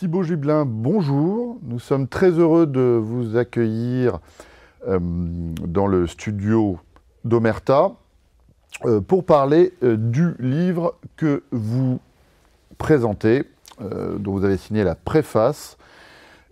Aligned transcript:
Thibaut 0.00 0.22
Giblin, 0.22 0.64
bonjour. 0.64 1.58
Nous 1.62 1.78
sommes 1.78 2.08
très 2.08 2.30
heureux 2.30 2.66
de 2.66 2.80
vous 2.80 3.36
accueillir 3.36 4.18
euh, 4.88 4.98
dans 4.98 5.86
le 5.86 6.06
studio 6.06 6.78
d'Omerta 7.26 7.92
euh, 8.86 9.02
pour 9.02 9.26
parler 9.26 9.74
euh, 9.82 9.98
du 9.98 10.36
livre 10.38 10.96
que 11.18 11.42
vous 11.50 12.00
présentez, 12.78 13.44
dont 13.78 14.32
vous 14.32 14.44
avez 14.46 14.56
signé 14.56 14.84
la 14.84 14.94
préface. 14.94 15.76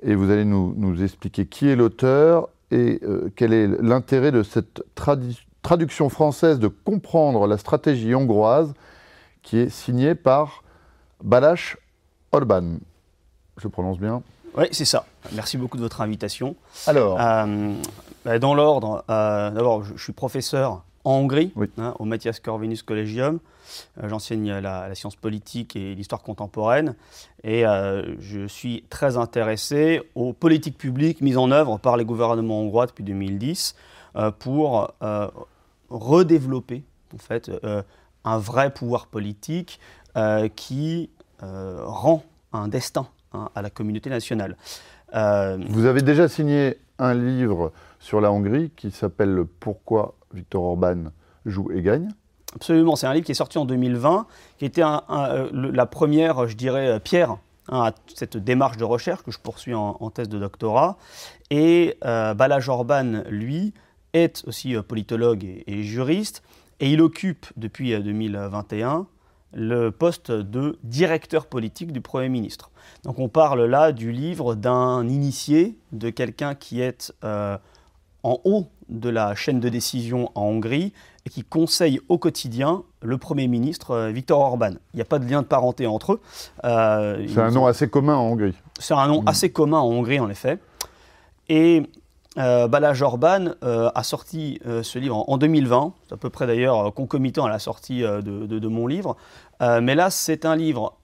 Et 0.02 0.14
vous 0.14 0.30
allez 0.30 0.44
nous, 0.44 0.74
nous 0.76 1.02
expliquer 1.02 1.46
qui 1.46 1.68
est 1.70 1.76
l'auteur 1.76 2.50
et 2.70 3.00
quel 3.34 3.54
est 3.54 3.66
l'intérêt 3.80 4.30
de 4.30 4.42
cette 4.42 4.82
traduction 5.62 6.10
française 6.10 6.58
de 6.58 6.68
comprendre 6.68 7.46
la 7.46 7.56
stratégie 7.56 8.14
hongroise 8.14 8.74
qui 9.40 9.56
est 9.56 9.70
signée 9.70 10.14
par 10.14 10.64
Balázs 11.24 11.76
Orban. 12.30 12.76
Je 13.58 13.68
prononce 13.68 13.98
bien 13.98 14.22
Oui, 14.56 14.66
c'est 14.70 14.84
ça. 14.84 15.04
Merci 15.32 15.58
beaucoup 15.58 15.76
de 15.76 15.82
votre 15.82 16.00
invitation. 16.00 16.54
Alors 16.86 17.18
euh, 17.20 17.74
bah, 18.24 18.38
Dans 18.38 18.54
l'ordre, 18.54 19.04
euh, 19.10 19.50
d'abord, 19.50 19.82
je, 19.82 19.96
suis 19.96 20.12
professeur 20.12 20.84
en 21.04 21.14
Hongrie, 21.14 21.52
hein, 21.78 21.94
au 21.98 22.04
Matthias 22.04 22.38
Corvinus 22.38 22.82
Collegium. 22.82 23.40
Euh, 24.02 24.08
j'enseigne 24.08 24.58
la, 24.58 24.94
science 24.94 25.16
politique 25.16 25.74
et 25.74 25.94
l'histoire 25.94 26.22
contemporaine. 26.22 26.94
Et 27.42 27.64
je 28.20 28.46
suis 28.46 28.84
très 28.90 29.16
intéressé 29.16 30.02
aux 30.14 30.32
politiques 30.32 30.78
publiques 30.78 31.20
mises 31.20 31.38
en 31.38 31.50
œuvre 31.50 31.78
par 31.78 31.96
les 31.96 32.04
gouvernements 32.04 32.60
hongrois 32.60 32.86
depuis 32.86 33.04
2010 33.04 33.74
pour 34.38 34.92
redévelopper 35.90 36.84
en 37.14 37.18
fait, 37.18 37.50
un 38.24 38.38
vrai 38.38 38.70
pouvoir 38.72 39.06
politique 39.06 39.78
qui 40.56 41.10
rend 41.40 42.24
un 42.52 42.68
destin 42.68 43.06
Hein, 43.34 43.50
à 43.54 43.60
la 43.60 43.68
communauté 43.68 44.08
nationale. 44.08 44.56
Euh, 45.14 45.58
Vous 45.68 45.84
avez 45.84 46.00
déjà 46.00 46.28
signé 46.28 46.78
un 46.98 47.12
livre 47.12 47.72
sur 47.98 48.22
la 48.22 48.32
Hongrie 48.32 48.70
qui 48.74 48.90
s'appelle 48.90 49.44
Pourquoi 49.60 50.14
Viktor 50.32 50.62
Orban 50.62 51.10
joue 51.44 51.70
et 51.70 51.82
gagne 51.82 52.08
Absolument, 52.54 52.96
c'est 52.96 53.06
un 53.06 53.12
livre 53.12 53.26
qui 53.26 53.32
est 53.32 53.34
sorti 53.34 53.58
en 53.58 53.66
2020, 53.66 54.26
qui 54.56 54.64
était 54.64 54.82
euh, 54.82 55.50
la 55.52 55.84
première, 55.84 56.48
je 56.48 56.56
dirais, 56.56 56.88
euh, 56.88 56.98
pierre 56.98 57.36
hein, 57.68 57.82
à 57.82 57.92
cette 58.14 58.38
démarche 58.38 58.78
de 58.78 58.84
recherche 58.84 59.22
que 59.22 59.30
je 59.30 59.38
poursuis 59.38 59.74
en, 59.74 60.08
thèse 60.08 60.30
de 60.30 60.38
doctorat. 60.38 60.96
Et 61.50 61.98
Balázs 62.02 62.70
Orban, 62.70 63.24
lui, 63.28 63.74
est 64.14 64.42
aussi 64.46 64.74
politologue 64.88 65.44
et, 65.44 65.82
juriste, 65.82 66.42
et 66.80 66.90
il 66.90 67.02
occupe 67.02 67.44
depuis 67.58 67.90
2021 67.90 69.06
le 69.52 69.90
poste 69.90 70.30
de 70.30 70.78
directeur 70.82 71.46
politique 71.46 71.92
du 71.92 72.00
Premier 72.00 72.28
ministre. 72.28 72.70
Donc 73.04 73.18
on 73.18 73.28
parle 73.28 73.64
là 73.64 73.92
du 73.92 74.12
livre 74.12 74.54
d'un 74.54 75.08
initié, 75.08 75.78
de 75.92 76.10
quelqu'un 76.10 76.54
qui 76.54 76.80
est 76.80 77.12
euh, 77.24 77.56
en 78.22 78.38
haut 78.44 78.66
de 78.88 79.08
la 79.08 79.34
chaîne 79.34 79.60
de 79.60 79.68
décision 79.68 80.30
en 80.34 80.42
Hongrie 80.42 80.92
et 81.26 81.30
qui 81.30 81.44
conseille 81.44 82.00
au 82.08 82.18
quotidien 82.18 82.82
le 83.02 83.18
Premier 83.18 83.48
ministre 83.48 83.92
euh, 83.92 84.10
Viktor 84.10 84.40
Orban. 84.40 84.72
Il 84.92 84.96
n'y 84.96 85.02
a 85.02 85.04
pas 85.04 85.18
de 85.18 85.28
lien 85.28 85.42
de 85.42 85.46
parenté 85.46 85.86
entre 85.86 86.14
eux. 86.14 86.20
Euh, 86.64 87.24
c'est 87.28 87.40
un 87.40 87.50
nom 87.50 87.66
assez 87.66 87.88
commun 87.88 88.16
en 88.16 88.24
Hongrie. 88.30 88.54
C'est 88.78 88.94
un 88.94 89.06
nom 89.06 89.22
mm. 89.22 89.28
assez 89.28 89.50
commun 89.50 89.78
en 89.78 89.88
Hongrie, 89.88 90.20
en 90.20 90.30
effet. 90.30 90.58
Et 91.48 91.82
Balázs 92.38 93.02
Orban 93.02 93.48
a 93.62 94.02
sorti 94.04 94.60
ce 94.64 94.98
livre 94.98 95.28
en, 95.28 95.36
2020, 95.38 95.92
c'est 96.06 96.14
à 96.14 96.16
peu 96.16 96.30
près 96.30 96.46
d'ailleurs 96.46 96.94
concomitant 96.94 97.44
à 97.44 97.48
la 97.48 97.58
sortie 97.58 98.02
de, 98.02 98.68
mon 98.68 98.86
livre. 98.86 99.16
mais 99.60 99.94
là, 99.96 100.10
c'est 100.10 100.44
un 100.44 100.54
livre 100.54 100.94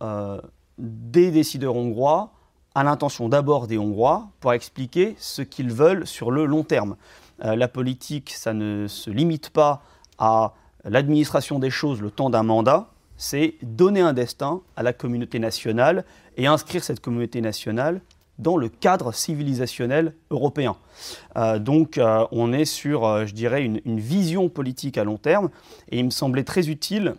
des 0.78 1.30
décideurs 1.32 1.74
hongrois 1.74 2.30
à 2.74 2.82
l'intention 2.82 3.28
d'abord 3.28 3.66
des 3.66 3.78
Hongrois 3.78 4.28
pour 4.40 4.52
expliquer 4.52 5.14
ce 5.18 5.42
qu'ils 5.42 5.72
veulent 5.72 6.06
sur 6.06 6.30
le 6.30 6.44
long 6.44 6.64
terme. 6.64 6.96
Euh, 7.44 7.56
la 7.56 7.68
politique, 7.68 8.30
ça 8.30 8.52
ne 8.52 8.86
se 8.88 9.10
limite 9.10 9.50
pas 9.50 9.82
à 10.18 10.54
l'administration 10.84 11.58
des 11.58 11.70
choses 11.70 12.00
le 12.00 12.10
temps 12.10 12.30
d'un 12.30 12.42
mandat, 12.42 12.90
c'est 13.16 13.54
donner 13.62 14.00
un 14.00 14.12
destin 14.12 14.60
à 14.76 14.82
la 14.82 14.92
communauté 14.92 15.38
nationale 15.38 16.04
et 16.36 16.46
inscrire 16.46 16.82
cette 16.82 17.00
communauté 17.00 17.40
nationale 17.40 18.00
dans 18.38 18.56
le 18.56 18.68
cadre 18.68 19.12
civilisationnel 19.12 20.14
européen. 20.30 20.76
Euh, 21.36 21.58
donc 21.58 21.98
euh, 21.98 22.26
on 22.32 22.52
est 22.52 22.64
sur, 22.64 23.26
je 23.26 23.32
dirais, 23.32 23.64
une, 23.64 23.80
vision 24.00 24.48
politique 24.48 24.98
à 24.98 25.04
long 25.04 25.18
terme 25.18 25.50
et 25.90 25.98
il 25.98 26.04
me 26.04 26.10
semblait 26.10 26.44
très 26.44 26.68
utile 26.68 27.14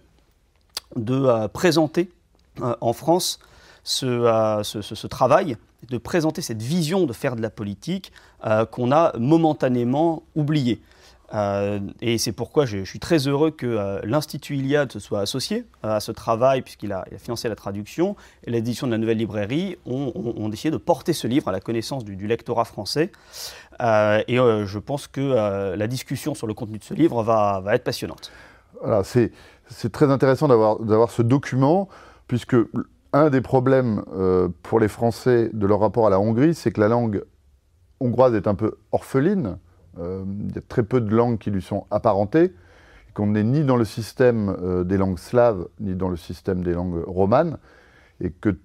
de 0.96 1.48
présenter 1.48 2.10
euh, 2.62 2.74
en 2.80 2.94
France 2.94 3.40
euh, 4.02 4.64
ce, 4.64 5.08
travail 5.08 5.58
de 5.90 5.98
présenter 5.98 6.42
cette 6.42 6.62
vision 6.62 7.06
de 7.06 7.14
faire 7.14 7.36
de 7.36 7.42
la 7.42 7.50
politique 7.50 8.14
euh, 8.46 8.66
qu'on 8.66 8.92
a 8.92 9.16
momentanément 9.18 10.24
oubliée. 10.36 10.82
Et 12.02 12.18
c'est 12.18 12.32
pourquoi 12.32 12.66
je, 12.66 12.84
suis 12.84 13.00
très 13.00 13.28
heureux 13.28 13.52
que 13.52 14.02
l'Institut 14.06 14.56
Iliade 14.56 14.92
se 14.92 15.00
soit 15.00 15.20
associé 15.20 15.66
à 15.84 16.00
ce 16.00 16.12
travail, 16.12 16.62
puisqu'il 16.62 16.92
a, 16.92 17.06
financé 17.18 17.50
la 17.50 17.56
traduction, 17.56 18.16
et 18.46 18.52
l'édition 18.52 18.88
de 18.88 18.92
la 18.92 18.98
nouvelle 18.98 19.18
librairie 19.18 19.78
ont, 19.86 20.50
décidé 20.50 20.72
de 20.72 20.78
porter 20.78 21.14
ce 21.14 21.28
livre 21.28 21.48
à 21.48 21.52
la 21.52 21.60
connaissance 21.60 22.06
du, 22.06 22.28
lectorat 22.28 22.66
français. 22.66 23.12
et 23.82 24.36
je 24.38 24.80
pense 24.80 25.08
que 25.08 25.76
la 25.76 25.88
discussion 25.88 26.36
sur 26.36 26.48
le 26.48 26.54
contenu 26.54 26.78
de 26.78 26.84
ce 26.84 26.94
livre 26.94 27.24
va, 27.24 27.62
être 27.74 27.84
passionnante. 27.84 28.32
c'est 29.04 29.92
très 29.92 30.12
intéressant 30.12 30.48
d'avoir 30.48 31.12
ce 31.12 31.22
document 31.22 31.90
puisque 32.28 32.56
un 33.16 33.30
des 33.30 33.42
problèmes 33.42 34.04
euh, 34.14 34.50
pour 34.62 34.80
les 34.80 34.90
Français 34.90 35.50
de 35.54 35.66
leur 35.66 35.80
rapport 35.80 36.06
à 36.06 36.10
la 36.10 36.20
Hongrie, 36.20 36.54
c'est 36.54 36.72
que 36.72 36.82
la 36.82 36.90
langue 36.90 37.24
hongroise 38.02 38.36
est 38.36 38.48
un 38.48 38.56
peu 38.56 38.78
orpheline. 38.92 39.58
Euh, 40.00 40.24
il 40.50 40.56
y 40.56 40.58
a 40.58 40.62
très 40.62 40.84
peu 40.84 41.02
de 41.02 41.14
langues 41.14 41.38
qui 41.38 41.52
lui 41.52 41.62
sont 41.62 41.86
apparentées, 41.92 42.54
qu'on 43.14 43.28
n'est 43.28 43.44
ni 43.44 43.64
dans 43.64 43.78
le 43.78 43.86
système 43.86 44.56
euh, 44.62 44.84
des 44.84 44.98
langues 44.98 45.20
slaves, 45.20 45.68
ni 45.80 45.96
dans 45.96 46.10
le 46.10 46.18
système 46.18 46.64
des 46.64 46.74
langues 46.74 47.04
romanes, 47.08 47.58
et 48.22 48.32
que 48.32 48.58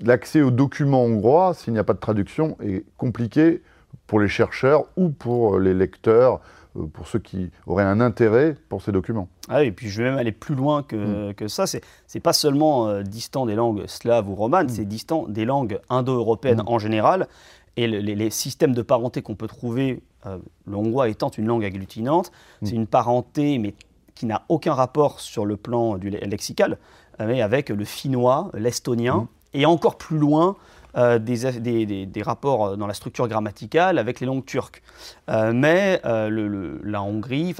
l'accès 0.00 0.42
aux 0.42 0.50
documents 0.50 1.04
hongrois, 1.04 1.54
s'il 1.54 1.72
n'y 1.72 1.78
a 1.78 1.84
pas 1.84 1.94
de 1.94 1.98
traduction, 1.98 2.56
est 2.62 2.84
compliqué 2.96 3.62
pour 4.06 4.20
les 4.20 4.28
chercheurs 4.28 4.84
ou 4.96 5.08
pour 5.08 5.58
les 5.58 5.74
lecteurs 5.74 6.40
euh, 6.76 6.86
pour 6.86 7.06
ceux 7.06 7.18
qui 7.18 7.50
auraient 7.66 7.84
un 7.84 8.00
intérêt 8.00 8.56
pour 8.68 8.82
ces 8.82 8.92
documents. 8.92 9.28
Ah 9.48 9.60
oui, 9.60 9.66
et 9.66 9.72
puis 9.72 9.88
je 9.88 10.02
vais 10.02 10.10
même 10.10 10.18
aller 10.18 10.32
plus 10.32 10.54
loin 10.54 10.82
que, 10.82 11.30
mm. 11.30 11.34
que 11.34 11.48
ça. 11.48 11.66
C'est 11.66 11.82
n'est 12.14 12.20
pas 12.20 12.32
seulement 12.32 12.88
euh, 12.88 13.02
distant 13.02 13.46
des 13.46 13.54
langues 13.54 13.86
slaves 13.86 14.28
ou 14.28 14.34
romanes, 14.34 14.66
mm. 14.66 14.70
c'est 14.70 14.84
distant 14.84 15.26
des 15.28 15.44
langues 15.44 15.78
indo-européennes 15.88 16.62
mm. 16.62 16.68
en 16.68 16.78
général. 16.78 17.28
Et 17.76 17.86
les, 17.86 18.30
systèmes 18.30 18.72
de 18.72 18.82
parenté 18.82 19.20
qu'on 19.20 19.34
peut 19.34 19.48
trouver, 19.48 20.02
euh, 20.24 20.38
le 20.66 20.76
hongrois 20.76 21.08
étant 21.08 21.28
une 21.28 21.46
langue 21.46 21.64
agglutinante, 21.64 22.32
c'est 22.62 22.74
une 22.74 22.86
parenté 22.86 23.58
mais 23.58 23.74
qui 24.14 24.24
n'a 24.24 24.44
aucun 24.48 24.72
rapport 24.72 25.20
sur 25.20 25.44
le 25.44 25.58
plan 25.58 25.98
du 25.98 26.08
lexical, 26.08 26.78
mais 27.18 27.42
avec 27.42 27.68
le 27.68 27.84
finnois, 27.84 28.50
l'estonien, 28.54 29.28
et 29.52 29.66
encore 29.66 29.98
plus 29.98 30.18
loin 30.18 30.56
euh, 30.96 31.18
des, 31.18 32.22
rapports 32.22 32.78
dans 32.78 32.86
la 32.86 32.94
structure 32.94 33.28
grammaticale 33.28 33.98
avec 33.98 34.20
les 34.20 34.26
langues 34.26 34.46
turques. 34.46 34.82
Euh, 35.28 35.52
mais 35.52 36.00
euh, 36.06 36.78
la 36.82 37.02
Hongrie, 37.02 37.54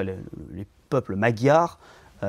les 0.52 0.66
peuples 0.88 1.16
magyars, 1.16 1.78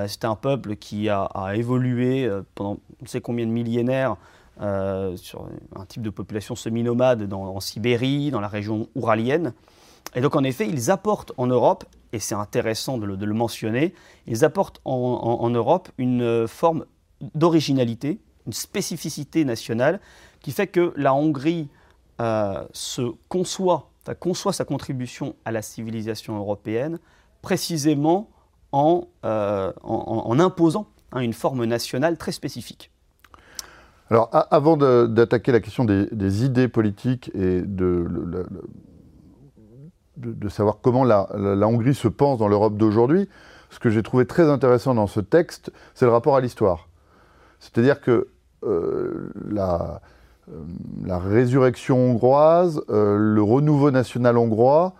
c'était 0.07 0.27
un 0.27 0.35
peuple 0.35 0.75
qui 0.75 1.07
a, 1.07 1.29
évolué 1.55 2.29
pendant 2.55 2.71
on 2.99 3.03
ne 3.03 3.07
sait 3.07 3.21
combien 3.21 3.45
de 3.45 3.51
millénaires 3.51 4.17
sur 4.59 5.47
un 5.75 5.85
type 5.85 6.01
de 6.01 6.09
population 6.09 6.55
semi-nomade 6.55 7.31
en 7.33 7.59
Sibérie, 7.59 8.31
dans 8.31 8.41
la 8.41 8.47
région 8.47 8.87
ouralienne. 8.95 9.53
Et 10.15 10.21
donc 10.21 10.35
en 10.35 10.43
effet, 10.43 10.67
ils 10.67 10.89
apportent 10.89 11.31
en 11.37 11.47
Europe, 11.47 11.85
et 12.13 12.19
c'est 12.19 12.35
intéressant 12.35 12.97
de 12.97 13.05
le, 13.05 13.33
mentionner, 13.33 13.93
ils 14.25 14.45
apportent 14.45 14.81
en 14.85 15.49
Europe 15.49 15.89
une 15.97 16.47
forme 16.47 16.85
d'originalité, 17.35 18.19
une 18.45 18.53
spécificité 18.53 19.45
nationale 19.45 19.99
qui 20.41 20.51
fait 20.51 20.67
que 20.67 20.93
la 20.95 21.13
Hongrie 21.13 21.67
euh, 22.21 22.65
se 22.71 23.01
conçoit, 23.27 23.91
conçoit 24.19 24.53
sa 24.53 24.65
contribution 24.65 25.35
à 25.45 25.51
la 25.51 25.61
civilisation 25.61 26.37
européenne 26.37 26.99
précisément 27.41 28.29
en, 28.71 29.07
euh, 29.25 29.71
imposant 30.39 30.87
hein, 31.11 31.19
une 31.19 31.33
forme 31.33 31.65
nationale 31.65 32.17
très 32.17 32.31
spécifique. 32.31 32.91
Alors, 34.09 34.29
avant 34.51 34.77
d'attaquer 34.77 35.51
la 35.51 35.59
question 35.59 35.83
des, 35.83 36.45
idées 36.45 36.67
politiques 36.67 37.29
et 37.35 37.61
de, 37.61 38.07
savoir 40.49 40.77
comment 40.81 41.03
la, 41.03 41.27
Hongrie 41.67 41.93
se 41.93 42.07
pense 42.07 42.39
dans 42.39 42.47
l'Europe 42.47 42.77
d'aujourd'hui, 42.77 43.27
ce 43.69 43.79
que 43.79 43.89
j'ai 43.89 44.03
trouvé 44.03 44.25
très 44.25 44.49
intéressant 44.49 44.93
dans 44.93 45.07
ce 45.07 45.19
texte, 45.19 45.71
c'est 45.93 46.05
le 46.05 46.11
rapport 46.11 46.37
à 46.37 46.41
l'histoire. 46.41 46.87
C'est-à-dire 47.59 47.99
que 47.99 48.29
euh, 48.63 49.29
la, 49.49 50.01
euh, 50.49 50.63
la 51.05 51.19
résurrection 51.19 51.97
hongroise, 51.97 52.81
euh, 52.89 53.17
le 53.17 53.41
renouveau 53.41 53.91
national 53.91 54.37
hongrois 54.37 54.93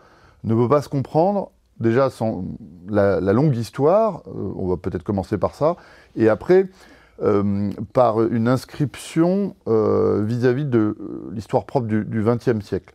ne 0.43 0.53
peut 0.53 0.67
pas 0.67 0.81
se 0.81 0.89
comprendre 0.89 1.51
déjà 1.79 2.09
sans 2.09 2.43
la, 2.89 3.19
longue 3.21 3.55
histoire, 3.55 4.23
on 4.25 4.67
va 4.67 4.77
peut-être 4.77 5.03
commencer 5.03 5.37
par 5.37 5.53
ça, 5.55 5.75
et 6.15 6.27
après 6.27 6.69
par 7.93 8.21
une 8.21 8.47
inscription 8.47 9.55
vis-à-vis 9.65 10.65
de 10.65 10.95
l'histoire 11.31 11.65
propre 11.65 11.87
du 11.87 12.23
XXe 12.23 12.63
siècle. 12.63 12.93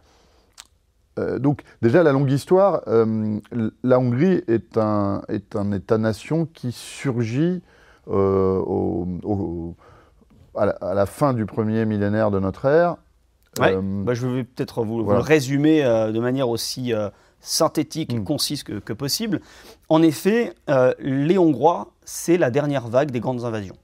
donc 1.39 1.63
déjà 1.81 2.03
la 2.03 2.13
longue 2.13 2.31
histoire, 2.31 2.83
la 2.87 3.99
Hongrie 3.99 4.43
est 4.47 4.79
un, 4.79 5.23
est 5.29 5.57
un 5.57 5.73
État-nation 5.73 6.47
qui 6.47 6.73
surgit 6.73 7.63
au, 8.07 9.75
à, 10.55 10.95
la, 10.95 11.07
fin 11.07 11.35
du 11.35 11.47
premier 11.47 11.85
millénaire 11.85 12.31
de 12.31 12.39
notre 12.39 12.67
ère. 12.67 12.97
Bah, 13.59 14.15
je 14.15 14.27
vais 14.27 14.45
peut-être 14.45 14.85
vous, 14.85 15.03
le 15.03 15.19
résumer 15.19 15.83
de 15.83 16.21
manière 16.21 16.49
aussi 16.49 16.93
synthétique 17.43 18.15
et 18.15 18.21
mm. 18.21 18.25
concise 18.25 18.63
que, 18.63 18.93
possible. 18.95 19.41
En 19.91 20.01
effet, 20.01 20.55
euh, 20.71 20.95
les 21.01 21.37
Hongrois, 21.37 21.93
c'est 22.05 22.39
la 22.39 22.51
dernière 22.51 22.89
vague 22.89 23.11
des 23.11 23.21
grandes 23.21 23.45
invasions. 23.45 23.77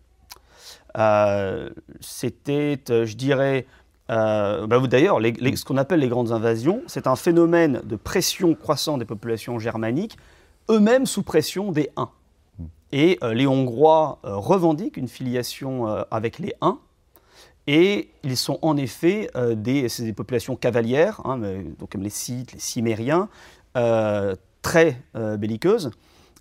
Euh, 0.98 1.70
c'était, 2.00 2.78
euh, 2.90 3.06
je 3.06 3.16
dirais, 3.16 3.66
bah, 4.08 4.66
d'ailleurs, 4.88 5.18
ce 5.20 5.64
qu'on 5.64 5.76
appelle 5.76 6.00
les 6.00 6.08
grandes 6.08 6.32
invasions, 6.32 6.82
c'est 6.86 7.06
un 7.06 7.16
phénomène 7.16 7.82
de 7.84 7.96
pression 7.96 8.54
croissante 8.54 8.98
des 8.98 9.04
populations 9.04 9.58
germaniques, 9.58 10.16
eux-mêmes 10.70 11.06
sous 11.06 11.22
pression 11.22 11.72
des 11.72 11.90
Huns. 11.96 12.10
Et 12.90 13.18
les 13.34 13.46
Hongrois 13.46 14.18
revendiquent 14.22 14.96
une 14.96 15.08
filiation 15.08 15.86
avec 16.10 16.38
les 16.38 16.54
Huns, 16.62 16.78
et 17.68 18.08
ils 18.24 18.38
sont 18.38 18.58
en 18.62 18.78
effet 18.78 19.30
euh, 19.36 19.54
des, 19.54 19.88
populations 20.16 20.56
cavalières, 20.56 21.20
hein, 21.24 21.38
donc 21.78 21.92
comme 21.92 22.02
les 22.02 22.08
Scythes, 22.08 22.54
les 22.54 22.58
Cimériens, 22.58 23.28
euh, 23.76 24.34
très 24.62 25.02
euh, 25.16 25.36
belliqueuses, 25.36 25.90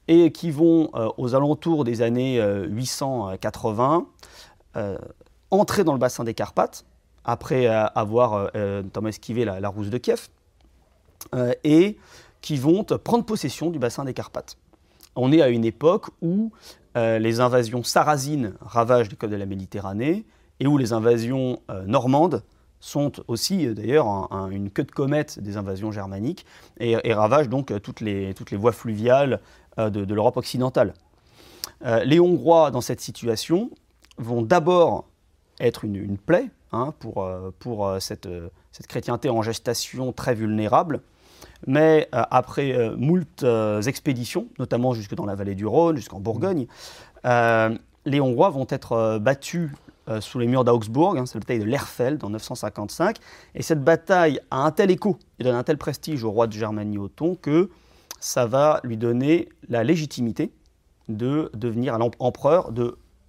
et 0.08 0.32
qui 0.32 0.52
vont, 0.52 0.90
aux 1.18 1.36
alentours 1.36 1.84
des 1.84 2.02
années 2.02 2.42
880, 2.70 4.08
entrer 5.52 5.84
dans 5.84 5.94
le 5.94 6.00
bassin 6.00 6.24
des 6.24 6.34
Carpates, 6.34 6.86
après 7.26 7.68
avoir 7.68 8.52
notamment 8.56 9.10
esquivé 9.10 9.46
la, 9.46 9.70
rousse 9.70 9.90
de 9.90 9.98
Kiev, 9.98 10.28
et 11.64 11.98
qui 12.42 12.58
vont 12.58 12.84
prendre 12.84 13.26
possession 13.26 13.70
du 13.70 13.80
bassin 13.80 14.06
des 14.06 14.14
Carpates. 14.14 14.58
On 15.16 15.32
est 15.32 15.42
à 15.42 15.50
une 15.50 15.66
époque 15.66 16.08
où 16.22 16.52
les 16.96 17.40
invasions 17.40 17.84
sarrasines 17.84 18.54
ravagent 18.62 19.10
les 19.10 19.16
côtes 19.16 19.32
de 19.32 19.36
la 19.36 19.46
Méditerranée, 19.46 20.26
et 20.60 20.68
où 20.68 20.78
les 20.78 20.94
invasions 20.94 21.62
euh, 21.70 21.86
normandes 21.86 22.44
sont 22.80 23.12
aussi 23.28 23.68
euh, 23.68 23.74
d'ailleurs 23.74 24.08
une 24.52 24.70
queue 24.70 24.84
de 24.84 24.92
comète 24.92 25.40
des 25.40 25.58
invasions 25.58 25.92
germaniques 25.92 26.46
et, 26.80 27.14
ravagent 27.14 27.50
donc 27.50 27.72
euh, 27.72 27.80
toutes 27.80 28.02
les, 28.02 28.34
toutes 28.34 28.52
les 28.52 28.58
voies 28.58 28.72
fluviales 28.72 29.40
de, 29.78 30.12
l'Europe 30.12 30.38
occidentale. 30.38 30.96
les 32.04 32.20
Hongrois, 32.20 32.72
dans 32.72 32.82
cette 32.82 33.00
situation, 33.00 33.70
vont 34.18 34.42
d'abord 34.42 35.06
être 35.60 35.86
une, 35.86 36.18
plaie 36.18 36.50
hein, 36.72 36.94
pour, 37.00 37.28
pour 37.60 37.96
cette, 38.00 38.28
cette, 38.72 38.88
chrétienté 38.88 39.30
en 39.30 39.42
gestation 39.42 40.12
très 40.12 40.36
vulnérable, 40.36 41.02
mais 41.66 42.08
après 42.12 42.92
moult 42.96 43.44
expéditions, 43.86 44.48
notamment 44.60 44.94
jusque 44.94 45.16
dans 45.16 45.26
la 45.26 45.36
vallée 45.36 45.56
du 45.56 45.66
Rhône, 45.66 45.98
jusqu'en 45.98 46.20
Bourgogne, 46.20 46.68
les 47.24 48.22
Hongrois 48.22 48.50
vont 48.52 48.68
être 48.70 49.18
battus 49.20 49.72
euh, 50.10 50.22
sous 50.22 50.40
les 50.40 50.48
murs 50.48 50.64
d'Augsbourg, 50.64 51.18
hein, 51.18 51.26
c'est 51.26 51.36
la 51.36 51.42
bataille 51.42 51.60
de 51.60 51.66
Lerfeld 51.66 52.24
en 52.24 52.30
955. 52.30 53.18
Et 53.56 53.62
cette 53.62 53.84
bataille 53.84 54.40
a 54.52 54.64
un 54.64 54.72
tel 54.72 54.90
écho 54.90 55.20
et 55.38 55.44
donne 55.44 55.56
un 55.56 55.64
tel 55.64 55.78
prestige 55.78 56.24
au 56.24 56.32
roi 56.32 56.48
de 56.48 56.54
Germanie 56.54 56.98
Othon 56.98 57.36
que 57.36 57.70
ça 58.22 58.46
va 58.46 58.80
lui 58.84 58.96
donner 58.96 59.50
la 59.68 59.84
légitimité 59.84 60.54
de 61.10 61.52
devenir 61.54 61.98
empereur, 62.20 62.72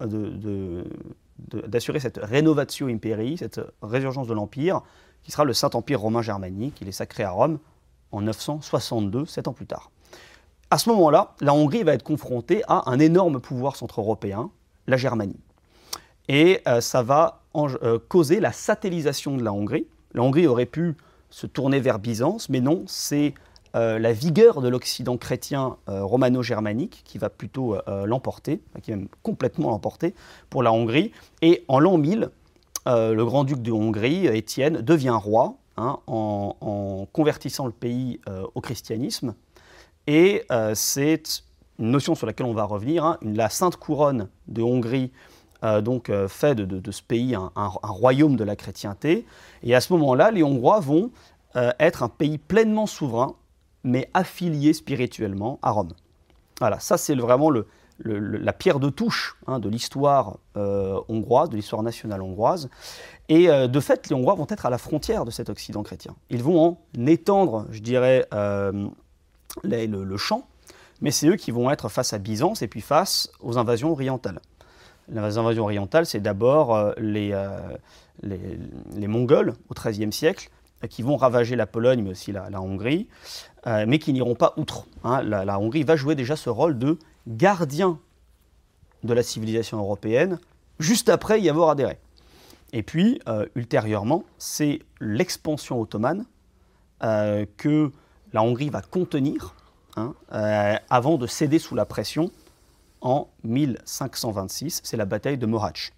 d'assurer 0.01 1.99
cette 1.99 2.19
rénovatio 2.21 2.87
imperii, 2.87 3.37
cette 3.37 3.61
résurgence 3.81 4.27
de 4.27 4.33
l'Empire, 4.33 4.81
qui 5.23 5.31
sera 5.31 5.43
le 5.43 5.53
Saint-Empire 5.53 5.99
romain 5.99 6.21
germanique. 6.21 6.79
Il 6.81 6.87
est 6.87 6.93
sacré 6.93 7.23
à 7.23 7.31
Rome 7.31 7.59
en 8.11 8.21
962, 8.21 9.25
sept 9.25 9.47
ans 9.47 9.53
plus 9.53 9.67
tard. 9.67 9.91
À 10.71 10.77
ce 10.77 10.89
moment-là, 10.89 11.35
la 11.41 11.53
Hongrie 11.53 11.83
va 11.83 11.93
être 11.93 12.03
confrontée 12.03 12.61
à 12.67 12.89
un 12.89 12.99
énorme 12.99 13.39
pouvoir 13.39 13.75
centre-européen, 13.75 14.51
la 14.87 14.97
Germanie 14.97 15.39
et 16.29 16.61
euh, 16.67 16.79
ça 16.79 17.01
va 17.01 17.41
euh, 17.55 17.99
causer 18.07 18.39
la 18.39 18.53
satellisation 18.53 19.35
de 19.35 19.43
la 19.43 19.51
Hongrie. 19.51 19.87
La 20.13 20.21
Hongrie 20.21 20.47
aurait 20.47 20.67
pu 20.67 20.95
se 21.29 21.47
tourner 21.47 21.79
vers 21.79 21.99
Byzance, 21.99 22.47
mais 22.49 22.61
non, 22.61 22.83
c'est 22.87 23.33
euh, 23.75 23.99
la 23.99 24.13
vigueur 24.13 24.61
de 24.61 24.67
l'Occident 24.67 25.17
chrétien 25.17 25.77
romano-germanique 25.87 27.01
qui 27.05 27.17
va 27.17 27.29
plutôt 27.29 27.77
l'emporter, 28.05 28.61
qui 28.81 28.91
va 28.91 28.97
même 28.97 29.07
complètement 29.23 29.69
l'emporter 29.69 30.13
pour 30.49 30.63
la 30.63 30.71
Hongrie. 30.71 31.11
Et 31.41 31.63
en 31.67 31.79
l'an 31.79 31.97
1000, 31.97 32.29
le 32.85 33.23
grand-duc 33.23 33.61
de 33.61 33.71
Hongrie, 33.71 34.27
Étienne, 34.27 34.81
devient 34.81 35.17
roi 35.21 35.55
hein, 35.77 35.99
en, 36.07 37.07
convertissant 37.13 37.65
le 37.65 37.71
pays 37.71 38.19
au 38.55 38.61
christianisme. 38.61 39.35
Et 40.07 40.45
c'est 40.73 41.43
une 41.79 41.91
notion 41.91 42.15
sur 42.15 42.27
laquelle 42.27 42.47
on 42.47 42.53
va 42.53 42.63
revenir, 42.63 43.05
hein, 43.05 43.17
la 43.21 43.49
sainte 43.49 43.75
couronne 43.77 44.29
de 44.47 44.61
Hongrie 44.61 45.11
euh, 45.63 45.81
donc 45.81 46.09
euh, 46.09 46.27
fait 46.29 46.55
de, 46.55 46.91
ce 46.91 47.01
pays 47.01 47.35
un, 47.35 47.51
royaume 47.83 48.35
de 48.35 48.43
la 48.43 48.55
chrétienté. 48.55 49.25
Et 49.63 49.75
à 49.75 49.81
ce 49.81 49.91
moment-là, 49.93 50.31
les 50.31 50.43
Hongrois 50.43 50.79
vont 50.79 51.11
euh, 51.55 51.71
être 51.79 52.03
un 52.03 52.09
pays 52.09 52.37
pleinement 52.37 52.85
souverain, 52.85 53.35
mais 53.83 54.09
affilié 54.13 54.73
spirituellement 54.73 55.59
à 55.61 55.71
Rome. 55.71 55.93
Voilà, 56.59 56.79
ça 56.79 56.97
c'est 56.97 57.15
vraiment 57.15 57.51
la 58.03 58.53
pierre 58.53 58.79
de 58.79 58.89
touche 58.89 59.37
hein, 59.47 59.59
de 59.59 59.69
l'histoire 59.69 60.37
hongroise, 60.55 61.49
de 61.49 61.55
l'histoire 61.55 61.83
nationale 61.83 62.21
hongroise. 62.21 62.69
Et 63.29 63.47
de 63.47 63.79
fait, 63.79 64.09
les 64.09 64.15
Hongrois 64.15 64.35
vont 64.35 64.47
être 64.49 64.65
à 64.65 64.69
la 64.69 64.77
frontière 64.77 65.23
de 65.23 65.31
cet 65.31 65.49
Occident 65.49 65.83
chrétien. 65.83 66.15
Ils 66.29 66.43
vont 66.43 66.77
en 66.95 67.05
étendre, 67.05 67.65
je 67.71 67.79
dirais, 67.79 68.27
le 68.31 70.17
champ, 70.17 70.47
mais 71.01 71.11
c'est 71.11 71.27
eux 71.27 71.35
qui 71.35 71.51
vont 71.51 71.69
être 71.71 71.89
face 71.89 72.13
à 72.13 72.17
Byzance 72.17 72.61
et 72.61 72.67
puis 72.67 72.81
face 72.81 73.29
aux 73.39 73.57
invasions 73.57 73.91
orientales. 73.91 74.39
Les 75.11 75.37
invasions 75.37 75.63
orientales, 75.63 76.05
c'est 76.05 76.19
d'abord 76.19 76.75
euh, 76.75 76.91
euh, 76.99 77.59
les, 78.21 78.59
les, 78.95 79.07
Mongols 79.07 79.55
au 79.69 79.73
XIIIe 79.73 80.13
siècle 80.13 80.49
euh, 80.83 80.87
qui 80.87 81.01
vont 81.01 81.17
ravager 81.17 81.55
la 81.55 81.65
Pologne, 81.65 82.03
mais 82.03 82.11
aussi 82.11 82.31
la, 82.31 82.61
Hongrie, 82.61 83.07
mais 83.65 83.99
qui 83.99 84.13
n'iront 84.13 84.35
pas 84.35 84.53
outre. 84.57 84.85
Hein. 85.03 85.21
La, 85.21 85.59
Hongrie 85.59 85.83
va 85.83 85.95
jouer 85.95 86.15
déjà 86.15 86.35
ce 86.35 86.49
rôle 86.49 86.77
de 86.77 86.97
gardien 87.27 87.99
de 89.03 89.13
la 89.13 89.23
civilisation 89.23 89.77
européenne, 89.79 90.39
juste 90.79 91.09
après 91.09 91.41
y 91.41 91.49
avoir 91.49 91.69
adhéré. 91.69 91.97
Et 92.73 92.83
puis, 92.83 93.19
ultérieurement, 93.55 94.23
c'est 94.37 94.79
l'expansion 94.99 95.79
ottomane 95.81 96.25
que 96.99 97.91
la 98.33 98.43
Hongrie 98.43 98.69
va 98.69 98.81
contenir 98.81 99.55
hein, 99.95 100.13
avant 100.89 101.17
de 101.17 101.27
céder 101.27 101.59
sous 101.59 101.75
la 101.75 101.85
pression 101.85 102.31
en 103.01 103.29
1526, 103.43 104.81
c'est 104.83 104.97
la 104.97 105.05
bataille 105.05 105.37
de 105.37 105.45
Mohacs. 105.45 105.93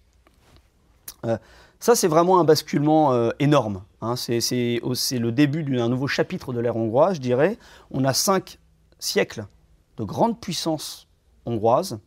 Euh, 1.82 1.84
ça, 1.84 1.94
c'est 1.94 2.08
vraiment 2.08 2.38
un 2.38 2.44
basculement 2.44 3.12
euh, 3.12 3.30
énorme. 3.38 3.82
Hein. 4.00 4.16
C'est 4.16 4.40
le 4.40 5.30
début 5.30 5.64
d'un 5.64 5.88
nouveau 5.88 6.06
chapitre 6.06 6.52
de 6.52 6.60
l'ère 6.60 6.76
hongroise, 6.76 7.16
je 7.16 7.20
dirais. 7.20 7.58
On 7.90 8.04
a 8.04 8.14
cinq 8.14 8.58
siècles 8.98 9.46
de 9.96 10.04
grande 10.04 10.40
puissance 10.40 11.08
hongroise, 11.44 11.98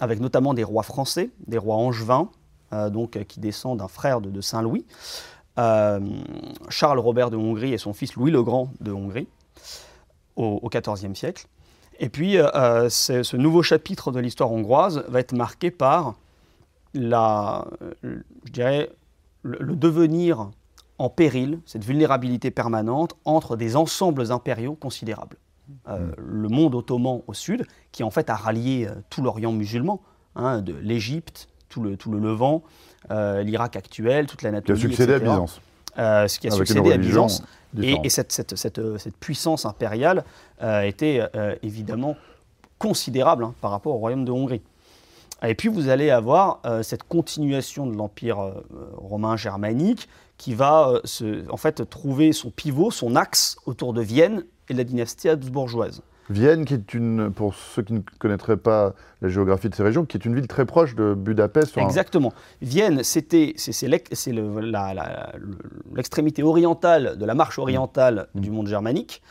avec 0.00 0.20
notamment 0.20 0.54
des 0.54 0.64
rois 0.64 0.82
français, 0.82 1.30
des 1.46 1.58
rois 1.58 1.76
angevins, 1.76 2.28
euh, 2.72 2.90
donc, 2.90 3.18
qui 3.26 3.40
descendent 3.40 3.78
d'un 3.78 3.88
frère 3.88 4.20
de, 4.20 4.40
Saint-Louis, 4.40 4.84
Charles 5.56 6.98
Robert 6.98 7.30
de 7.30 7.36
Hongrie 7.36 7.74
et 7.74 7.78
son 7.78 7.92
fils 7.92 8.14
Louis 8.14 8.30
le 8.30 8.42
Grand 8.42 8.72
de 8.80 8.92
Hongrie, 8.92 9.28
au 10.36 10.70
XIVe 10.70 11.14
siècle. 11.14 11.46
Et 12.00 12.08
puis, 12.08 12.38
euh, 12.38 12.48
euh, 12.54 12.88
ce 12.88 13.36
nouveau 13.36 13.62
chapitre 13.62 14.10
de 14.10 14.20
l'histoire 14.20 14.50
hongroise 14.50 15.04
va 15.06 15.20
être 15.20 15.34
marqué 15.34 15.70
par 15.70 16.14
la, 16.94 17.66
euh, 17.82 18.22
je 18.46 18.50
dirais, 18.50 18.90
le, 19.42 19.74
devenir 19.74 20.50
en 20.98 21.08
péril, 21.08 21.60
cette 21.64 21.84
vulnérabilité 21.84 22.50
permanente 22.50 23.14
entre 23.24 23.56
des 23.56 23.76
ensembles 23.76 24.32
impériaux 24.32 24.74
considérables. 24.74 25.36
Mm. 25.86 25.92
le 26.16 26.48
monde 26.48 26.74
ottoman 26.74 27.22
au 27.28 27.32
sud, 27.32 27.64
qui 27.92 28.02
en 28.02 28.10
fait 28.10 28.28
a 28.28 28.34
rallié 28.34 28.88
tout 29.08 29.22
l'Orient 29.22 29.52
musulman, 29.52 30.02
hein, 30.34 30.62
de 30.62 30.74
l'Égypte, 30.74 31.48
tout 31.68 31.80
le, 31.80 31.96
tout 31.96 32.10
le 32.10 32.18
Levant, 32.18 32.64
l'Irak 33.08 33.76
actuel, 33.76 34.26
toute 34.26 34.42
l'Anatolie. 34.42 34.80
Qui 34.80 34.86
a 34.86 34.88
succédé 34.88 35.14
à 35.14 35.18
Byzance. 35.20 35.60
ce 35.96 36.38
qui 36.40 36.48
a 36.48 36.50
succédé 36.50 36.92
à 36.92 36.96
Byzance. 36.96 37.44
Et, 37.78 38.08
cette, 38.08 39.16
puissance 39.20 39.64
impériale 39.64 40.24
euh, 40.62 40.82
était 40.82 41.22
euh, 41.34 41.54
évidemment 41.62 42.16
considérable 42.78 43.44
hein, 43.44 43.54
par 43.60 43.70
rapport 43.70 43.94
au 43.94 43.98
royaume 43.98 44.24
de 44.24 44.32
Hongrie. 44.32 44.62
Et 45.46 45.54
puis 45.54 45.68
vous 45.68 45.88
allez 45.88 46.10
avoir 46.10 46.60
euh, 46.66 46.82
cette 46.82 47.04
continuation 47.04 47.86
de 47.86 47.96
l'empire 47.96 48.54
romain 48.96 49.36
germanique 49.36 50.08
qui 50.36 50.54
va 50.54 51.00
en 51.50 51.56
fait 51.56 51.88
trouver 51.88 52.32
son 52.32 52.50
pivot, 52.50 52.90
son 52.90 53.16
axe 53.16 53.56
autour 53.66 53.92
de 53.92 54.00
Vienne 54.02 54.44
et 54.68 54.72
de 54.72 54.78
la 54.78 54.84
dynastie 54.84 55.28
habsbourgeoise. 55.28 56.02
Vienne, 56.30 56.64
qui 56.64 56.74
est 56.74 56.94
une, 56.94 57.32
pour 57.32 57.54
ceux 57.54 57.82
qui 57.82 57.92
ne 57.92 58.00
connaîtraient 58.20 58.56
pas 58.56 58.94
la 59.20 59.28
géographie 59.28 59.68
de 59.68 59.74
ces 59.74 59.82
régions, 59.82 60.04
qui 60.04 60.16
est 60.16 60.24
une 60.24 60.36
ville 60.36 60.46
très 60.46 60.64
proche 60.64 60.94
de 60.94 61.14
Budapest. 61.14 61.76
Exactement. 61.76 62.32
Vienne, 62.62 63.02
c'était 63.02 63.54
c'est 63.56 63.88
l'extrémité 65.92 66.44
orientale 66.44 67.18
de 67.18 67.24
la 67.26 67.34
marche 67.34 67.58
orientale 67.58 68.28
mmh. 68.34 68.40
du 68.40 68.50
monde 68.52 68.68
germanique. 68.68 69.22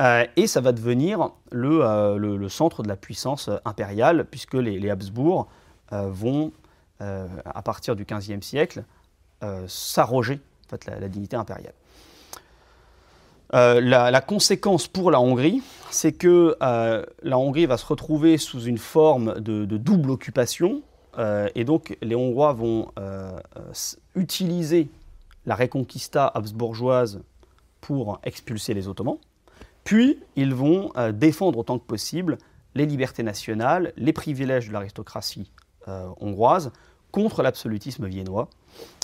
Euh, 0.00 0.24
et 0.36 0.46
ça 0.46 0.60
va 0.60 0.72
devenir 0.72 1.30
le, 1.50 2.16
le, 2.18 2.48
centre 2.48 2.82
de 2.82 2.88
la 2.88 2.96
puissance 2.96 3.50
impériale, 3.64 4.24
puisque 4.24 4.54
les, 4.54 4.90
Habsbourg 4.90 5.48
vont, 5.90 6.52
à 7.00 7.62
partir 7.62 7.96
du 7.96 8.04
XVe 8.04 8.42
siècle, 8.42 8.84
s'arroger 9.66 10.40
la 10.86 11.08
dignité 11.08 11.36
impériale. 11.36 11.74
Euh, 13.54 13.80
la, 13.80 14.20
conséquence 14.20 14.88
pour 14.88 15.10
la 15.10 15.20
Hongrie, 15.20 15.62
c'est 15.90 16.12
que 16.12 16.56
euh, 16.62 17.04
la 17.22 17.38
Hongrie 17.38 17.64
va 17.64 17.78
se 17.78 17.86
retrouver 17.86 18.36
sous 18.36 18.60
une 18.60 18.76
forme 18.76 19.40
de, 19.40 19.64
double 19.64 20.10
occupation, 20.10 20.82
euh, 21.18 21.48
et 21.54 21.64
donc 21.64 21.96
les 22.02 22.14
Hongrois 22.14 22.52
vont 22.52 22.88
utiliser 24.14 24.88
la 25.46 25.54
Reconquista 25.54 26.26
habsbourgeoise 26.26 27.22
pour 27.80 28.20
expulser 28.22 28.74
les 28.74 28.86
Ottomans, 28.86 29.18
puis 29.88 30.18
ils 30.36 30.54
vont 30.54 30.92
défendre 31.14 31.58
autant 31.58 31.78
que 31.78 31.86
possible 31.86 32.36
les 32.74 32.84
libertés 32.84 33.22
nationales, 33.22 33.94
les 33.96 34.12
privilèges 34.12 34.68
de 34.68 34.72
l'aristocratie 34.74 35.50
hongroise 36.20 36.72
contre 37.10 37.42
l'absolutisme 37.42 38.06
viennois. 38.06 38.50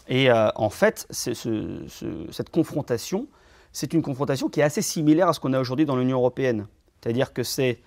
Et 0.09 0.31
en 0.31 0.69
fait, 0.69 1.07
cette 1.11 2.51
confrontation 2.51 3.29
c'est 3.75 3.93
une 3.93 4.03
confrontation 4.03 4.49
qui 4.49 4.61
est 4.61 4.63
assez 4.63 4.83
similaire 4.83 5.29
à 5.29 5.33
ce 5.33 5.41
qu'on 5.41 5.53
a 5.53 5.61
aujourd'hui 5.61 5.85
dans 5.85 5.97
l'Union 5.97 6.19
européenne. 6.19 6.69
C'est-à-dire 7.03 7.33
que 7.33 7.43
c'est 7.43 7.81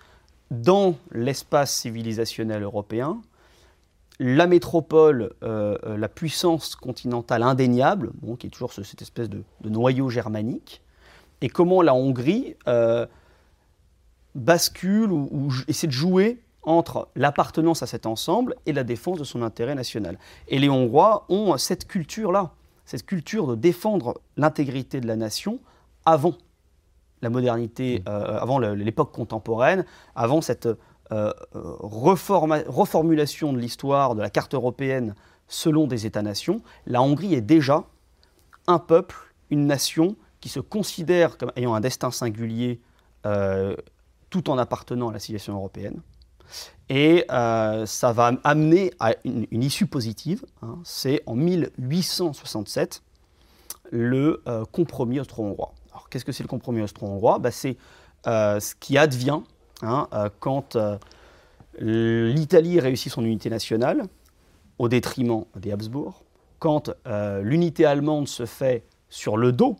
dans 0.50 0.96
l'espace 1.12 1.74
civilisationnel 1.74 2.62
européen, 2.62 3.22
la 4.20 4.46
métropole, 4.46 5.32
euh, 5.42 5.78
euh, 5.84 5.96
la 5.96 6.08
puissance 6.08 6.76
continentale 6.76 7.42
indéniable, 7.42 8.12
qui 8.38 8.48
est 8.48 8.50
toujours 8.50 8.72
cette 8.72 9.00
espèce 9.00 9.30
de, 9.30 9.42
noyau 9.64 10.10
germanique, 10.10 10.82
et 11.40 11.48
comment 11.48 11.82
la 11.82 11.94
Hongrie 11.94 12.56
euh, 12.66 13.06
bascule 14.34 15.12
ou, 15.12 15.52
essaie 15.68 15.86
de 15.86 15.92
jouer 15.92 16.42
entre 16.62 17.08
l'appartenance 17.14 17.82
à 17.82 17.86
cet 17.86 18.04
ensemble 18.06 18.54
et 18.66 18.72
la 18.72 18.84
défense 18.84 19.18
de 19.18 19.24
son 19.24 19.42
intérêt 19.42 19.74
national. 19.74 20.18
Et 20.48 20.58
les 20.58 20.68
Hongrois 20.68 21.24
ont 21.28 21.56
cette 21.56 21.86
culture-là, 21.86 22.52
cette 22.84 23.06
culture 23.06 23.46
de 23.46 23.54
défendre 23.54 24.20
l'intégrité 24.36 25.00
de 25.00 25.06
la 25.06 25.16
nation 25.16 25.60
avant 26.04 26.34
la 27.22 27.30
modernité, 27.30 28.00
mmh. 28.00 28.08
euh, 28.08 28.38
avant 28.38 28.58
l'époque 28.58 29.12
contemporaine, 29.12 29.84
avant 30.14 30.40
cette 30.40 30.68
euh, 31.10 31.32
reformulation 31.54 33.52
de 33.52 33.58
l'histoire 33.58 34.14
de 34.14 34.20
la 34.20 34.30
carte 34.30 34.54
européenne 34.54 35.14
selon 35.46 35.86
des 35.86 36.04
États-nations, 36.04 36.60
la 36.86 37.00
Hongrie 37.00 37.34
est 37.34 37.40
déjà 37.40 37.84
un 38.66 38.78
peuple, 38.78 39.16
une 39.48 39.66
nation 39.66 40.16
qui 40.40 40.48
se 40.48 40.60
considère 40.60 41.38
comme 41.38 41.52
ayant 41.56 41.74
un 41.74 41.80
destin 41.80 42.10
singulier 42.10 42.80
euh, 43.26 43.74
tout 44.30 44.50
en 44.50 44.58
appartenant 44.58 45.08
à 45.08 45.12
la 45.12 45.18
civilisation 45.18 45.54
européenne. 45.54 46.00
Et 46.88 47.26
ça 47.28 48.12
va 48.14 48.32
amener 48.42 48.90
à 49.00 49.12
une, 49.24 49.62
issue 49.62 49.86
positive. 49.86 50.46
Hein. 50.62 50.78
C'est 50.82 51.22
en 51.26 51.34
1867 51.34 53.02
le 53.90 54.42
compromis 54.72 55.20
austro-hongrois 55.20 55.74
qu'est-ce 56.10 56.24
que 56.24 56.32
c'est 56.32 56.42
le 56.42 56.48
compromis 56.48 56.82
austro-hongrois? 56.82 57.38
Bah, 57.38 57.50
C'est 57.50 57.76
euh, 58.26 58.60
ce 58.60 58.74
qui 58.74 58.98
advient 58.98 59.40
hein, 59.82 60.08
euh, 60.12 60.28
quand 60.40 60.76
euh, 60.76 60.98
l'Italie 61.80 62.80
réussit 62.80 63.12
son 63.12 63.24
unité 63.24 63.50
nationale 63.50 64.04
au 64.78 64.88
détriment 64.88 65.44
des 65.56 65.72
Habsbourg, 65.72 66.22
quand 66.58 66.90
l'unité 67.42 67.84
allemande 67.84 68.26
se 68.26 68.46
fait 68.46 68.84
sur 69.08 69.36
le 69.36 69.52
dos 69.52 69.76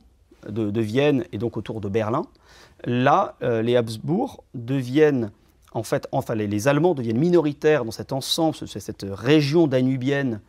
de, 0.49 0.81
Vienne 0.81 1.25
et 1.33 1.39
donc 1.39 1.57
autour 1.57 1.81
de 1.81 1.89
Berlin, 1.89 2.23
là, 2.85 3.37
les 3.41 3.77
Habsbourg 3.77 4.45
deviennent, 4.55 5.31
en 5.73 5.83
fait, 5.83 6.07
enfin, 6.13 6.35
les, 6.35 6.69
Allemands 6.69 6.95
deviennent 6.95 7.19
minoritaires 7.19 7.85
dans 7.85 7.91
cet 7.91 8.13
ensemble, 8.13 8.57
cette 8.57 9.07
région 9.09 9.67
danubienne 9.67 10.41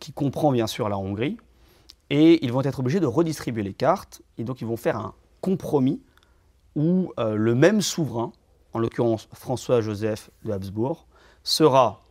qui 0.00 0.12
comprend 0.12 0.52
bien 0.52 0.66
sûr 0.66 0.88
la 0.88 0.98
Hongrie, 0.98 1.38
et 2.10 2.44
ils 2.44 2.52
vont 2.52 2.62
être 2.62 2.80
obligés 2.80 3.00
de 3.00 3.06
redistribuer 3.06 3.62
les 3.62 3.72
cartes, 3.72 4.20
et 4.36 4.44
donc 4.44 4.60
ils 4.60 4.66
vont 4.66 4.76
faire 4.76 4.98
un 4.98 5.14
compromis 5.40 6.02
où 6.74 7.12
euh, 7.18 7.34
le 7.34 7.54
même 7.54 7.80
souverain, 7.80 8.32
en 8.72 8.78
l'occurrence 8.78 9.28
François-Joseph 9.32 10.30
de 10.44 10.52
Habsbourg, 10.52 11.06
sera 11.42 12.02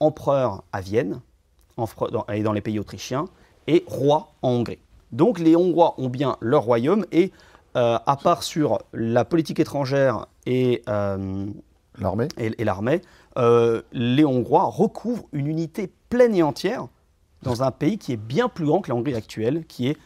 empereur 0.00 0.64
à 0.72 0.80
Vienne 0.80 1.20
et 2.32 2.42
dans 2.42 2.52
les 2.52 2.60
pays 2.60 2.78
autrichiens 2.78 3.24
et 3.66 3.84
roi 3.88 4.32
en 4.42 4.50
Hongrie. 4.50 4.78
Donc 5.14 5.38
les 5.38 5.56
Hongrois 5.56 5.94
ont 5.98 6.08
bien 6.08 6.36
leur 6.40 6.64
royaume 6.64 7.06
et 7.12 7.32
euh, 7.76 7.98
à 8.04 8.16
part 8.16 8.42
sur 8.42 8.80
la 8.92 9.24
politique 9.24 9.60
étrangère 9.60 10.26
et 10.44 10.82
euh, 10.88 11.46
l'armée, 11.98 12.28
et, 12.36 12.64
l'armée 12.64 13.00
les 13.92 14.24
Hongrois 14.24 14.64
recouvrent 14.64 15.24
une 15.32 15.46
unité 15.46 15.90
pleine 16.08 16.34
et 16.34 16.42
entière 16.42 16.86
dans 17.42 17.62
un 17.62 17.70
pays 17.70 17.98
qui 17.98 18.12
est 18.12 18.16
bien 18.16 18.48
plus 18.48 18.66
grand 18.66 18.80
que 18.80 18.88
la 18.88 18.96
Hongrie 18.96 19.14
actuelle, 19.14 19.64
qui 19.66 19.88
est 19.88 19.96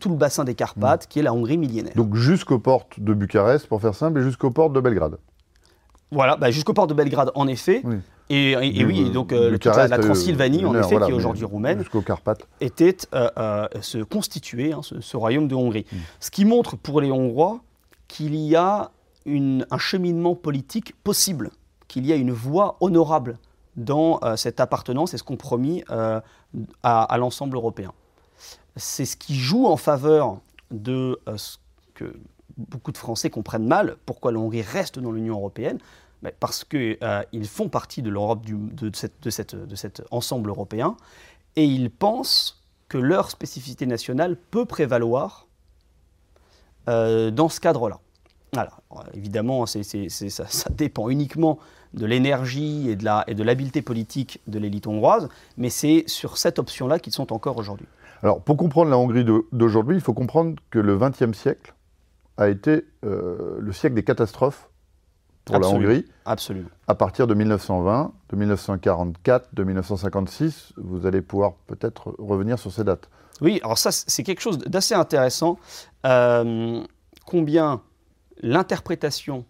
tout 0.00 0.08
le 0.08 0.16
bassin 0.16 0.44
des 0.44 0.54
Carpates, 0.54 1.04
mm. 1.04 1.08
qui 1.08 1.18
est 1.18 1.22
la 1.22 1.34
Hongrie 1.34 1.58
millénaire. 1.58 1.92
Donc 1.94 2.14
jusqu'aux 2.14 2.58
portes 2.58 2.98
de 2.98 3.12
Bucarest, 3.12 3.66
pour 3.66 3.82
faire 3.82 3.94
simple, 3.94 4.20
et 4.20 4.22
jusqu'aux 4.22 4.50
portes 4.50 4.72
de 4.72 4.80
Belgrade. 4.80 5.18
Voilà, 6.10 6.36
bah, 6.36 6.50
jusqu'aux 6.50 6.72
portes 6.72 6.88
de 6.88 6.94
Belgrade, 6.94 7.30
en 7.34 7.46
effet. 7.48 7.82
Et, 8.30 8.56
oui, 8.84 9.10
donc 9.10 9.32
euh, 9.32 9.58
la, 9.64 9.98
Transylvanie, 9.98 10.64
en 10.64 10.74
effet, 10.74 10.96
qui 10.96 11.10
est 11.10 11.12
aujourd'hui 11.12 11.44
roumaine, 11.44 11.84
était 12.60 12.96
euh, 13.14 13.30
euh, 13.36 13.68
se 13.82 13.98
constituer 13.98 14.72
hein, 14.72 14.80
ce, 14.82 15.16
royaume 15.16 15.46
de 15.46 15.54
Hongrie. 15.54 15.84
Mm. 15.92 15.96
Ce 16.20 16.30
qui 16.30 16.44
montre 16.44 16.76
pour 16.76 17.00
les 17.00 17.10
Hongrois 17.10 17.60
qu'il 18.08 18.34
y 18.34 18.56
a 18.56 18.90
une, 19.26 19.66
un 19.70 19.78
cheminement 19.78 20.34
politique 20.34 20.94
possible, 21.02 21.50
qu'il 21.88 22.06
y 22.06 22.12
a 22.12 22.16
une 22.16 22.32
voie 22.32 22.76
honorable 22.80 23.38
dans 23.76 24.20
euh, 24.22 24.36
cette 24.36 24.60
appartenance 24.60 25.14
et 25.14 25.18
ce 25.18 25.22
compromis 25.22 25.84
euh, 25.90 26.20
à, 26.82 27.16
l'ensemble 27.18 27.56
européen. 27.56 27.92
C'est 28.76 29.04
ce 29.04 29.16
qui 29.16 29.34
joue 29.34 29.66
en 29.66 29.76
faveur 29.76 30.38
de 30.70 31.20
euh, 31.28 31.36
ce 31.36 31.58
que 31.94 32.16
beaucoup 32.56 32.92
de 32.92 32.98
Français 32.98 33.30
comprennent 33.30 33.66
mal, 33.66 33.96
pourquoi 34.06 34.32
la 34.32 34.38
Hongrie 34.38 34.62
reste 34.62 34.98
dans 34.98 35.10
l'Union 35.10 35.34
européenne, 35.34 35.78
parce 36.32 36.64
qu'ils 36.64 37.46
font 37.46 37.68
partie 37.68 38.02
de 38.02 38.10
l'Europe, 38.10 38.44
de, 38.44 38.90
cet 39.30 40.02
ensemble 40.10 40.50
européen, 40.50 40.96
et 41.56 41.64
ils 41.64 41.90
pensent 41.90 42.62
que 42.88 42.98
leur 42.98 43.30
spécificité 43.30 43.86
nationale 43.86 44.36
peut 44.50 44.64
prévaloir 44.64 45.46
dans 46.86 47.48
ce 47.48 47.60
cadre-là. 47.60 48.00
Alors, 48.56 48.80
évidemment, 49.14 49.66
ça, 49.66 49.80
dépend 50.70 51.08
uniquement 51.08 51.58
de 51.94 52.06
l'énergie 52.06 52.90
et 52.90 52.96
de 52.96 53.42
l'habileté 53.42 53.82
politique 53.82 54.40
de 54.46 54.58
l'élite 54.58 54.86
hongroise, 54.86 55.28
mais 55.56 55.70
c'est 55.70 56.04
sur 56.06 56.36
cette 56.36 56.58
option-là 56.58 56.98
qu'ils 56.98 57.12
sont 57.12 57.32
encore 57.32 57.56
aujourd'hui. 57.56 57.86
Alors, 58.22 58.40
pour 58.40 58.56
comprendre 58.56 58.90
la 58.90 58.98
Hongrie 58.98 59.24
d'aujourd'hui, 59.52 59.96
il 59.96 60.00
faut 60.00 60.14
comprendre 60.14 60.56
que 60.70 60.78
le 60.78 60.96
XXe 60.96 61.36
siècle 61.36 61.74
a 62.36 62.48
été 62.48 62.84
euh, 63.04 63.58
le 63.60 63.72
siècle 63.72 63.94
des 63.94 64.02
catastrophes 64.02 64.70
pour 65.44 65.58
la 65.58 65.68
Hongrie. 65.68 66.04
Absolument. 66.24 66.68
À 66.88 66.94
partir 66.94 67.26
de 67.26 67.34
1920, 67.34 68.12
de 68.30 68.36
1944, 68.36 69.54
de 69.54 69.64
1956, 69.64 70.72
vous 70.76 71.06
allez 71.06 71.22
pouvoir 71.22 71.54
peut-être 71.66 72.14
revenir 72.18 72.58
sur 72.58 72.72
ces 72.72 72.84
dates. 72.84 73.08
Oui, 73.40 73.60
alors 73.62 73.78
ça, 73.78 73.90
c'est 73.92 74.22
quelque 74.22 74.40
chose 74.40 74.58
d'assez 74.58 74.94
intéressant. 74.94 75.58
Euh, 76.06 76.82
combien 77.26 77.82
l'interprétation 78.40 79.44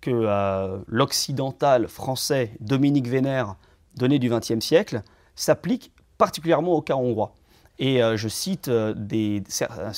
que 0.00 0.10
euh, 0.10 0.78
l'occidental 0.86 1.88
français 1.88 2.52
Dominique 2.60 3.08
Vénère 3.08 3.56
donnait 3.96 4.18
du 4.18 4.28
XXe 4.28 4.60
siècle 4.60 5.02
s'applique 5.34 5.92
particulièrement 6.18 6.72
au 6.72 6.82
cas 6.82 6.96
hongrois. 6.96 7.34
Et 7.78 8.02
euh, 8.02 8.16
je 8.16 8.28
cite 8.28 8.68
des, 8.68 9.42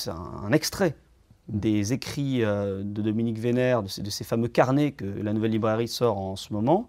un 0.07 0.51
extrait 0.51 0.95
des 1.47 1.93
écrits 1.93 2.39
de 2.41 3.01
Dominique 3.01 3.39
Vénère, 3.39 3.83
de 3.83 3.87
ces, 3.87 4.23
fameux 4.23 4.47
carnets 4.47 4.91
que 4.91 5.05
la 5.05 5.33
Nouvelle 5.33 5.51
Librairie 5.51 5.87
sort 5.87 6.17
en 6.17 6.35
ce 6.35 6.51
moment, 6.51 6.87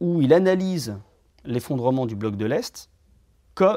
où 0.00 0.22
il 0.22 0.32
analyse 0.32 0.96
l'effondrement 1.44 2.06
du 2.06 2.14
bloc 2.14 2.36
de 2.36 2.46
l'Est 2.46 2.90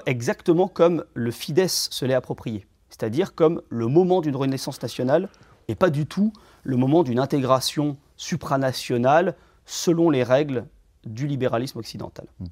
exactement 0.05 0.67
comme 0.67 1.03
le 1.13 1.31
Fidesz 1.31 1.89
se 1.91 2.05
l'est 2.05 2.13
approprié, 2.13 2.65
c'est-à-dire 2.89 3.35
comme 3.35 3.61
le 3.69 3.87
moment 3.87 4.21
d'une 4.21 4.35
renaissance 4.35 4.81
nationale 4.81 5.29
et 5.67 5.75
pas 5.75 5.89
du 5.89 6.05
tout 6.05 6.33
le 6.63 6.77
moment 6.77 7.03
d'une 7.03 7.19
intégration 7.19 7.97
supranationale 8.15 9.35
selon 9.65 10.09
les 10.09 10.23
règles 10.23 10.65
du 11.05 11.27
libéralisme 11.27 11.79
occidental. 11.79 12.27
Hmm. 12.39 12.45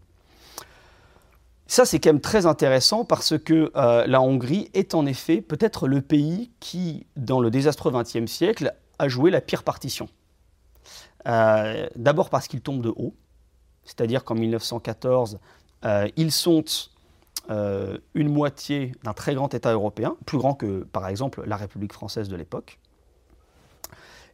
Ça, 1.72 1.86
c'est 1.86 2.02
quand 2.02 2.10
même 2.10 2.20
très 2.20 2.48
intéressant 2.48 3.06
parce 3.06 3.38
que 3.40 3.72
euh, 3.78 4.06
la 4.06 4.20
Hongrie 4.20 4.70
est 4.74 4.94
en 4.94 5.06
effet 5.06 5.40
peut-être 5.40 5.88
le 5.88 6.02
pays 6.02 6.52
qui, 6.60 7.08
dans 7.16 7.40
le 7.40 7.50
désastreux 7.50 7.94
XXe 7.94 8.30
siècle, 8.30 8.76
a 9.00 9.08
joué 9.08 9.32
la 9.32 9.40
pire 9.40 9.64
partition. 9.64 10.10
D'abord 11.24 12.30
parce 12.30 12.50
qu'ils 12.50 12.60
tombent 12.60 12.82
de 12.82 12.90
haut, 12.90 13.16
c'est-à-dire 13.86 14.26
qu'en 14.26 14.36
1914, 14.36 15.40
ils 16.18 16.32
sont 16.34 16.66
une 17.48 18.30
moitié 18.30 18.92
d'un 19.06 19.14
très 19.14 19.34
grand 19.34 19.54
État 19.54 19.72
européen, 19.72 20.18
plus 20.26 20.40
grand 20.40 20.56
que 20.56 20.84
par 20.84 21.08
exemple 21.08 21.42
la 21.46 21.56
République 21.56 21.94
française 21.94 22.28
de 22.28 22.36
l'époque, 22.36 22.80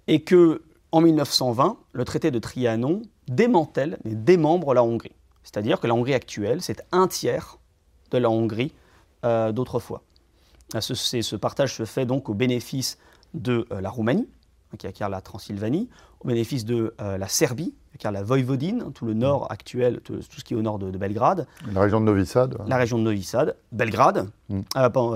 et 0.08 0.24
que 0.24 0.64
en 0.92 1.02
1920, 1.02 1.78
le 1.92 2.04
traité 2.04 2.32
de 2.32 2.40
Trianon 2.40 3.04
démantèle 3.28 4.00
et 4.06 4.16
démembre 4.16 4.74
la 4.74 4.84
Hongrie. 4.84 5.14
C'est-à-dire 5.48 5.80
que 5.80 5.88
la 5.88 5.94
Hongrie 5.94 6.14
actuelle, 6.14 6.62
c'est 6.62 6.84
un 6.92 7.08
tiers 7.08 7.58
de 8.12 8.18
la 8.18 8.30
Hongrie 8.30 8.74
euh, 9.24 9.54
d'autrefois. 9.54 10.04
Euh, 10.76 10.82
ce, 10.82 10.94
ce, 10.94 11.36
partage 11.38 11.74
se 11.74 11.86
fait 11.86 12.06
donc 12.06 12.28
au 12.28 12.34
bénéfice 12.34 12.98
de 13.34 13.66
euh, 13.72 13.80
la 13.80 13.90
Roumanie, 13.90 14.28
hein, 14.74 14.76
qui 14.78 14.88
acquiert 14.88 15.08
la 15.08 15.22
Transylvanie, 15.22 15.88
au 16.20 16.28
bénéfice 16.28 16.66
de 16.66 16.94
la 17.00 17.28
Serbie, 17.30 17.74
qui 17.92 17.96
acquiert 17.96 18.12
la 18.12 18.24
Voïvodine, 18.24 18.92
tout 18.92 19.06
le 19.06 19.14
nord 19.14 19.50
actuel, 19.50 20.02
tout, 20.02 20.20
ce 20.22 20.44
qui 20.44 20.54
est 20.54 20.58
au 20.58 20.62
nord 20.62 20.80
de, 20.80 20.92
Belgrade. 20.98 21.48
La 21.72 21.80
région 21.80 22.02
de 22.02 22.06
Novi 22.06 22.26
Sad. 22.26 22.58
La 22.68 22.76
région 22.76 22.98
de 22.98 23.04
Novi 23.04 23.24
Sad, 23.24 23.56
Belgrade. 23.72 24.30
Mm. 24.50 24.62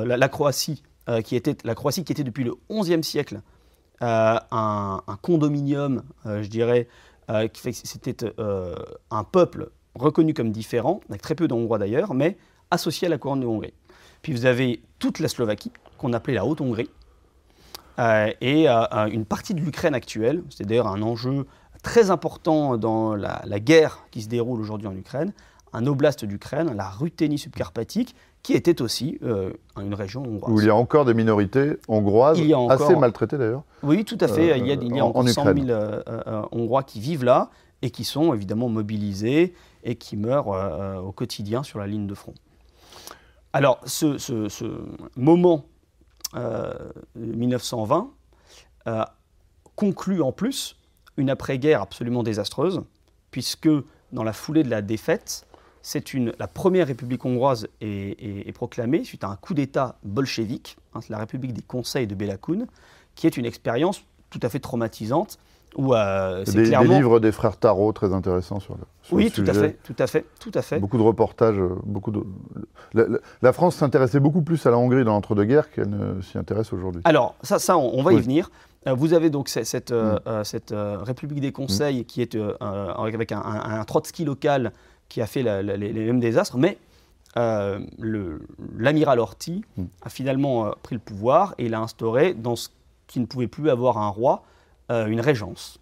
la, 0.05 0.29
Croatie, 0.29 0.81
qui 1.25 1.35
était, 1.35 1.57
la 1.65 1.75
Croatie 1.75 2.05
qui 2.05 2.13
était 2.13 2.23
depuis 2.23 2.45
le 2.45 2.53
XIe 2.69 3.03
siècle 3.03 3.41
un, 3.99 4.39
un, 4.51 5.17
condominium, 5.21 6.03
je 6.23 6.47
dirais, 6.47 6.87
qui 7.51 7.61
fait 7.61 7.71
que 7.71 7.79
c'était 7.83 8.31
un 8.37 9.23
peuple 9.23 9.71
reconnu 9.95 10.33
comme 10.33 10.51
différent, 10.51 11.01
avec 11.09 11.21
très 11.21 11.35
peu 11.35 11.47
d'Hongrois 11.47 11.77
d'ailleurs, 11.77 12.13
mais 12.13 12.37
associé 12.69 13.07
à 13.07 13.09
la 13.09 13.17
couronne 13.17 13.41
de 13.41 13.45
Hongrie. 13.45 13.73
Puis 14.21 14.33
vous 14.33 14.45
avez 14.45 14.81
toute 14.99 15.19
la 15.19 15.27
Slovaquie, 15.27 15.71
qu'on 15.97 16.13
appelait 16.13 16.33
la 16.33 16.45
Haute-Hongrie, 16.45 16.89
euh, 17.99 18.31
et 18.41 18.69
euh, 18.69 18.83
une 19.11 19.25
partie 19.25 19.53
de 19.53 19.59
l'Ukraine 19.59 19.93
actuelle. 19.93 20.43
C'est 20.49 20.65
d'ailleurs 20.65 20.87
un 20.87 21.01
enjeu 21.01 21.45
très 21.83 22.09
important 22.11 22.77
dans 22.77 23.15
la, 23.15 23.59
guerre 23.59 24.05
qui 24.11 24.21
se 24.21 24.29
déroule 24.29 24.59
aujourd'hui 24.61 24.87
en 24.87 24.95
Ukraine, 24.95 25.33
un 25.73 25.85
oblast 25.87 26.25
d'Ukraine, 26.25 26.73
la 26.75 26.89
Ruthénie 26.89 27.37
subcarpatique, 27.37 28.15
qui 28.43 28.53
était 28.53 28.81
aussi 28.81 29.19
euh, 29.23 29.51
une 29.79 29.93
région 29.93 30.23
hongroise. 30.23 30.55
Où 30.55 30.59
il 30.59 30.67
y 30.67 30.69
a 30.69 30.75
encore 30.75 31.05
des 31.05 31.13
minorités 31.13 31.77
hongroises, 31.87 32.39
assez 32.69 32.95
maltraitées 32.95 33.37
d'ailleurs. 33.37 33.63
Oui, 33.83 34.03
tout 34.03 34.17
à 34.19 34.27
fait. 34.27 34.57
il 34.57 34.67
y 34.67 34.71
a, 34.71 34.75
il 34.75 34.95
y 34.95 34.99
a 34.99 35.05
encore 35.05 35.27
100 35.27 35.43
000 35.53 35.79
Hongrois 36.51 36.83
qui 36.83 36.99
vivent 36.99 37.23
là 37.23 37.49
et 37.81 37.91
qui 37.91 38.03
sont 38.03 38.33
évidemment 38.33 38.69
mobilisés 38.69 39.53
et 39.83 39.95
qui 39.95 40.17
meurent 40.17 40.47
au 41.03 41.11
quotidien 41.11 41.63
sur 41.63 41.79
la 41.79 41.87
ligne 41.87 42.07
de 42.07 42.13
front. 42.13 42.33
Alors, 43.53 43.79
ce, 43.85 44.81
moment 45.17 45.65
1920 47.15 48.09
euh, 48.87 48.91
euh, 48.91 49.05
conclut 49.75 50.21
en 50.21 50.31
plus 50.31 50.77
une 51.17 51.29
après-guerre 51.29 51.81
absolument 51.81 52.23
désastreuse, 52.23 52.81
puisque 53.31 53.69
dans 54.13 54.23
la 54.23 54.31
foulée 54.31 54.63
de 54.63 54.69
la 54.69 54.81
défaite, 54.81 55.45
c'est 55.81 56.13
la 56.13 56.47
première 56.47 56.87
république 56.87 57.25
hongroise 57.25 57.67
est, 57.81 58.53
proclamée 58.53 59.03
suite 59.03 59.23
à 59.23 59.29
un 59.29 59.35
coup 59.35 59.53
d'État 59.53 59.97
bolchevique, 60.03 60.77
hein, 60.93 60.99
la 61.09 61.17
République 61.17 61.53
des 61.53 61.63
Conseils 61.63 62.07
de 62.07 62.15
Belakoun, 62.15 62.67
qui 63.15 63.27
est 63.27 63.35
une 63.35 63.45
expérience 63.45 64.03
tout 64.29 64.39
à 64.43 64.49
fait 64.49 64.59
traumatisante 64.59 65.39
euh, 65.79 66.43
des, 66.45 66.65
livres 66.65 67.19
des 67.19 67.31
frères 67.31 67.55
Tarot 67.57 67.93
très 67.93 68.13
intéressants 68.13 68.59
sur 68.59 68.75
le, 68.75 68.81
oui, 69.11 69.31
tout 69.31 69.43
à 69.47 69.53
fait, 69.53 69.77
tout 69.83 69.95
à 69.97 70.07
fait, 70.07 70.25
tout 70.39 70.51
à 70.53 70.61
fait. 70.61 70.79
Beaucoup 70.79 70.97
de 70.97 71.03
reportages, 71.03 71.57
euh, 71.57 71.69
beaucoup 71.85 72.11
de. 72.11 72.23
La, 73.41 73.53
France 73.53 73.75
s'intéressait 73.75 74.19
beaucoup 74.19 74.41
plus 74.41 74.65
à 74.65 74.71
la 74.71 74.77
Hongrie 74.77 75.05
dans 75.05 75.13
l'entre-deux-guerres 75.13 75.71
qu'elle 75.71 75.89
ne 75.89 76.21
s'y 76.21 76.37
intéresse 76.37 76.73
aujourd'hui. 76.73 77.01
Alors 77.05 77.35
ça, 77.41 77.57
ça, 77.57 77.77
on, 77.77 78.03
va 78.03 78.11
y 78.13 78.19
venir. 78.19 78.51
Euh, 78.87 78.93
vous 78.93 79.13
avez 79.13 79.29
donc 79.29 79.47
cette, 79.47 79.91
mm. 79.91 80.43
cette 80.43 80.73
République 80.75 81.39
des 81.39 81.53
Conseils 81.53 82.01
mm. 82.01 82.05
qui 82.05 82.21
est 82.21 82.37
avec 82.59 83.31
un, 83.31 83.83
Trotsky 83.85 84.25
local 84.25 84.73
qui 85.07 85.21
a 85.21 85.25
fait 85.25 85.43
les, 85.43 85.93
mêmes 85.93 86.19
désastres, 86.19 86.57
mais 86.57 86.77
l'amiral 87.35 89.19
Horthy 89.19 89.63
mm. 89.77 89.83
a 90.01 90.09
finalement 90.09 90.71
pris 90.83 90.95
le 90.95 91.01
pouvoir 91.01 91.55
et 91.57 91.67
il 91.67 91.73
a 91.73 91.79
instauré 91.79 92.33
dans 92.33 92.57
ce 92.57 92.67
qui 93.07 93.19
ne 93.19 93.25
pouvait 93.25 93.47
plus 93.47 93.69
avoir 93.69 93.97
un 93.97 94.09
roi, 94.09 94.41
euh, 94.41 94.45
une 95.07 95.21
régence. 95.21 95.81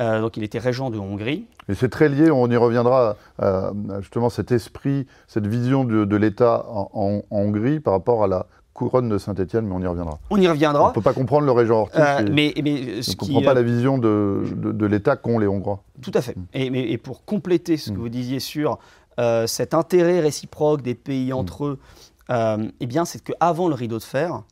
Euh, 0.00 0.20
donc 0.20 0.36
il 0.36 0.42
était 0.42 0.58
régent 0.58 0.90
de 0.90 0.98
Hongrie. 0.98 1.46
Et 1.68 1.74
c'est 1.74 1.88
très 1.88 2.08
lié, 2.08 2.30
on 2.30 2.48
y 2.50 2.56
reviendra, 2.56 3.16
euh, 3.42 3.72
justement 4.00 4.30
cet 4.30 4.52
esprit, 4.52 5.06
cette 5.28 5.46
vision 5.46 5.84
de, 5.84 6.16
l'État 6.16 6.66
en, 6.68 7.22
Hongrie 7.30 7.80
par 7.80 7.94
rapport 7.94 8.24
à 8.24 8.26
la 8.26 8.46
couronne 8.74 9.08
de 9.08 9.18
Saint-Étienne, 9.18 9.66
mais 9.66 9.74
on 9.74 9.80
y 9.80 9.86
reviendra. 9.86 10.18
On 10.30 10.40
y 10.40 10.48
reviendra. 10.48 10.86
On 10.86 10.88
ne 10.88 10.94
peut 10.94 11.02
pas 11.02 11.12
comprendre 11.12 11.44
le 11.44 11.52
régent 11.52 11.80
Ortiz. 11.82 12.00
mais, 12.32 12.54
mais 12.62 12.72
on 12.72 13.10
ne 13.10 13.16
comprend 13.16 13.42
pas 13.42 13.54
la 13.54 13.62
vision 13.62 13.98
de, 13.98 14.42
de, 14.54 14.86
l'État 14.86 15.16
qu'ont 15.16 15.38
les 15.38 15.46
Hongrois. 15.46 15.82
Tout 16.00 16.12
à 16.14 16.22
fait. 16.22 16.36
Mm. 16.36 16.46
Et, 16.54 16.92
et, 16.92 16.98
pour 16.98 17.24
compléter 17.24 17.76
ce 17.76 17.90
que 17.90 17.96
mm. 17.96 18.00
vous 18.00 18.08
disiez 18.08 18.40
sur 18.40 18.78
cet 19.46 19.74
intérêt 19.74 20.20
réciproque 20.20 20.82
des 20.82 20.94
pays 20.94 21.32
mm. 21.32 21.36
entre 21.36 21.66
eux, 21.66 21.78
eh 22.30 22.86
bien 22.86 23.04
c'est 23.04 23.22
qu'avant 23.22 23.68
le 23.68 23.74
rideau 23.74 23.98
de 23.98 24.02
fer, 24.02 24.42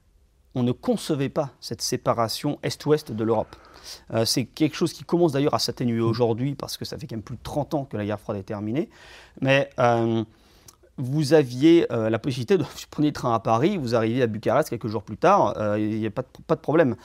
on 0.55 0.63
ne 0.63 0.73
concevait 0.73 1.29
pas 1.29 1.51
cette 1.61 1.81
séparation 1.81 2.59
est-ouest 2.63 3.13
de 3.13 3.25
l'Europe. 3.25 3.57
Euh, 4.13 4.25
c'est 4.25 4.45
quelque 4.45 4.77
chose 4.77 4.93
qui 4.93 5.05
commence 5.05 5.33
d'ailleurs 5.33 5.55
à 5.55 5.59
s'atténuer 5.59 6.01
aujourd'hui 6.01 6.55
parce 6.55 6.77
que 6.77 6.85
ça 6.85 6.99
fait 6.99 7.07
quand 7.07 7.17
même 7.17 7.23
plus 7.23 7.37
de 7.37 7.43
30 7.43 7.75
ans 7.75 7.85
que 7.85 7.97
la 7.97 8.05
guerre 8.05 8.21
froide 8.21 8.39
est 8.39 8.45
terminée. 8.45 8.89
Mais 9.41 9.71
euh, 9.79 10.25
vous 10.97 11.33
aviez 11.33 11.87
euh, 11.93 12.11
la 12.11 12.19
possibilité 12.19 12.59
de, 12.59 12.63
vous 12.65 12.69
preniez 12.91 13.09
le 13.09 13.15
train 13.15 13.35
à 13.35 13.41
Paris, 13.41 13.77
vous 13.77 13.95
arriviez 13.95 14.23
à 14.23 14.27
Bucarest 14.27 14.71
quelques 14.71 14.89
jours 14.89 15.03
plus 15.03 15.17
tard, 15.17 15.55
il 15.79 15.99
n'y 15.99 16.07
a 16.07 16.11
pas 16.11 16.23
de, 16.23 16.29
pas 16.47 16.57
de 16.57 16.61
problème. 16.61 16.97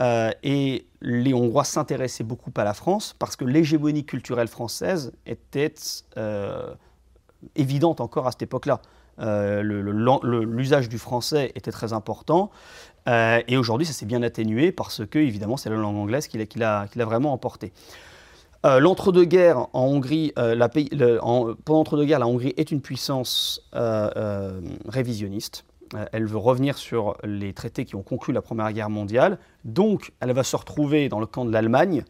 et 0.00 0.86
les 1.00 1.34
Hongrois 1.34 1.64
s'intéressaient 1.64 2.24
beaucoup 2.24 2.52
à 2.56 2.64
la 2.64 2.74
France 2.74 3.14
parce 3.18 3.36
que 3.36 3.44
l'hégémonie 3.44 4.04
culturelle 4.04 4.48
française 4.48 5.12
était 5.26 5.74
évidente 7.54 8.00
encore 8.00 8.26
à 8.26 8.32
cette 8.32 8.42
époque-là. 8.42 8.80
L'usage 9.18 10.88
du 10.88 10.98
français 10.98 11.52
était 11.54 11.72
très 11.72 11.92
important. 11.92 12.50
Euh, 13.08 13.40
et 13.48 13.56
aujourd'hui, 13.56 13.86
ça 13.86 13.92
s'est 13.92 14.06
bien 14.06 14.22
atténué 14.22 14.72
parce 14.72 15.04
que, 15.06 15.18
évidemment, 15.18 15.56
c'est 15.56 15.70
la 15.70 15.76
langue 15.76 15.96
anglaise 15.96 16.26
qui 16.28 16.38
l'a 16.58 16.88
vraiment 16.94 17.32
emporté. 17.32 17.72
Euh, 18.66 18.80
L'entre-deux-guerres 18.80 19.68
en 19.72 19.84
Hongrie, 19.84 20.32
euh, 20.38 20.56
pendant 21.64 21.78
l'entre-deux-guerres, 21.78 22.18
la 22.18 22.26
Hongrie 22.26 22.54
est 22.56 22.70
une 22.70 22.80
puissance 22.80 23.62
révisionniste. 24.86 25.64
elle 26.12 26.26
veut 26.26 26.38
revenir 26.38 26.76
sur 26.76 27.16
les 27.24 27.54
traités 27.54 27.86
qui 27.86 27.94
ont 27.94 28.02
conclu 28.02 28.34
la 28.34 28.42
Première 28.42 28.72
Guerre 28.72 28.90
mondiale. 28.90 29.38
Donc, 29.64 30.12
elle 30.20 30.32
va 30.32 30.42
se 30.42 30.56
retrouver 30.56 31.08
dans 31.08 31.20
le 31.20 31.26
camp 31.26 31.44
de 31.44 31.52
l'Allemagne 31.52 32.04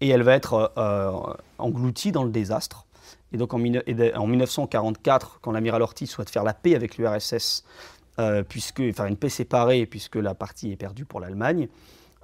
et 0.00 0.08
elle 0.08 0.22
va 0.22 0.34
être 0.34 0.72
engloutie 1.58 2.12
dans 2.12 2.22
le 2.22 2.30
désastre. 2.30 2.85
Et 3.36 3.38
donc, 3.38 3.52
en, 3.52 3.58
en 3.58 4.26
1944, 4.26 5.40
quand 5.42 5.52
l'amiral 5.52 5.82
Ortiz 5.82 6.08
souhaite 6.08 6.30
faire 6.30 6.42
la 6.42 6.54
paix 6.54 6.74
avec 6.74 6.96
l'URSS, 6.96 7.64
euh, 8.18 8.42
puisque, 8.42 8.82
enfin 8.88 9.08
une 9.08 9.18
paix 9.18 9.28
séparée, 9.28 9.84
puisque 9.84 10.16
la 10.16 10.34
partie 10.34 10.72
est 10.72 10.76
perdue 10.76 11.04
pour 11.04 11.20
l'Allemagne. 11.20 11.68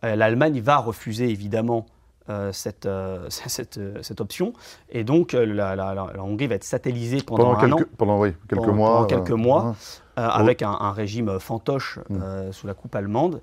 Euh, 0.04 0.16
L'Allemagne 0.16 0.58
va 0.62 0.78
refuser 0.78 1.28
évidemment 1.28 1.84
euh, 2.30 2.50
cette, 2.52 2.88
cette, 3.28 3.78
cette, 4.00 4.20
option. 4.22 4.54
Et 4.88 5.04
donc, 5.04 5.32
la, 5.34 6.06
Hongrie 6.18 6.46
va 6.46 6.54
être 6.54 6.64
satellisée 6.64 7.20
pendant, 7.20 7.58
un 7.58 7.72
an. 7.72 7.78
Pendant, 7.98 8.18
oui, 8.18 8.32
quelques 8.48 8.68
mois. 8.68 9.06
quelques 9.06 9.32
mois, 9.32 9.76
avec 10.16 10.62
un, 10.62 10.92
régime 10.92 11.38
fantoche 11.38 11.98
mm. 12.08 12.52
sous 12.52 12.66
la 12.66 12.72
coupe 12.72 12.94
allemande. 12.94 13.42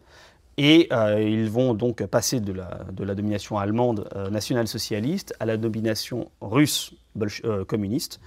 Et 0.62 0.89
ils 0.91 1.50
vont 1.50 1.74
donc 1.74 2.06
passer 2.06 2.41
de 2.41 2.52
la, 2.52 3.15
domination 3.15 3.58
allemande 3.58 4.10
nationale-socialiste 4.30 5.34
à 5.39 5.45
la 5.45 5.56
domination 5.56 6.30
russe 6.41 6.93
communiste. 7.67 8.19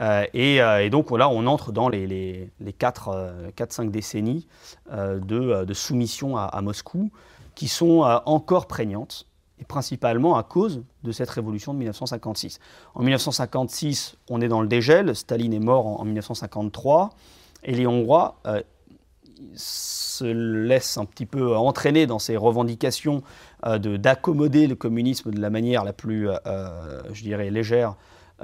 Euh, 0.00 0.24
euh, 0.34 0.78
et, 0.78 0.90
donc 0.90 1.10
là, 1.10 1.28
on 1.28 1.46
entre 1.46 1.72
dans 1.72 1.88
les, 1.88 2.06
les, 2.06 2.72
4-5 2.72 3.10
euh, 3.10 3.84
décennies 3.90 4.46
de, 4.90 5.72
soumission 5.72 6.36
à, 6.36 6.60
Moscou 6.62 7.10
qui 7.54 7.68
sont 7.68 8.00
encore 8.26 8.66
prégnantes, 8.66 9.26
et 9.60 9.64
principalement 9.64 10.36
à 10.36 10.44
cause 10.44 10.84
de 11.02 11.10
cette 11.10 11.30
révolution 11.30 11.72
de 11.74 11.78
1956. 11.78 12.60
En 12.94 13.00
1956, 13.00 14.16
on 14.30 14.40
est 14.40 14.46
dans 14.46 14.62
le 14.62 14.68
dégel, 14.68 15.16
Staline 15.16 15.52
est 15.52 15.58
mort 15.58 16.00
en, 16.00 16.04
1953, 16.04 17.10
et 17.64 17.74
les 17.74 17.88
Hongrois 17.88 18.40
se 19.54 20.24
laissent 20.24 20.98
un 20.98 21.04
petit 21.04 21.26
peu 21.26 21.56
entraîner 21.56 22.06
dans 22.06 22.18
ces 22.18 22.36
revendications 22.36 23.22
d'accommoder 23.64 24.66
le 24.66 24.74
communisme 24.74 25.30
de 25.30 25.40
la 25.40 25.50
manière 25.50 25.84
la 25.84 25.92
plus, 25.92 26.28
je 27.12 27.22
dirais, 27.22 27.50
légère, 27.50 27.96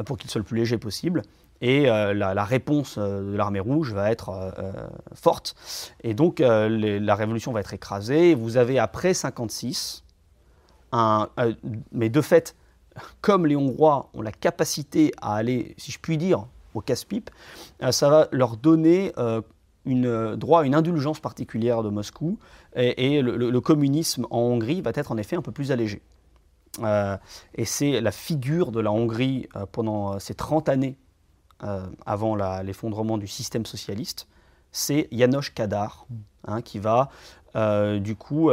pour 0.07 0.19
qu'il 0.19 0.31
soit 0.31 0.41
le 0.41 0.45
plus 0.45 0.59
léger 0.59 0.79
possible. 0.79 1.23
Et 1.61 1.89
euh, 1.89 2.13
la, 2.13 2.45
réponse 2.45 2.97
euh, 2.99 3.33
de 3.33 3.37
l'armée 3.37 3.61
rouge 3.61 3.95
va 3.95 4.11
être 4.11 4.29
euh, 4.29 4.73
forte. 5.15 5.55
Et 6.03 6.13
donc 6.13 6.41
la 6.41 7.15
révolution 7.15 7.53
va 7.53 7.61
être 7.61 7.73
écrasée. 7.73 8.35
Vous 8.35 8.57
avez 8.57 8.79
après 8.79 9.15
56, 9.15 10.05
un, 10.93 11.29
mais 11.93 12.09
de 12.09 12.21
fait, 12.21 12.55
comme 13.21 13.47
les 13.47 13.57
Hongrois 13.57 14.11
ont 14.15 14.23
la 14.23 14.33
capacité 14.33 15.13
à 15.21 15.37
aller, 15.37 15.75
si 15.79 15.91
je 15.91 15.99
puis 15.99 16.19
dire, 16.19 16.47
au 16.75 16.81
casse-pipe, 16.81 17.31
ça 17.91 18.09
va 18.09 18.29
leur 18.31 18.57
donner 18.57 19.13
une, 19.87 20.37
droit 20.37 20.63
à 20.63 20.65
une 20.65 20.75
indulgence 20.75 21.21
particulière 21.21 21.83
de 21.83 21.89
Moscou 21.91 22.39
et, 22.77 23.21
le, 23.23 23.61
communisme 23.61 24.27
en 24.31 24.39
Hongrie 24.39 24.81
va 24.81 24.93
être 24.95 25.13
en 25.13 25.17
effet 25.17 25.37
un 25.37 25.43
peu 25.43 25.53
plus 25.53 25.73
allégé. 25.73 26.03
et 26.83 27.65
c'est 27.65 28.01
la 28.01 28.11
figure 28.11 28.73
de 28.73 28.81
la 28.81 28.91
Hongrie 28.91 29.49
pendant 29.73 30.19
ces 30.19 30.35
30 30.35 30.69
années 30.69 30.97
avant 32.05 32.37
l'effondrement 32.63 33.19
du 33.19 33.27
système 33.27 33.65
socialiste, 33.67 34.27
c'est 34.73 35.09
Janos 35.13 35.51
Kadar, 35.55 36.07
hein, 36.47 36.63
qui 36.63 36.79
va 36.79 37.11
du 38.01 38.17
coup 38.17 38.51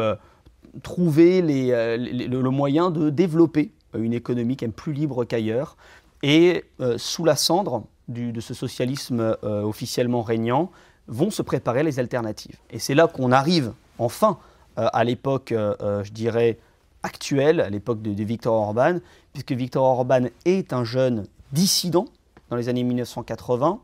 trouver 0.83 1.41
le 1.41 2.49
moyen 2.49 2.91
de 2.91 3.09
développer 3.09 3.71
une 3.93 4.13
économie 4.13 4.55
qui 4.55 4.65
est 4.65 4.69
plus 4.69 4.93
libre 4.93 5.25
qu'ailleurs. 5.25 5.77
Et 6.23 6.65
euh, 6.79 6.97
sous 6.97 7.25
la 7.25 7.35
cendre 7.35 7.83
de 8.07 8.41
ce 8.41 8.53
socialisme 8.53 9.37
euh, 9.43 9.63
officiellement 9.63 10.21
régnant, 10.21 10.71
vont 11.07 11.31
se 11.31 11.41
préparer 11.41 11.83
les 11.83 11.99
alternatives. 11.99 12.57
Et 12.69 12.79
c'est 12.79 12.95
là 12.95 13.07
qu'on 13.07 13.31
arrive 13.31 13.73
enfin 13.97 14.37
euh, 14.77 14.87
à 14.93 15.03
l'époque, 15.03 15.53
je 15.53 16.11
dirais, 16.11 16.57
actuelle, 17.03 17.59
à 17.59 17.69
l'époque 17.69 18.01
de, 18.01 18.23
Viktor 18.23 18.53
Orban, 18.53 18.99
puisque 19.33 19.51
Viktor 19.51 19.83
Orban 19.83 20.25
est 20.45 20.73
un 20.73 20.83
jeune 20.83 21.25
dissident 21.51 22.05
dans 22.49 22.55
les 22.55 22.69
années 22.69 22.83
1980. 22.83 23.79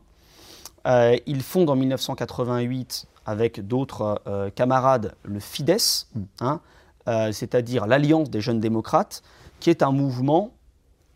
il 1.26 1.42
fonde 1.42 1.68
en 1.68 1.76
1988 1.76 3.06
avec 3.26 3.66
d'autres 3.66 4.22
camarades 4.54 5.14
le 5.24 5.40
Fidesz, 5.40 6.06
hein, 6.40 6.60
c'est-à-dire 7.06 7.86
l'Alliance 7.86 8.30
des 8.30 8.40
jeunes 8.40 8.60
démocrates, 8.60 9.22
qui 9.60 9.70
est 9.70 9.82
un 9.82 9.92
mouvement 9.92 10.52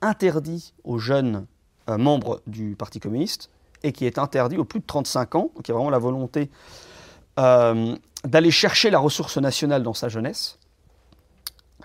interdit 0.02 0.74
aux 0.84 0.98
jeunes 0.98 1.46
euh, 1.88 1.96
membres 1.96 2.42
du 2.46 2.74
Parti 2.76 3.00
communiste 3.00 3.48
et 3.82 3.92
qui 3.92 4.06
est 4.06 4.18
interdit 4.18 4.56
aux 4.56 4.64
plus 4.64 4.80
de 4.80 4.86
35 4.86 5.34
ans, 5.34 5.50
donc 5.54 5.66
il 5.66 5.70
y 5.70 5.72
a 5.72 5.74
vraiment 5.74 5.90
la 5.90 5.98
volonté 5.98 6.50
euh, 7.38 7.96
d'aller 8.24 8.50
chercher 8.50 8.90
la 8.90 8.98
ressource 8.98 9.36
nationale 9.38 9.82
dans 9.82 9.94
sa 9.94 10.08
jeunesse. 10.08 10.58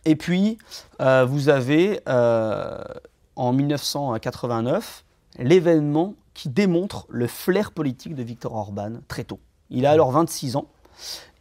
Et 0.05 0.15
puis, 0.15 0.57
euh, 1.01 1.25
vous 1.25 1.49
avez 1.49 1.99
en 2.07 3.53
1989 3.53 5.03
l'événement 5.39 6.15
qui 6.33 6.49
démontre 6.49 7.05
le 7.09 7.27
flair 7.27 7.71
politique 7.71 8.15
de 8.15 8.23
Viktor 8.23 8.53
Orban 8.53 8.93
très 9.07 9.23
tôt. 9.23 9.39
Il 9.69 9.85
a 9.85 9.91
alors 9.91 10.11
26 10.11 10.55
ans 10.55 10.67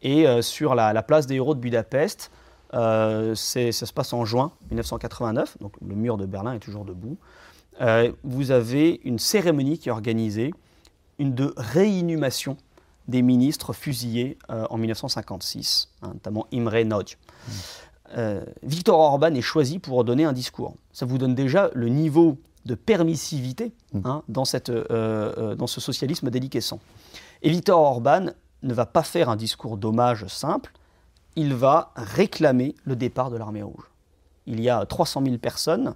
et 0.02 0.26
sur 0.42 0.74
la, 0.74 0.92
la 0.92 1.02
place 1.02 1.26
des 1.26 1.36
héros 1.36 1.54
de 1.54 1.60
Budapest, 1.60 2.30
euh, 2.74 3.34
ça 3.34 3.72
se 3.72 3.92
passe 3.92 4.12
en 4.12 4.24
juin 4.24 4.52
1989, 4.70 5.58
donc 5.60 5.72
le 5.86 5.94
mur 5.94 6.16
de 6.16 6.26
Berlin 6.26 6.52
est 6.52 6.58
toujours 6.60 6.84
debout. 6.84 7.16
Euh, 7.80 8.12
vous 8.24 8.50
avez 8.50 9.00
une 9.04 9.18
cérémonie 9.18 9.78
qui 9.78 9.88
est 9.88 9.92
organisée, 9.92 10.52
une 11.18 11.34
de 11.34 11.52
réinhumation 11.56 12.56
des 13.08 13.22
ministres 13.22 13.72
fusillés 13.72 14.38
euh, 14.50 14.66
en 14.70 14.78
1956, 14.78 15.90
hein, 16.02 16.08
notamment 16.14 16.46
Imre 16.52 16.82
Nagy. 16.84 17.16
Mmh. 17.16 17.52
Victor 18.62 19.00
Orban 19.00 19.34
est 19.34 19.40
choisi 19.40 19.80
pour 19.80 20.04
donner 20.04 20.24
un 20.24 20.32
discours. 20.32 20.76
Ça 20.92 21.04
vous 21.04 21.18
donne 21.18 21.34
déjà 21.34 21.70
le 21.74 21.88
niveau 21.88 22.38
de 22.64 22.76
permissivité 22.76 23.72
mmh. 23.92 24.00
hein, 24.04 24.22
dans, 24.28 24.44
cette, 24.44 24.70
dans 24.70 25.66
ce 25.66 25.80
socialisme 25.80 26.30
déliquescent. 26.30 26.78
Et 27.42 27.50
Victor 27.50 27.80
Orban 27.80 28.26
ne 28.62 28.74
va 28.74 28.86
pas 28.86 29.02
faire 29.02 29.28
un 29.28 29.36
discours 29.36 29.76
d'hommage 29.76 30.26
simple, 30.28 30.72
il 31.36 31.54
va 31.54 31.92
réclamer 31.96 32.74
le 32.84 32.96
départ 32.96 33.30
de 33.30 33.36
l'armée 33.36 33.62
rouge. 33.62 33.90
Il 34.46 34.60
y 34.60 34.70
a 34.70 34.84
300 34.86 35.22
000 35.24 35.38
personnes 35.38 35.94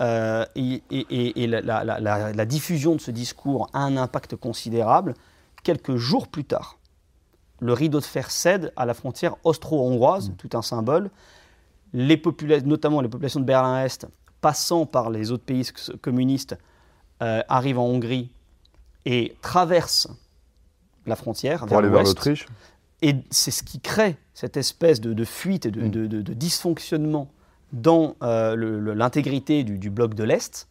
euh, 0.00 0.46
et, 0.54 1.46
la, 1.46 2.46
diffusion 2.46 2.94
de 2.94 3.00
ce 3.00 3.10
discours 3.10 3.68
a 3.72 3.80
un 3.80 3.96
impact 3.96 4.36
considérable. 4.36 5.14
Quelques 5.62 5.96
jours 5.96 6.28
plus 6.28 6.44
tard, 6.44 6.78
le 7.60 7.72
rideau 7.72 8.00
de 8.00 8.04
fer 8.04 8.30
cède 8.30 8.72
à 8.76 8.86
la 8.86 8.94
frontière 8.94 9.36
austro-hongroise, 9.44 10.30
mmh. 10.30 10.36
tout 10.36 10.56
un 10.56 10.62
symbole. 10.62 11.10
Les 11.92 12.20
notamment 12.64 13.00
les 13.00 13.08
populations 13.08 13.40
de 13.40 13.44
Berlin-Est, 13.44 14.06
passant 14.40 14.86
par 14.86 15.10
les 15.10 15.32
autres 15.32 15.44
pays 15.44 15.68
communistes, 16.00 16.56
euh, 17.22 17.42
arrivent 17.48 17.78
en 17.78 17.84
Hongrie 17.84 18.30
et 19.04 19.36
traversent 19.42 20.08
la 21.06 21.16
frontière 21.16 21.66
pour 21.66 21.76
aller 21.76 21.88
vers 21.88 22.04
l'Autriche. 22.04 22.46
Et 23.02 23.16
c'est 23.30 23.50
ce 23.50 23.62
qui 23.62 23.80
crée 23.80 24.16
cette 24.32 24.56
espèce 24.56 25.00
de, 25.00 25.24
fuite 25.24 25.66
et 25.66 25.70
de, 25.70 25.82
mm. 25.82 26.22
dysfonctionnement 26.34 27.30
dans 27.72 28.16
euh, 28.22 28.94
l'intégrité 28.94 29.64
du, 29.64 29.90
bloc 29.90 30.14
de 30.14 30.24
l'Est. 30.24 30.68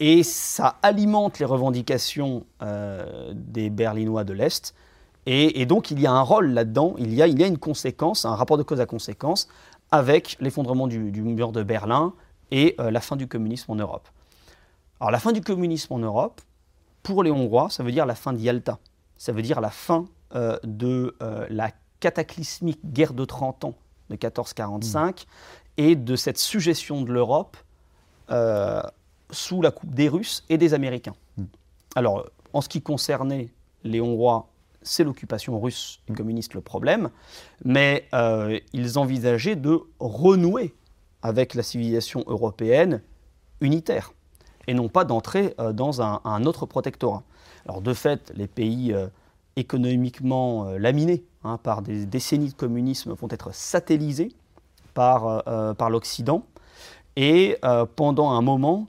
Et 0.00 0.22
ça 0.22 0.76
alimente 0.82 1.38
les 1.38 1.44
revendications 1.44 2.44
euh, 2.62 3.32
des 3.34 3.70
Berlinois 3.70 4.24
de 4.24 4.32
l'Est. 4.32 4.74
Et, 5.26 5.64
donc 5.64 5.90
il 5.90 6.00
y 6.00 6.06
a 6.06 6.12
un 6.12 6.20
rôle 6.20 6.50
là-dedans, 6.50 6.94
il, 6.98 7.14
y 7.14 7.22
a, 7.22 7.26
il 7.26 7.40
y 7.40 7.44
a 7.44 7.46
une 7.46 7.56
conséquence, 7.56 8.26
un 8.26 8.34
rapport 8.34 8.58
de 8.58 8.62
cause 8.62 8.80
à 8.80 8.86
conséquence 8.86 9.48
avec 9.90 10.36
l'effondrement 10.38 10.86
du, 10.86 10.98
mur 10.98 11.50
de 11.50 11.62
Berlin 11.62 12.12
et 12.50 12.74
euh, 12.78 12.90
la 12.90 13.00
fin 13.00 13.16
du 13.16 13.26
communisme 13.26 13.72
en 13.72 13.76
Europe. 13.76 14.06
Alors 15.00 15.10
la 15.10 15.18
fin 15.18 15.32
du 15.32 15.40
communisme 15.40 15.94
en 15.94 15.98
Europe, 15.98 16.42
pour 17.02 17.22
les 17.22 17.30
Hongrois, 17.30 17.70
ça 17.70 17.82
veut 17.82 17.92
dire 17.92 18.04
la 18.04 18.14
fin 18.14 18.34
de 18.34 18.38
Yalta. 18.38 18.78
Ça 19.16 19.32
veut 19.32 19.42
dire 19.42 19.60
la 19.60 19.70
fin 19.70 20.06
de 20.64 21.14
la 21.48 21.70
cataclysmique 22.00 22.80
guerre 22.84 23.14
de 23.14 23.24
30 23.24 23.64
ans 23.64 23.74
de 24.10 24.14
1445 24.14 25.26
et 25.76 25.96
de 25.96 26.16
cette 26.16 26.38
suggestion 26.38 27.02
de 27.02 27.12
l'Europe 27.12 27.56
euh, 28.30 28.82
sous 29.30 29.62
la 29.62 29.70
coupe 29.70 29.94
des 29.94 30.08
Russes 30.08 30.44
et 30.48 30.58
des 30.58 30.74
Américains. 30.74 31.14
Mm. 31.36 31.44
Alors, 31.96 32.26
en 32.52 32.60
ce 32.60 32.68
qui 32.68 32.82
concernait 32.82 33.48
les 33.82 34.00
Hongrois, 34.00 34.48
c'est 34.82 35.04
l'occupation 35.04 35.58
russe 35.60 36.00
et 36.08 36.12
communiste 36.12 36.54
le 36.54 36.60
problème, 36.60 37.08
mais 37.64 38.06
ils 38.74 38.98
envisageaient 38.98 39.56
de 39.56 39.80
renouer 39.98 40.74
avec 41.22 41.54
la 41.54 41.62
civilisation 41.62 42.22
européenne 42.26 43.00
unitaire 43.62 44.12
et 44.66 44.74
non 44.74 44.90
pas 44.90 45.04
d'entrer 45.04 45.54
dans 45.72 46.02
un, 46.02 46.20
un, 46.24 46.44
autre 46.44 46.66
protectorat. 46.66 47.22
Alors 47.66 47.80
de 47.80 47.94
fait, 47.94 48.30
les 48.36 48.46
pays 48.46 48.94
économiquement 49.56 50.66
euh, 50.66 50.78
laminés 50.78 51.24
hein, 51.44 51.58
par 51.62 51.82
des 51.82 52.06
décennies 52.06 52.50
de 52.50 52.54
communisme 52.54 53.12
vont 53.14 53.28
être 53.30 53.54
satellisés 53.54 54.32
par, 54.94 55.26
euh, 55.26 55.40
euh, 55.46 55.74
par 55.74 55.90
l'Occident. 55.90 56.44
Et 57.16 57.58
pendant 57.94 58.30
un 58.30 58.42
moment, 58.42 58.88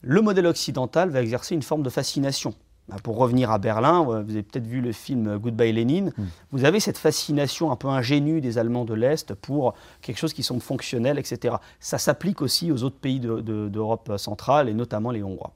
le 0.00 0.20
modèle 0.20 0.46
occidental 0.46 1.10
va 1.10 1.20
exercer 1.20 1.56
une 1.56 1.62
forme 1.62 1.82
de 1.82 1.90
fascination. 1.90 2.54
Bah, 2.88 2.94
pour 3.02 3.16
revenir 3.16 3.50
à 3.50 3.58
Berlin, 3.58 4.04
vous 4.04 4.12
avez 4.12 4.44
peut-être 4.44 4.68
vu 4.68 4.80
le 4.80 4.92
film 4.92 5.36
Goodbye 5.38 5.72
Lenin, 5.72 6.10
hmm. 6.16 6.24
vous 6.52 6.64
avez 6.64 6.78
cette 6.78 6.98
fascination 6.98 7.72
un 7.72 7.76
peu 7.76 7.88
ingénue 7.88 8.40
des 8.40 8.58
Allemands 8.58 8.84
de 8.84 8.94
l'Est 8.94 9.34
pour 9.34 9.74
quelque 10.00 10.18
chose 10.18 10.32
qui 10.32 10.44
semble 10.44 10.60
fonctionnel, 10.60 11.18
etc. 11.18 11.56
Ça 11.80 11.98
s'applique 11.98 12.40
aussi 12.40 12.70
aux 12.70 12.84
autres 12.84 13.00
pays 13.00 13.18
d'Europe 13.18 14.12
centrale, 14.16 14.68
et 14.68 14.74
notamment 14.74 15.10
les 15.10 15.24
Hongrois. 15.24 15.54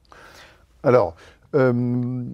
Alors, 0.82 1.14
euh, 1.54 2.24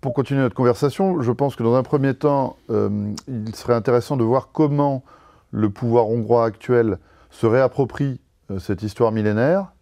pour 0.00 0.14
continuer 0.14 0.40
notre 0.40 0.54
conversation, 0.54 1.22
je 1.22 1.32
pense 1.32 1.54
que 1.54 1.62
dans 1.62 1.74
un 1.74 1.82
premier 1.82 2.14
temps, 2.14 2.56
euh, 2.70 3.12
il 3.28 3.54
serait 3.54 3.74
intéressant 3.74 4.16
de 4.16 4.24
voir 4.24 4.48
comment 4.52 5.04
le 5.54 5.70
pouvoir 5.70 6.08
hongrois 6.08 6.44
actuel 6.44 6.98
se 7.30 7.46
réapproprie 7.46 8.20
euh, 8.50 8.58
cette 8.58 8.82
histoire 8.82 9.12
millénaire, 9.12 9.72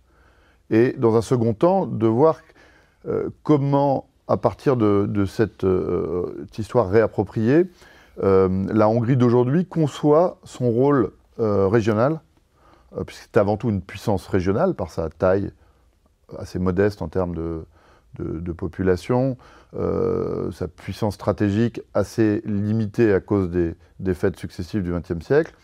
et 0.70 0.94
dans 0.98 1.16
un 1.16 1.22
second 1.22 1.54
temps, 1.54 1.86
de 1.86 2.06
voir 2.06 2.40
comment, 3.42 4.06
à 4.28 4.36
partir 4.36 4.76
de, 4.76 5.24
cette, 5.26 5.66
histoire 6.56 6.88
réappropriée, 6.88 7.66
la 8.22 8.88
Hongrie 8.88 9.16
d'aujourd'hui 9.16 9.66
conçoit 9.66 10.38
son 10.44 10.70
rôle 10.70 11.10
régional, 11.36 12.20
puisque 13.04 13.22
c'est 13.24 13.36
avant 13.36 13.58
tout 13.58 13.68
une 13.68 13.82
puissance 13.82 14.26
régionale 14.28 14.74
par 14.74 14.90
sa 14.90 15.10
taille 15.10 15.50
assez 16.38 16.58
modeste 16.58 17.02
en 17.02 17.08
termes 17.08 17.34
de, 17.34 17.64
de, 18.18 18.52
population, 18.52 19.36
euh, 19.74 20.50
sa 20.52 20.68
puissance 20.68 21.14
stratégique 21.14 21.80
assez 21.94 22.42
limitée 22.44 23.12
à 23.12 23.20
cause 23.20 23.50
des 23.50 23.74
défaites 24.00 24.38
successives 24.38 24.82
du 24.82 24.92
XXe 24.92 25.24
siècle, 25.24 25.54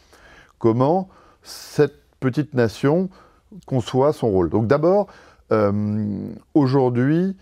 comment 0.59 1.09
cette 1.43 2.01
petite 2.21 2.55
nation 2.55 3.11
conçoit 3.67 4.13
son 4.13 4.31
rôle? 4.31 4.51
Donc 4.51 4.67
d'abord, 4.67 5.09
euh, 5.53 6.31
aujourd'hui, 6.55 7.37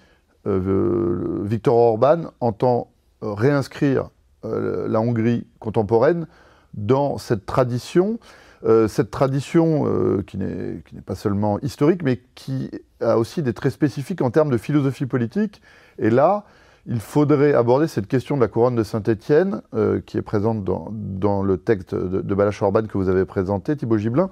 euh, 0.47 1.43
Victor 1.45 1.77
Orban 1.77 2.31
entend 2.41 2.91
réinscrire 3.23 4.11
la 4.45 5.01
Hongrie 5.01 5.45
contemporaine 5.59 6.29
dans 6.75 7.19
cette 7.19 7.47
tradition 7.47 8.21
euh, 8.65 8.89
cette 8.89 9.11
tradition 9.11 9.87
euh, 9.87 10.23
qui 10.27 10.39
n'est 10.39 10.83
pas 11.05 11.15
seulement 11.15 11.59
historique, 11.61 12.03
mais 12.03 12.23
qui 12.35 12.71
a 13.01 13.19
aussi 13.19 13.43
des 13.43 13.53
traits 13.53 13.73
spécifiques 13.73 14.23
en 14.23 14.31
termes 14.31 14.51
de 14.51 14.57
philosophie 14.57 15.07
politique. 15.07 15.61
Et 15.99 16.11
là, 16.11 16.45
il 16.87 17.01
faudrait 17.01 17.53
aborder 17.53 17.87
cette 17.89 18.07
question 18.07 18.37
de 18.37 18.41
la 18.41 18.49
couronne 18.49 18.77
de 18.77 18.83
Saint-Étienne, 18.83 19.61
euh, 19.75 20.01
qui 20.01 20.17
est 20.17 20.23
présente 20.23 20.65
dans, 20.65 21.43
le 21.43 21.59
texte 21.59 21.95
de, 21.95 22.23
de 22.23 22.63
Orban 22.63 22.87
que 22.87 22.97
vous 22.97 23.09
avez 23.09 23.25
présenté, 23.25 23.77
Thibaut 23.77 23.99
Gibelin. 23.99 24.31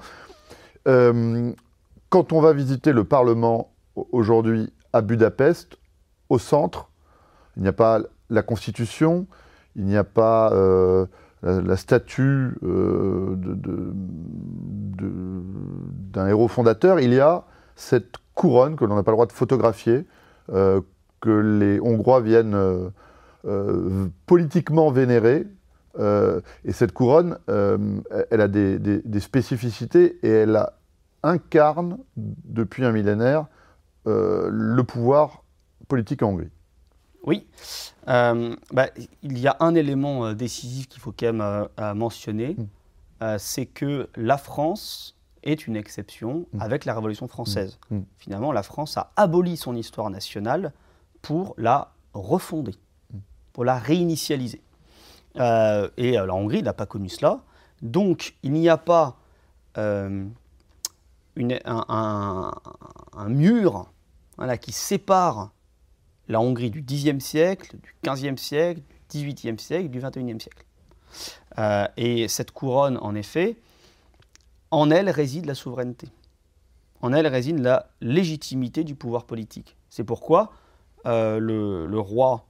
quand 0.85 2.33
on 2.33 2.41
va 2.41 2.53
visiter 2.53 2.93
le 2.93 3.05
Parlement 3.05 3.73
aujourd'hui 3.95 4.73
à 4.93 5.03
Budapest, 5.03 5.77
au 6.31 6.39
centre, 6.39 6.91
il 7.57 7.63
n'y 7.63 7.69
a 7.69 7.73
pas 7.73 8.01
la 8.31 8.43
Constitution, 8.43 9.27
il 9.77 9.85
n'y 9.85 9.97
a 9.97 10.05
pas 10.05 10.51
la, 11.45 11.77
statue 11.77 12.57
d'un 16.13 16.27
héros 16.27 16.49
fondateur, 16.49 17.01
il 17.01 17.13
y 17.13 17.21
a 17.21 17.45
cette 17.77 18.15
couronne 18.35 18.77
que 18.77 18.85
l'on 18.85 18.97
n'a 18.97 19.03
pas 19.03 19.11
le 19.11 19.17
droit 19.17 19.27
de 19.27 19.33
photographier, 19.33 20.07
que 20.49 21.31
les 21.31 21.79
Hongrois 21.81 22.21
viennent 22.21 22.59
politiquement 24.27 24.91
vénérer, 24.91 25.47
et 25.99 26.73
cette 26.73 26.93
couronne, 26.93 27.39
elle 27.47 28.41
a 28.41 28.49
des, 28.49 29.21
spécificités 29.21 30.19
et 30.23 30.31
elle 30.31 30.67
incarne 31.25 31.99
depuis 32.17 32.85
un 32.85 32.93
millénaire 32.93 33.47
euh, 34.07 34.49
le 34.53 34.85
pouvoir 34.85 35.45
politique 35.89 36.23
en 36.23 36.29
Hongrie. 36.29 36.51
Oui, 37.25 37.47
euh, 38.09 38.55
bah, 38.71 38.89
il 39.23 39.39
y 39.39 39.49
a 39.49 39.57
un 39.61 39.75
élément 39.75 40.27
euh, 40.27 40.35
décisif 40.35 40.89
qu'il 40.89 41.01
faut 41.01 41.13
quand 41.13 41.33
même 41.33 41.69
mentionner, 41.95 42.57
mm. 42.59 43.39
c'est 43.39 43.67
que 43.67 44.11
la 44.17 44.37
France 44.37 45.17
est 45.43 45.67
une 45.67 45.77
exception 45.77 46.47
mm. 46.53 46.61
avec 46.61 46.85
la 46.85 46.95
Révolution 46.95 47.27
française. 47.27 47.79
Mm. 47.91 48.01
Finalement, 48.19 48.53
la 48.53 48.63
France 48.63 48.99
a 48.99 49.11
aboli 49.17 49.57
son 49.57 49.75
histoire 49.75 50.11
nationale 50.11 50.73
pour 51.23 51.55
la 51.57 51.93
refonder, 52.13 52.75
pour 53.55 53.65
la 53.65 53.79
réinitialiser. 53.79 54.61
et 55.37 56.13
la 56.13 56.35
Hongrie 56.35 56.63
n'a 56.63 56.75
pas 56.75 56.87
connu 56.87 57.09
cela. 57.09 57.41
Donc, 57.81 58.37
il 58.43 58.53
n'y 58.53 58.69
a 58.69 58.77
pas 58.77 59.17
un, 59.77 60.21
mur 63.29 63.91
qui 64.61 64.73
sépare 64.73 65.54
la 66.29 66.41
Hongrie 66.41 66.71
du 66.71 66.83
Xe 66.83 67.19
siècle, 67.19 67.77
du 67.83 67.95
XVe 68.11 68.37
siècle, 68.37 68.81
du 68.81 69.19
XVIIIe 69.19 69.59
siècle, 69.59 69.89
du 69.89 69.99
XXIe 69.99 70.41
siècle. 70.41 70.65
Euh, 71.59 71.87
et 71.97 72.29
cette 72.29 72.51
couronne, 72.51 72.99
en 73.01 73.15
effet, 73.15 73.57
en 74.71 74.91
elle 74.91 75.11
réside 75.11 75.47
la 75.47 75.55
souveraineté. 75.55 76.09
En 77.01 77.13
elle 77.13 77.27
réside 77.27 77.59
la 77.59 77.91
légitimité 78.01 78.83
du 78.85 78.95
pouvoir 78.95 79.25
politique. 79.25 79.77
C'est 79.91 80.05
pourquoi 80.05 80.53
euh, 81.07 81.39
le, 81.39 81.99
roi 82.01 82.47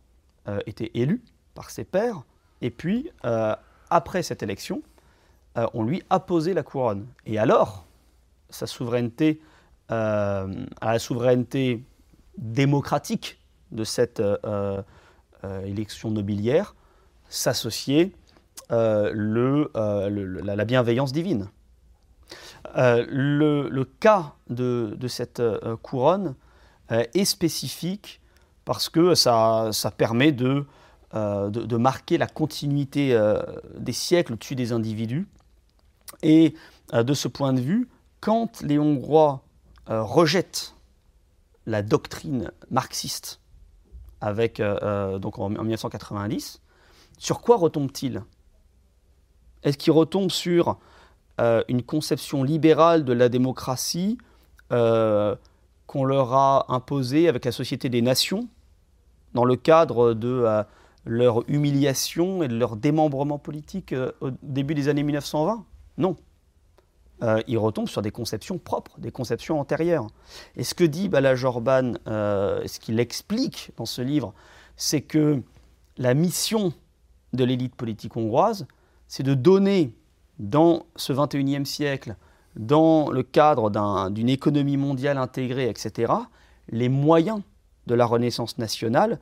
euh, 0.49 0.61
était 0.67 0.91
élu 0.95 1.23
par 1.55 1.71
ses 1.71 1.85
pairs, 1.85 2.23
et 2.61 2.71
puis, 2.71 3.11
après 3.91 4.23
cette 4.23 4.43
élection, 4.43 4.81
on 5.75 5.83
lui 5.83 6.03
a 6.09 6.19
posé 6.19 6.55
la 6.55 6.63
couronne. 6.63 7.07
Et 7.27 7.39
alors, 7.39 7.85
sa 8.49 8.67
souveraineté 8.67 9.43
à 9.89 10.47
la 10.81 10.99
souveraineté 10.99 11.85
démocratique 12.39 13.39
de 13.75 13.85
cette 13.85 14.21
euh, 14.21 14.83
euh, 15.45 15.65
élection 15.65 16.11
nobiliaire 16.11 16.75
s'associer 17.29 18.13
le, 18.71 19.71
la, 19.75 20.65
bienveillance 20.65 21.13
divine. 21.13 21.49
Le, 22.75 23.85
cas 24.01 24.35
de, 24.49 24.97
cette 25.09 25.43
couronne 25.83 26.35
est 26.91 27.25
spécifique 27.25 28.21
parce 28.65 28.89
que 28.89 29.15
ça, 29.15 29.71
permet 29.97 30.33
de, 30.33 30.65
marquer 31.77 32.19
la 32.19 32.27
continuité 32.27 33.19
des 33.77 33.93
siècles 33.93 34.35
au-dessus 34.35 34.55
des 34.55 34.73
individus. 34.73 35.27
Et 36.23 36.55
de 36.93 37.15
ce 37.15 37.29
point 37.29 37.53
de 37.53 37.61
vue, 37.61 37.89
quand 38.25 38.63
les 38.63 38.79
Hongrois 38.79 39.45
euh, 39.91 40.03
rejettent 40.03 40.75
la 41.67 41.83
doctrine 41.83 42.51
marxiste 42.71 43.39
avec, 44.25 44.59
euh, 44.59 44.79
euh, 44.83 45.19
donc 45.19 45.39
en, 45.39 45.51
1990, 45.51 46.63
sur 47.19 47.43
quoi 47.43 47.57
retombent-ils 47.57 48.23
Est-ce 49.63 49.77
qu'ils 49.77 49.93
retombent 49.93 50.33
sur 50.33 50.79
une 51.69 51.83
conception 51.83 52.45
libérale 52.45 53.05
de 53.05 53.13
la 53.13 53.29
démocratie 53.29 54.19
qu'on 54.69 56.05
leur 56.05 56.33
a 56.33 56.67
imposée 56.69 57.29
avec 57.29 57.45
la 57.45 57.51
Société 57.51 57.89
des 57.89 58.03
Nations 58.03 58.49
dans 59.35 59.45
le 59.45 59.57
cadre 59.57 60.15
de 60.15 60.65
leur 61.05 61.43
humiliation 61.51 62.45
et 62.45 62.49
de 62.49 62.57
leur 62.57 62.77
démembrement 62.77 63.39
politique 63.41 63.93
au 64.21 64.31
début 64.43 64.75
des 64.75 64.89
années 64.89 65.03
1920 65.03 65.65
Non. 65.99 66.17
Euh, 67.23 67.41
il 67.47 67.59
retombe 67.59 67.89
sur 67.89 68.03
des 68.03 68.11
conceptions 68.11 68.59
propres, 68.59 68.99
des 68.99 69.13
conceptions 69.13 69.61
antérieures. 69.61 70.09
Et 70.57 70.65
ce 70.65 70.75
que 70.75 70.85
dit 70.85 71.09
Balaj 71.09 71.45
Orban, 71.45 71.93
euh, 72.09 72.67
ce 72.67 72.81
qu'il 72.81 72.99
explique 72.99 73.71
dans 73.77 73.87
ce 73.87 74.03
livre, 74.03 74.35
c'est 74.77 75.01
que 75.01 75.41
la 75.97 76.15
mission 76.15 76.73
de 77.33 77.45
l'élite 77.45 77.77
politique 77.77 78.17
hongroise, 78.17 78.67
c'est 79.07 79.23
de 79.23 79.35
donner 79.35 79.95
dans 80.39 80.87
ce 80.97 81.13
21e 81.13 81.65
siècle, 81.65 82.17
dans 82.57 83.11
le 83.11 83.23
cadre 83.23 83.71
d'une 84.11 84.29
économie 84.29 84.77
mondiale 84.77 85.19
intégrée, 85.19 85.69
etc., 85.69 86.13
les 86.69 86.89
moyens 86.89 87.43
de 87.87 87.95
la 87.95 88.07
renaissance 88.07 88.59
nationale 88.59 89.19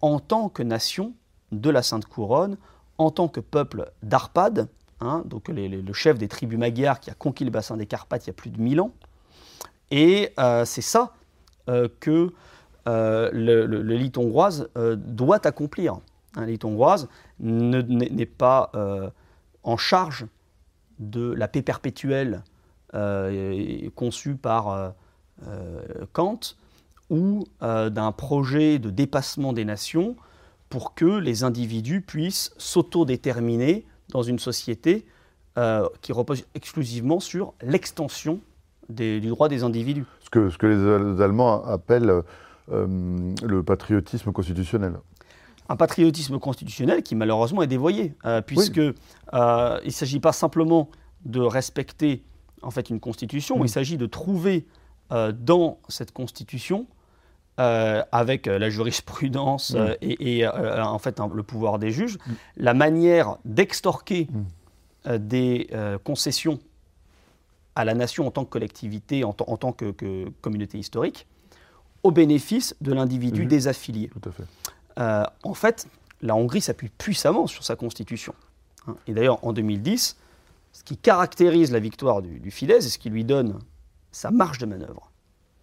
en 0.00 0.20
tant 0.20 0.48
que 0.48 0.62
nation 0.62 1.14
de 1.50 1.70
la 1.70 1.82
Sainte 1.82 2.06
Couronne, 2.06 2.56
en 2.98 3.10
tant 3.10 3.28
que 3.28 3.40
peuple 3.40 3.90
d'Arpad, 4.02 4.68
Hein, 5.00 5.22
donc 5.26 5.48
le 5.48 5.92
chef 5.92 6.18
des 6.18 6.26
tribus 6.26 6.58
magyars 6.58 6.98
qui 6.98 7.10
a 7.10 7.14
conquis 7.14 7.44
le 7.44 7.50
bassin 7.50 7.76
des 7.76 7.86
Carpates 7.86 8.26
il 8.26 8.28
y 8.28 8.30
a 8.30 8.34
plus 8.34 8.50
de 8.50 8.60
1000 8.60 8.80
ans. 8.80 8.92
Et 9.90 10.32
euh, 10.38 10.64
c'est 10.64 10.82
ça 10.82 11.14
euh, 11.68 11.88
que 12.00 12.32
euh, 12.88 13.30
l'élite 13.32 14.18
hongroise 14.18 14.68
doit 14.96 15.46
accomplir. 15.46 15.94
Hein, 16.34 16.46
l'élite 16.46 16.64
hongroise 16.64 17.08
n'est 17.38 18.26
pas 18.26 18.72
en 19.62 19.76
charge 19.76 20.26
de 20.98 21.32
la 21.32 21.48
paix 21.48 21.62
perpétuelle 21.62 22.42
conçue 23.94 24.34
par 24.34 24.94
Kant 26.12 26.40
ou 27.10 27.44
d'un 27.60 28.12
projet 28.12 28.78
de 28.78 28.90
dépassement 28.90 29.52
des 29.52 29.64
nations 29.64 30.16
pour 30.70 30.94
que 30.94 31.04
les 31.04 31.44
individus 31.44 32.00
puissent 32.00 32.52
s'autodéterminer 32.58 33.86
dans 34.10 34.22
une 34.22 34.38
société 34.38 35.06
euh, 35.56 35.88
qui 36.02 36.12
repose 36.12 36.44
exclusivement 36.54 37.20
sur 37.20 37.54
l'extension 37.62 38.40
du 38.88 39.20
droit 39.20 39.48
des 39.48 39.64
individus. 39.64 40.04
Ce 40.20 40.30
que, 40.30 40.50
ce 40.50 40.56
que 40.56 40.66
les 40.66 41.22
Allemands 41.22 41.64
appellent 41.64 42.22
euh, 42.70 43.34
le 43.42 43.62
patriotisme 43.62 44.32
constitutionnel. 44.32 44.94
Un 45.68 45.76
patriotisme 45.76 46.38
constitutionnel 46.38 47.02
qui 47.02 47.14
malheureusement 47.14 47.62
est 47.62 47.66
dévoyé, 47.66 48.14
euh, 48.24 48.40
puisque 48.40 48.78
il 48.78 48.94
ne 49.32 49.90
s'agit 49.90 50.20
pas 50.20 50.32
simplement 50.32 50.88
de 51.26 51.40
respecter 51.40 52.22
en 52.62 52.70
fait 52.70 52.88
une 52.88 53.00
constitution, 53.00 53.62
il 53.62 53.68
s'agit 53.68 53.98
de 53.98 54.06
trouver 54.06 54.66
dans 55.10 55.78
cette 55.88 56.12
constitution 56.12 56.86
euh, 57.58 58.04
avec 58.12 58.46
euh, 58.46 58.56
la 58.56 58.70
jurisprudence 58.70 59.72
mm. 59.72 59.76
euh, 59.76 59.94
et, 60.00 60.46
en 60.46 60.98
fait 61.00 61.20
le 61.34 61.42
pouvoir 61.42 61.80
des 61.80 61.90
juges, 61.90 62.16
mm. 62.16 62.32
la 62.58 62.72
manière 62.72 63.38
d'extorquer 63.44 64.28
mm. 64.30 65.18
des 65.18 65.68
concessions 66.04 66.60
à 67.74 67.84
la 67.84 67.94
nation 67.94 68.28
en 68.28 68.30
tant 68.30 68.44
que 68.44 68.50
collectivité, 68.50 69.24
en, 69.24 69.32
tant 69.32 69.72
que, 69.72 69.92
communauté 70.40 70.78
historique, 70.78 71.26
au 72.04 72.12
bénéfice 72.12 72.76
de 72.80 72.92
l'individu 72.92 73.44
mm-hmm. 73.44 73.48
désaffilié. 73.48 74.08
Tout 74.08 74.28
à 74.28 74.32
fait. 74.32 75.28
en 75.42 75.54
fait, 75.54 75.88
la 76.22 76.36
Hongrie 76.36 76.60
s'appuie 76.60 76.90
puissamment 76.96 77.48
sur 77.48 77.64
sa 77.64 77.74
constitution. 77.74 78.34
Hein. 78.86 78.94
Et 79.08 79.14
d'ailleurs, 79.14 79.44
en 79.44 79.52
2010, 79.52 80.16
ce 80.72 80.84
qui 80.84 80.96
caractérise 80.96 81.72
la 81.72 81.80
victoire 81.80 82.22
du, 82.22 82.38
du 82.38 82.52
Fidesz 82.52 82.86
et 82.86 82.88
ce 82.88 82.98
qui 82.98 83.10
lui 83.10 83.24
donne 83.24 83.58
sa 84.12 84.30
marge 84.30 84.58
de 84.58 84.66
manœuvre, 84.66 85.07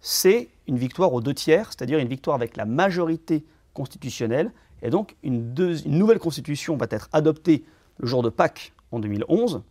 c'est 0.08 0.50
une 0.68 0.78
victoire 0.78 1.12
aux 1.12 1.20
deux 1.20 1.34
tiers, 1.34 1.66
c'est-à-dire 1.66 1.98
une 1.98 2.06
victoire 2.06 2.36
avec 2.36 2.56
la 2.56 2.64
majorité 2.64 3.44
constitutionnelle. 3.74 4.52
Et 4.80 4.88
donc, 4.88 5.16
une, 5.24 5.52
nouvelle 5.84 6.20
constitution 6.20 6.76
va 6.76 6.86
être 6.90 7.08
adoptée 7.12 7.64
le 7.98 8.06
jour 8.06 8.22
de 8.22 8.28
Pâques 8.28 8.72
en 8.92 9.00
2011, 9.00 9.62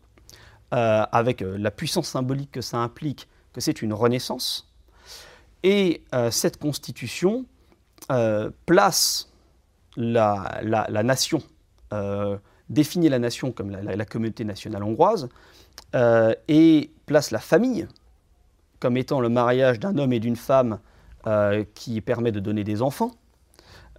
euh, 0.74 1.06
avec 1.10 1.42
euh, 1.42 1.58
la 1.58 1.72
puissance 1.72 2.10
symbolique 2.10 2.52
que 2.52 2.60
ça 2.60 2.80
implique, 2.80 3.30
que 3.54 3.62
c'est 3.62 3.82
une 3.82 3.94
renaissance. 3.94 4.70
Et 5.64 6.04
euh, 6.14 6.32
cette 6.32 6.58
constitution 6.58 7.46
place 8.66 9.32
la, 9.96 10.60
nation, 11.02 11.42
définit 12.70 13.08
la 13.08 13.20
nation 13.20 13.54
comme 13.54 13.72
la 13.72 14.06
communauté 14.06 14.44
nationale 14.44 14.84
hongroise, 14.84 15.30
et 16.50 16.92
place 17.06 17.32
la 17.32 17.40
famille 17.40 17.88
comme 18.86 18.98
étant 18.98 19.20
le 19.20 19.30
mariage 19.30 19.80
d'un 19.80 19.98
homme 19.98 20.14
et 20.14 20.20
d'une 20.20 20.36
femme 20.36 20.78
euh, 21.26 21.66
qui 21.74 22.02
permet 22.02 22.32
de 22.32 22.40
donner 22.40 22.64
des 22.64 22.84
enfants, 22.84 23.10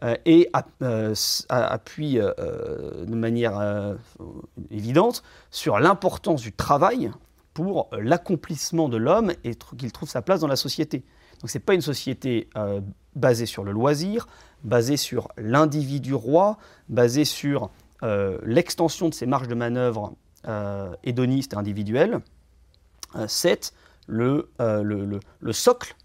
euh, 0.05 0.15
et 0.25 0.49
euh, 0.81 1.13
appuie 1.49 2.19
de 2.21 3.15
manière 3.17 3.97
évidente 4.71 5.25
sur 5.51 5.81
l'importance 5.81 6.41
du 6.41 6.53
travail 6.53 7.11
pour 7.53 7.91
l'accomplissement 7.99 8.89
de 8.89 8.97
l'homme 8.97 9.33
et 9.43 9.57
qu'il 9.77 9.91
trouve 9.91 10.09
sa 10.09 10.23
place 10.23 10.39
dans 10.39 10.47
la 10.47 10.55
société. 10.55 11.03
Donc 11.41 11.51
ce 11.51 11.59
n'est 11.59 11.65
pas 11.65 11.75
une 11.75 11.81
société 11.81 12.49
basée 13.17 13.47
sur 13.47 13.65
le 13.65 13.73
loisir, 13.73 14.29
basée 14.63 14.97
sur 14.97 15.27
l'individu 15.37 16.15
roi, 16.15 16.59
basée 16.89 17.25
sur 17.25 17.71
l'extension 18.45 19.09
de 19.09 19.15
ces 19.15 19.27
marges 19.27 19.49
de 19.49 19.57
manœuvre 19.57 20.13
hédonistes 21.03 21.55
et 21.55 21.57
individuelles, 21.57 22.21
c'est 23.27 23.73
le, 24.07 24.49
le, 24.59 25.53
socle 25.53 25.97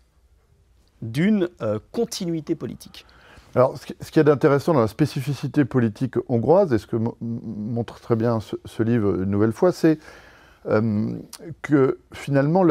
d'une 1.01 1.49
continuité 1.91 2.55
politique. 2.55 3.05
Alors, 3.55 3.77
ce 3.77 3.85
qu'il 3.85 4.17
y 4.17 4.19
a 4.19 4.23
d'intéressant 4.23 4.73
dans 4.73 4.79
la 4.79 4.87
spécificité 4.87 5.65
politique 5.65 6.15
hongroise, 6.29 6.71
et 6.71 6.77
ce 6.77 6.87
que 6.87 6.95
montre 7.19 7.99
très 7.99 8.15
bien 8.15 8.39
ce, 8.39 8.83
livre 8.83 9.21
une 9.21 9.29
nouvelle 9.29 9.51
fois, 9.51 9.73
c'est 9.73 9.99
euh, 10.69 11.13
que 11.61 11.99
finalement 12.13 12.63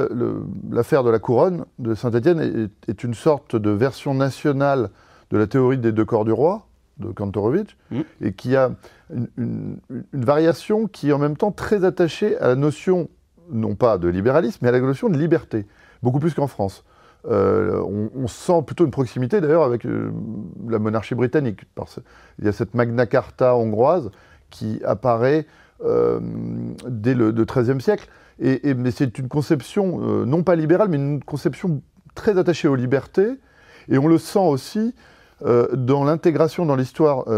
l'affaire 0.71 1.05
de 1.05 1.11
la 1.11 1.19
couronne 1.19 1.67
de 1.79 1.95
Saint-Étienne 1.95 2.71
est, 2.87 3.05
une 3.05 3.15
sorte 3.15 3.57
de 3.57 3.71
version 3.71 4.15
nationale 4.15 4.91
de 5.31 5.37
la 5.37 5.47
théorie 5.47 5.77
des 5.77 5.93
deux 5.93 6.05
corps 6.05 6.25
du 6.25 6.33
roi, 6.33 6.67
de 6.99 7.09
Kantorowicz, 7.09 7.77
mmh. 7.91 8.01
et 8.23 8.33
qui 8.33 8.57
a 8.57 8.71
une, 9.27 9.81
variation 10.13 10.87
qui 10.87 11.11
est 11.11 11.13
en 11.13 11.19
même 11.19 11.37
temps 11.37 11.53
très 11.53 11.85
attachée 11.85 12.39
à 12.39 12.49
la 12.49 12.55
notion, 12.55 13.11
non 13.53 13.75
pas 13.75 13.99
de 13.99 14.09
libéralisme, 14.09 14.59
mais 14.63 14.69
à 14.69 14.73
la 14.73 14.81
notion 14.81 15.09
de 15.09 15.19
liberté, 15.19 15.67
beaucoup 16.03 16.19
plus 16.19 16.35
qu'en 16.35 16.47
France. 16.47 16.85
Euh, 17.29 17.83
on, 18.15 18.27
sent 18.29 18.63
plutôt 18.67 18.85
une 18.85 18.91
proximité 18.91 19.43
d'ailleurs 19.43 19.65
avec 19.65 19.85
euh, 19.85 20.11
la 20.69 20.79
monarchie 20.79 21.15
britannique. 21.15 21.63
Parce 21.75 22.01
il 22.39 22.47
y 22.47 22.49
a 22.49 22.53
cette 22.53 22.75
Magna 22.75 23.07
Carta 23.07 23.57
hongroise 23.57 24.11
qui 24.49 24.81
apparaît 24.85 25.47
euh, 25.85 26.21
dès 26.89 27.15
le 27.15 27.33
XIIIe 27.33 27.81
siècle. 27.81 28.09
Et, 28.43 28.73
mais 28.73 28.91
c'est 28.91 29.19
une 29.19 29.29
conception 29.29 29.99
non 30.25 30.43
pas 30.43 30.57
libérale, 30.57 30.89
mais 30.89 30.97
une 30.97 31.23
conception 31.23 31.83
très 32.15 32.39
attachée 32.39 32.69
aux 32.69 32.75
libertés. 32.75 33.39
Et 33.91 33.99
on 33.99 34.09
le 34.09 34.17
sent 34.17 34.39
aussi 34.39 34.95
dans 35.45 36.05
l'intégration 36.05 36.65
dans 36.65 36.75
l'histoire 36.75 37.29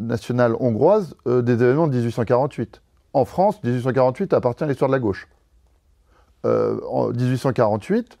nationale 0.00 0.56
hongroise 0.58 1.14
des 1.26 1.52
événements 1.52 1.86
de 1.86 1.94
1848. 1.94 2.82
En 3.12 3.24
France, 3.24 3.62
1848 3.62 4.32
appartient 4.32 4.64
à 4.64 4.66
l'histoire 4.66 4.88
de 4.88 4.96
la 4.96 4.98
gauche. 4.98 5.28
En 6.44 7.10
1848, 7.10 8.18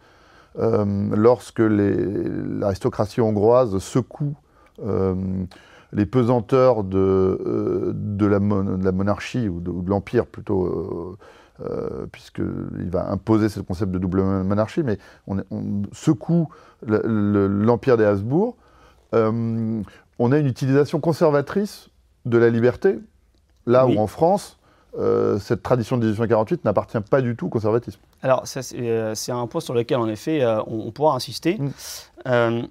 euh, 0.58 0.84
lorsque 1.14 1.60
l'aristocratie 1.60 3.20
hongroise 3.20 3.78
secoue 3.78 4.34
euh, 4.84 5.14
les 5.92 6.04
pesanteurs 6.04 6.82
de, 6.82 6.98
euh, 6.98 7.92
de, 7.94 8.26
la, 8.26 8.40
monarchie 8.40 9.48
ou 9.48 9.60
de, 9.60 9.88
l'empire 9.88 10.26
plutôt, 10.26 11.16
puisqu'il 12.12 12.90
va 12.90 13.10
imposer 13.10 13.48
ce 13.48 13.60
concept 13.60 13.92
de 13.92 13.98
double 13.98 14.22
monarchie, 14.22 14.82
mais 14.82 14.98
on, 15.26 15.42
secoue 15.92 16.48
l'empire 16.82 17.96
des 17.96 18.04
Habsbourg. 18.04 18.56
on 19.12 20.32
a 20.32 20.38
une 20.38 20.46
utilisation 20.46 21.00
conservatrice 21.00 21.90
de 22.26 22.38
la 22.38 22.50
liberté, 22.50 22.98
là 23.66 23.86
où 23.86 23.98
en 23.98 24.06
France, 24.06 24.57
euh, 24.96 25.38
cette 25.38 25.62
tradition 25.62 25.96
de 25.96 26.06
1848 26.06 26.64
n'appartient 26.64 27.00
pas 27.00 27.20
du 27.20 27.36
tout 27.36 27.46
au 27.46 27.48
conservatisme. 27.50 28.00
Alors, 28.22 28.44
euh, 28.74 29.14
c'est 29.14 29.32
un 29.32 29.46
point 29.46 29.60
sur 29.60 29.74
lequel, 29.74 29.98
en 29.98 30.08
effet, 30.08 30.42
euh, 30.42 30.62
on, 30.66 30.90
pourra 30.90 31.14
insister. 31.14 31.58
Mm. 31.58 32.62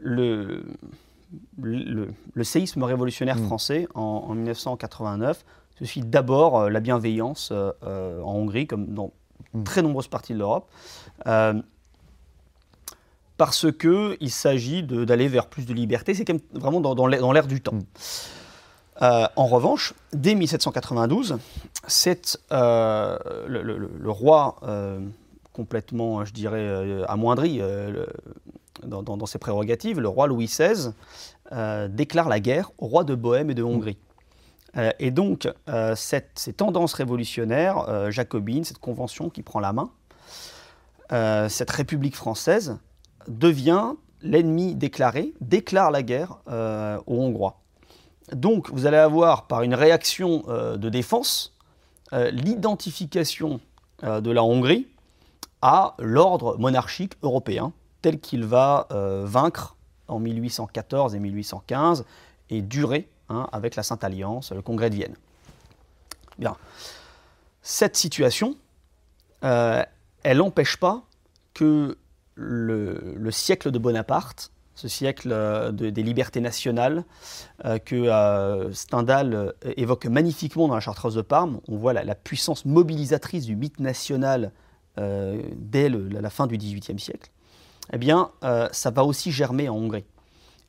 le, 0.00 0.64
le, 1.62 2.44
séisme 2.44 2.82
révolutionnaire 2.82 3.36
mm. 3.36 3.46
français 3.46 3.88
en, 3.94 4.34
1989 4.34 5.44
se 5.82 6.00
d'abord 6.00 6.68
la 6.68 6.80
bienveillance 6.80 7.52
en 7.52 8.34
Hongrie, 8.34 8.66
comme 8.66 8.86
dans 8.86 9.12
mm. 9.54 9.64
très 9.64 9.82
nombreuses 9.82 10.08
parties 10.08 10.32
de 10.32 10.38
l'Europe 10.38 10.70
parce 13.36 13.68
qu'il 13.72 14.30
s'agit 14.30 14.82
d'aller 14.82 15.26
vers 15.26 15.46
plus 15.46 15.64
de 15.64 15.72
liberté. 15.72 16.12
C'est 16.12 16.26
quand 16.26 16.34
même 16.34 16.42
vraiment 16.52 16.82
dans, 16.82 16.94
dans 16.94 17.32
l'air 17.32 17.46
du 17.46 17.62
temps. 17.62 17.78
Euh, 19.02 19.26
en 19.36 19.46
revanche, 19.46 19.94
dès 20.12 20.34
1792, 20.34 21.38
c'est 21.86 22.38
euh, 22.52 23.18
le, 23.46 24.10
roi 24.10 24.56
euh, 24.62 25.00
complètement, 25.52 26.24
je 26.24 26.32
dirais, 26.32 27.04
amoindri 27.08 27.60
dans, 28.82 29.26
ses 29.26 29.38
prérogatives, 29.38 30.00
le 30.00 30.08
roi 30.08 30.26
Louis 30.26 30.46
XVI, 30.46 30.92
déclare 31.88 32.28
la 32.28 32.40
guerre 32.40 32.70
au 32.78 32.86
roi 32.86 33.04
de 33.04 33.14
Bohême 33.14 33.50
et 33.50 33.54
de 33.54 33.62
Hongrie. 33.62 33.98
et 34.98 35.10
donc, 35.10 35.48
ces 35.96 36.52
tendances 36.56 36.94
révolutionnaires 36.94 38.10
jacobines, 38.10 38.64
cette 38.64 38.78
convention 38.78 39.30
qui 39.30 39.42
prend 39.42 39.60
la 39.60 39.72
main, 39.72 39.90
cette 41.48 41.70
République 41.70 42.16
française 42.16 42.78
devient 43.28 43.94
l'ennemi 44.22 44.74
déclaré, 44.74 45.34
déclare 45.40 45.90
la 45.90 46.02
guerre 46.02 46.38
aux 46.46 47.20
Hongrois. 47.20 47.59
Donc 48.32 48.70
vous 48.70 48.86
allez 48.86 48.96
avoir 48.96 49.46
par 49.46 49.62
une 49.62 49.74
réaction 49.74 50.44
euh, 50.48 50.76
de 50.76 50.88
défense 50.88 51.54
euh, 52.12 52.30
l'identification 52.30 53.60
euh, 54.04 54.20
de 54.20 54.30
la 54.30 54.42
Hongrie 54.42 54.86
à 55.62 55.94
l'ordre 55.98 56.56
monarchique 56.58 57.14
européen 57.22 57.72
tel 58.02 58.18
qu'il 58.18 58.44
va 58.44 58.88
vaincre 59.24 59.76
en 60.08 60.18
1814 60.20 61.14
et 61.14 61.18
1815 61.18 62.06
et 62.48 62.62
durer 62.62 63.10
hein, 63.28 63.46
avec 63.52 63.76
la 63.76 63.82
Sainte 63.82 64.02
Alliance, 64.02 64.52
le 64.52 64.62
Congrès 64.62 64.88
de 64.88 64.94
Vienne. 64.94 65.14
Bien. 66.38 66.56
Cette 67.60 67.94
situation, 67.98 68.56
elle 69.42 69.86
n'empêche 70.38 70.78
pas 70.78 71.02
que 71.52 71.98
le, 72.36 73.30
siècle 73.30 73.70
de 73.70 73.78
Bonaparte 73.78 74.50
ce 74.80 74.88
siècle 74.88 75.30
euh, 75.32 75.70
des 75.72 76.02
libertés 76.02 76.40
nationales 76.40 77.04
euh, 77.64 77.78
que 77.78 77.94
euh, 77.94 78.72
Stendhal 78.72 79.54
évoque 79.76 80.06
magnifiquement 80.06 80.68
dans 80.68 80.74
la 80.74 80.80
Chartreuse 80.80 81.14
de 81.14 81.22
Parme. 81.22 81.60
On 81.68 81.76
voit 81.76 81.92
la, 81.92 82.14
puissance 82.14 82.64
mobilisatrice 82.64 83.44
du 83.44 83.56
mythe 83.56 83.80
national 83.80 84.52
dès 84.96 85.88
la 85.88 86.28
fin 86.28 86.46
du 86.46 86.58
XVIIIe 86.58 86.98
siècle. 86.98 87.30
Eh 87.92 87.96
bien, 87.96 88.30
ça 88.70 88.90
va 88.90 89.04
aussi 89.04 89.32
germer 89.32 89.68
en 89.70 89.76
Hongrie. 89.76 90.04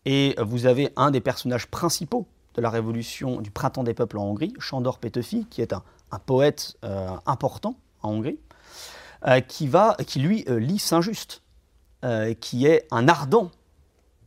Et 0.06 0.36
vous 0.39 0.67
avez 0.67 0.93
un 0.95 1.12
des 1.12 1.19
personnages 1.19 1.67
principaux 1.67 2.28
de 2.54 2.62
la 2.62 2.69
révolution 2.69 3.41
du 3.41 3.52
printemps 3.52 3.84
des 3.84 3.93
peuples 3.93 4.17
en 4.17 4.24
Hongrie, 4.24 4.54
Chandor 4.60 5.00
Petöfi, 5.00 5.47
qui 5.50 5.62
est 5.62 5.74
un, 5.74 5.84
poète 6.26 6.78
important 7.26 7.76
en 8.04 8.12
Hongrie, 8.12 8.39
qui 9.47 10.19
lui 10.19 10.45
lit 10.47 10.80
Saint-Just, 10.80 11.41
qui 12.39 12.67
est 12.67 12.88
un 12.89 13.10
ardent 13.10 13.52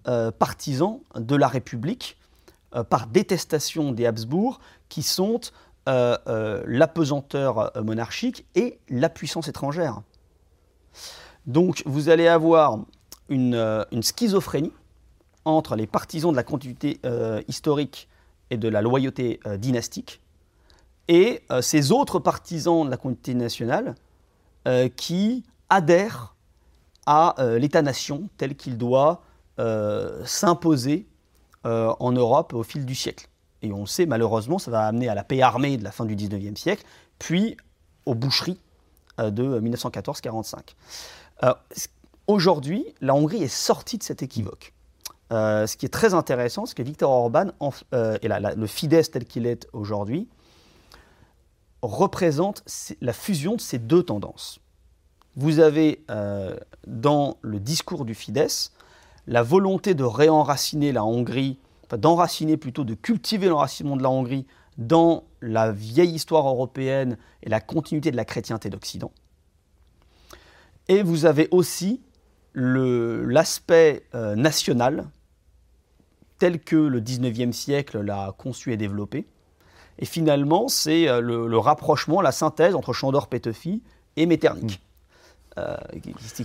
euh, 0.06 0.30
partisans 0.30 1.00
de 1.14 1.34
la 1.34 1.48
République 1.48 2.18
euh, 2.74 2.84
par 2.84 3.06
détestation 3.06 3.90
des 3.90 4.04
Habsbourg, 4.04 4.60
qui 4.90 5.02
sont 5.02 5.40
euh, 5.88 6.62
l'apesanteur 6.66 7.72
monarchique 7.82 8.44
et 8.54 8.78
la 8.90 9.08
puissance 9.08 9.48
étrangère. 9.48 10.02
Donc 11.46 11.82
vous 11.86 12.10
allez 12.10 12.28
avoir 12.28 12.80
une, 13.30 13.86
schizophrénie 14.02 14.72
entre 15.46 15.74
les 15.74 15.86
partisans 15.86 16.32
de 16.32 16.36
la 16.36 16.42
continuité 16.42 17.00
historique 17.48 18.08
et 18.50 18.58
de 18.58 18.68
la 18.68 18.82
loyauté 18.82 19.40
dynastique, 19.58 20.22
et 21.08 21.42
ces 21.60 21.92
autres 21.92 22.18
partisans 22.18 22.84
de 22.86 22.90
la 22.90 22.96
continuité 22.96 23.34
nationale 23.34 23.94
qui 24.96 25.44
adhèrent 25.68 26.34
à 27.04 27.34
l'État-nation 27.58 28.28
tel 28.38 28.56
qu'il 28.56 28.78
doit 28.78 29.22
s'imposer 29.58 31.06
euh, 31.66 31.94
en 31.98 32.12
Europe 32.12 32.52
au 32.52 32.62
fil 32.62 32.84
du 32.84 32.94
siècle. 32.94 33.26
Et 33.62 33.72
on 33.72 33.86
sait, 33.86 34.04
malheureusement, 34.04 34.58
ça 34.58 34.70
va 34.70 34.86
amener 34.86 35.08
à 35.08 35.14
la 35.14 35.24
paix 35.24 35.40
armée 35.40 35.78
de 35.78 35.84
la 35.84 35.92
fin 35.92 36.04
du 36.04 36.14
19e 36.14 36.56
siècle, 36.56 36.84
puis 37.18 37.56
aux 38.04 38.14
boucheries 38.14 38.60
euh, 39.18 39.30
de 39.30 39.60
1914-45. 39.60 40.74
Aujourd'hui, 42.26 42.84
la 43.00 43.14
Hongrie 43.14 43.42
est 43.42 43.48
sortie 43.48 43.96
de 43.96 44.02
cet 44.02 44.22
équivoque. 44.22 44.74
ce 45.30 45.74
qui 45.76 45.86
est 45.86 45.92
très 45.92 46.12
intéressant, 46.12 46.66
c'est 46.66 46.74
que 46.74 46.82
Viktor 46.82 47.10
Orban, 47.10 47.46
et 48.22 48.28
le 48.28 48.66
Fidesz 48.66 49.10
tel 49.10 49.24
qu'il 49.24 49.46
est 49.46 49.66
aujourd'hui, 49.72 50.28
représente 51.80 52.62
la 53.00 53.12
fusion 53.14 53.56
de 53.56 53.60
ces 53.60 53.78
deux 53.78 54.02
tendances. 54.02 54.58
Vous 55.36 55.60
avez 55.60 56.02
dans 56.86 57.36
le 57.42 57.60
discours 57.60 58.06
du 58.06 58.14
Fidesz 58.14 58.70
la 59.26 59.42
volonté 59.42 59.94
de 59.94 60.04
réenraciner 60.04 60.92
la 60.92 61.04
Hongrie, 61.04 61.58
d'enraciner 61.96 62.56
plutôt, 62.56 62.84
de 62.84 62.94
cultiver 62.94 63.48
l'enracinement 63.48 63.96
de 63.96 64.02
la 64.02 64.10
Hongrie 64.10 64.46
dans 64.78 65.24
la 65.40 65.72
vieille 65.72 66.14
histoire 66.14 66.46
européenne 66.48 67.16
et 67.42 67.48
la 67.48 67.60
continuité 67.60 68.10
de 68.10 68.16
la 68.16 68.24
chrétienté 68.24 68.70
d'Occident. 68.70 69.12
Et 70.88 71.02
vous 71.02 71.24
avez 71.24 71.48
aussi 71.50 72.00
l'aspect 72.54 74.04
euh, 74.14 74.36
national 74.36 75.08
tel 76.38 76.60
que 76.60 76.76
le 76.76 77.00
19e 77.00 77.52
siècle 77.52 78.00
l'a 78.00 78.34
conçu 78.36 78.72
et 78.72 78.76
développé. 78.76 79.26
Et 79.98 80.04
finalement, 80.04 80.68
c'est 80.68 81.08
euh, 81.08 81.20
le, 81.20 81.58
rapprochement, 81.58 82.20
la 82.20 82.32
synthèse 82.32 82.74
entre 82.74 82.92
Chandor 82.92 83.28
Petefi 83.28 83.82
et 84.16 84.26
Metternich, 84.26 84.80
mm. 85.56 85.60
euh, 85.60 85.76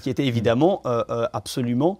qui, 0.01 0.09
était 0.09 0.25
évidemment 0.25 0.81
absolument 1.33 1.99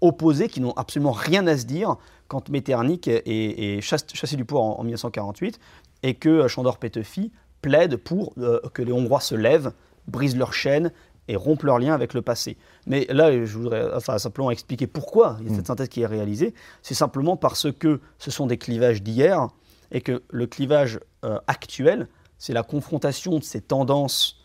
opposés 0.00 0.48
qui 0.48 0.60
n'ont 0.60 0.72
absolument 0.72 1.12
rien 1.12 1.46
à 1.46 1.56
se 1.56 1.64
dire 1.64 1.96
quand 2.28 2.48
Metternich 2.48 3.08
est, 3.08 3.80
chassé, 3.80 4.36
du 4.36 4.44
pouvoir 4.44 4.78
en, 4.80 4.82
1948 4.82 5.58
et 6.02 6.14
que 6.14 6.46
Chandor 6.48 6.78
Petefi 6.78 7.32
plaide 7.62 7.96
pour 7.96 8.34
que 8.74 8.82
les 8.82 8.92
Hongrois 8.92 9.20
se 9.20 9.34
lèvent, 9.34 9.72
brisent 10.08 10.36
leurs 10.36 10.52
chaînes 10.52 10.92
et 11.28 11.36
rompent 11.36 11.64
leurs 11.64 11.78
liens 11.78 11.94
avec 11.94 12.14
le 12.14 12.22
passé. 12.22 12.56
Mais 12.86 13.06
là, 13.10 13.32
je 13.32 13.58
voudrais 13.58 13.92
enfin, 13.94 14.18
simplement 14.18 14.50
expliquer 14.50 14.86
pourquoi 14.86 15.36
il 15.40 15.48
y 15.48 15.50
a 15.50 15.54
cette 15.54 15.64
mm. 15.64 15.66
synthèse 15.66 15.88
qui 15.88 16.02
est 16.02 16.06
réalisée. 16.06 16.54
C'est 16.82 16.94
simplement 16.94 17.36
parce 17.36 17.72
que 17.72 18.00
ce 18.18 18.30
sont 18.30 18.46
des 18.46 18.58
clivages 18.58 19.02
d'hier 19.02 19.48
et 19.90 20.00
que 20.00 20.22
le 20.30 20.46
clivage 20.46 21.00
euh, 21.24 21.38
actuel, 21.46 22.08
c'est 22.38 22.52
la 22.52 22.62
confrontation 22.62 23.38
de 23.38 23.44
ces 23.44 23.60
tendances 23.60 24.38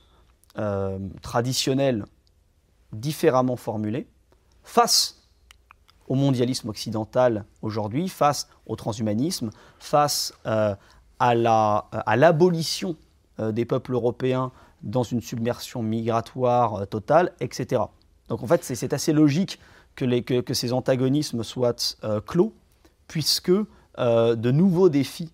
euh, 0.58 0.98
traditionnelles 1.22 2.06
différemment 2.94 3.56
formulées 3.56 4.08
face 4.64 5.28
au 6.08 6.16
mondialisme 6.16 6.70
occidental 6.70 7.46
aujourd'hui, 7.62 8.10
face 8.10 8.48
au 8.66 8.76
transhumanisme, 8.76 9.50
face 9.80 10.34
euh, 10.46 10.76
à 11.20 11.36
l'abolition 11.36 12.96
des 13.40 13.66
peuples 13.66 13.94
européens 13.94 14.52
dans 14.82 15.04
une 15.04 15.22
submersion 15.22 15.84
migratoire 15.84 16.88
totale, 16.88 17.32
etc. 17.40 17.84
Donc 18.28 18.44
en 18.44 18.48
fait, 18.48 18.64
c'est 18.64 18.94
assez 18.94 19.14
logique 19.14 19.60
que, 19.96 20.54
ces 20.54 20.74
antagonismes 20.74 21.44
soient 21.44 21.96
clos, 22.26 22.54
puisque 23.08 23.52
de 23.52 24.52
nouveaux 24.52 24.90
défis 24.90 25.32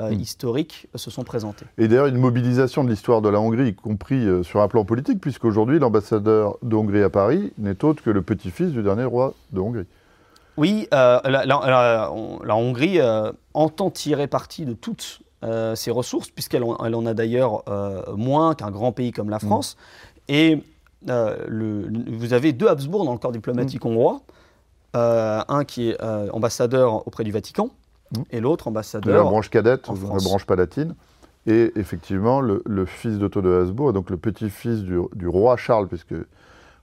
euh, 0.00 0.10
hmm. 0.10 0.20
historiques 0.20 0.88
se 0.96 1.08
sont 1.08 1.22
présentés. 1.22 1.66
Et 1.78 1.86
d'ailleurs, 1.86 2.06
une 2.06 2.18
mobilisation 2.18 2.82
de 2.82 2.90
l'histoire 2.90 3.22
de 3.22 3.28
la 3.28 3.38
Hongrie, 3.38 3.68
y 3.68 3.74
compris 3.76 4.26
euh, 4.26 4.42
sur 4.42 4.60
un 4.60 4.66
plan 4.66 4.84
politique, 4.84 5.20
puisqu'aujourd'hui, 5.20 5.78
l'ambassadeur 5.78 6.58
de 6.62 6.74
Hongrie 6.74 7.04
à 7.04 7.10
Paris 7.10 7.52
n'est 7.58 7.84
autre 7.84 8.02
que 8.02 8.10
le 8.10 8.20
petit-fils 8.20 8.72
du 8.72 8.82
dernier 8.82 9.04
roi 9.04 9.34
de 9.52 9.60
Hongrie. 9.60 9.86
Oui, 10.56 10.88
euh, 10.92 11.20
la, 11.24 12.10
Hongrie 12.56 12.98
entend 13.54 13.90
tirer 13.92 14.26
parti 14.26 14.64
de 14.64 14.72
toutes 14.72 15.20
ses 15.74 15.90
ressources, 15.92 16.30
puisqu'elle 16.30 16.64
en, 16.64 16.76
elle 16.84 16.96
en, 16.96 17.06
a 17.06 17.14
d'ailleurs 17.14 17.62
moins 18.16 18.56
qu'un 18.56 18.72
grand 18.72 18.90
pays 18.90 19.12
comme 19.12 19.30
la 19.30 19.36
hmm. 19.36 19.46
France. 19.46 19.76
Et 20.26 20.58
le, 21.06 21.88
vous 22.10 22.32
avez 22.32 22.52
deux 22.52 22.66
Habsbourg 22.66 23.04
dans 23.04 23.12
le 23.12 23.18
corps 23.18 23.30
diplomatique 23.30 23.84
hmm. 23.84 23.88
hongrois, 23.88 24.22
un 24.94 25.64
qui 25.64 25.90
est 25.90 26.02
ambassadeur 26.32 27.06
auprès 27.06 27.22
du 27.22 27.30
Vatican, 27.30 27.70
et 28.30 28.40
l'autre 28.40 28.68
ambassadeur. 28.68 29.12
De 29.12 29.18
la 29.18 29.22
branche 29.22 29.50
cadette, 29.50 29.88
la 29.88 29.94
branche 29.94 30.46
palatine. 30.46 30.94
Et 31.46 31.72
effectivement, 31.76 32.40
le, 32.40 32.86
fils 32.86 33.18
d'Otto 33.18 33.42
de 33.42 33.52
Habsbourg, 33.52 33.92
donc 33.92 34.10
le 34.10 34.16
petit-fils 34.16 34.82
du, 34.82 35.28
roi 35.28 35.56
Charles, 35.56 35.88
puisque 35.88 36.14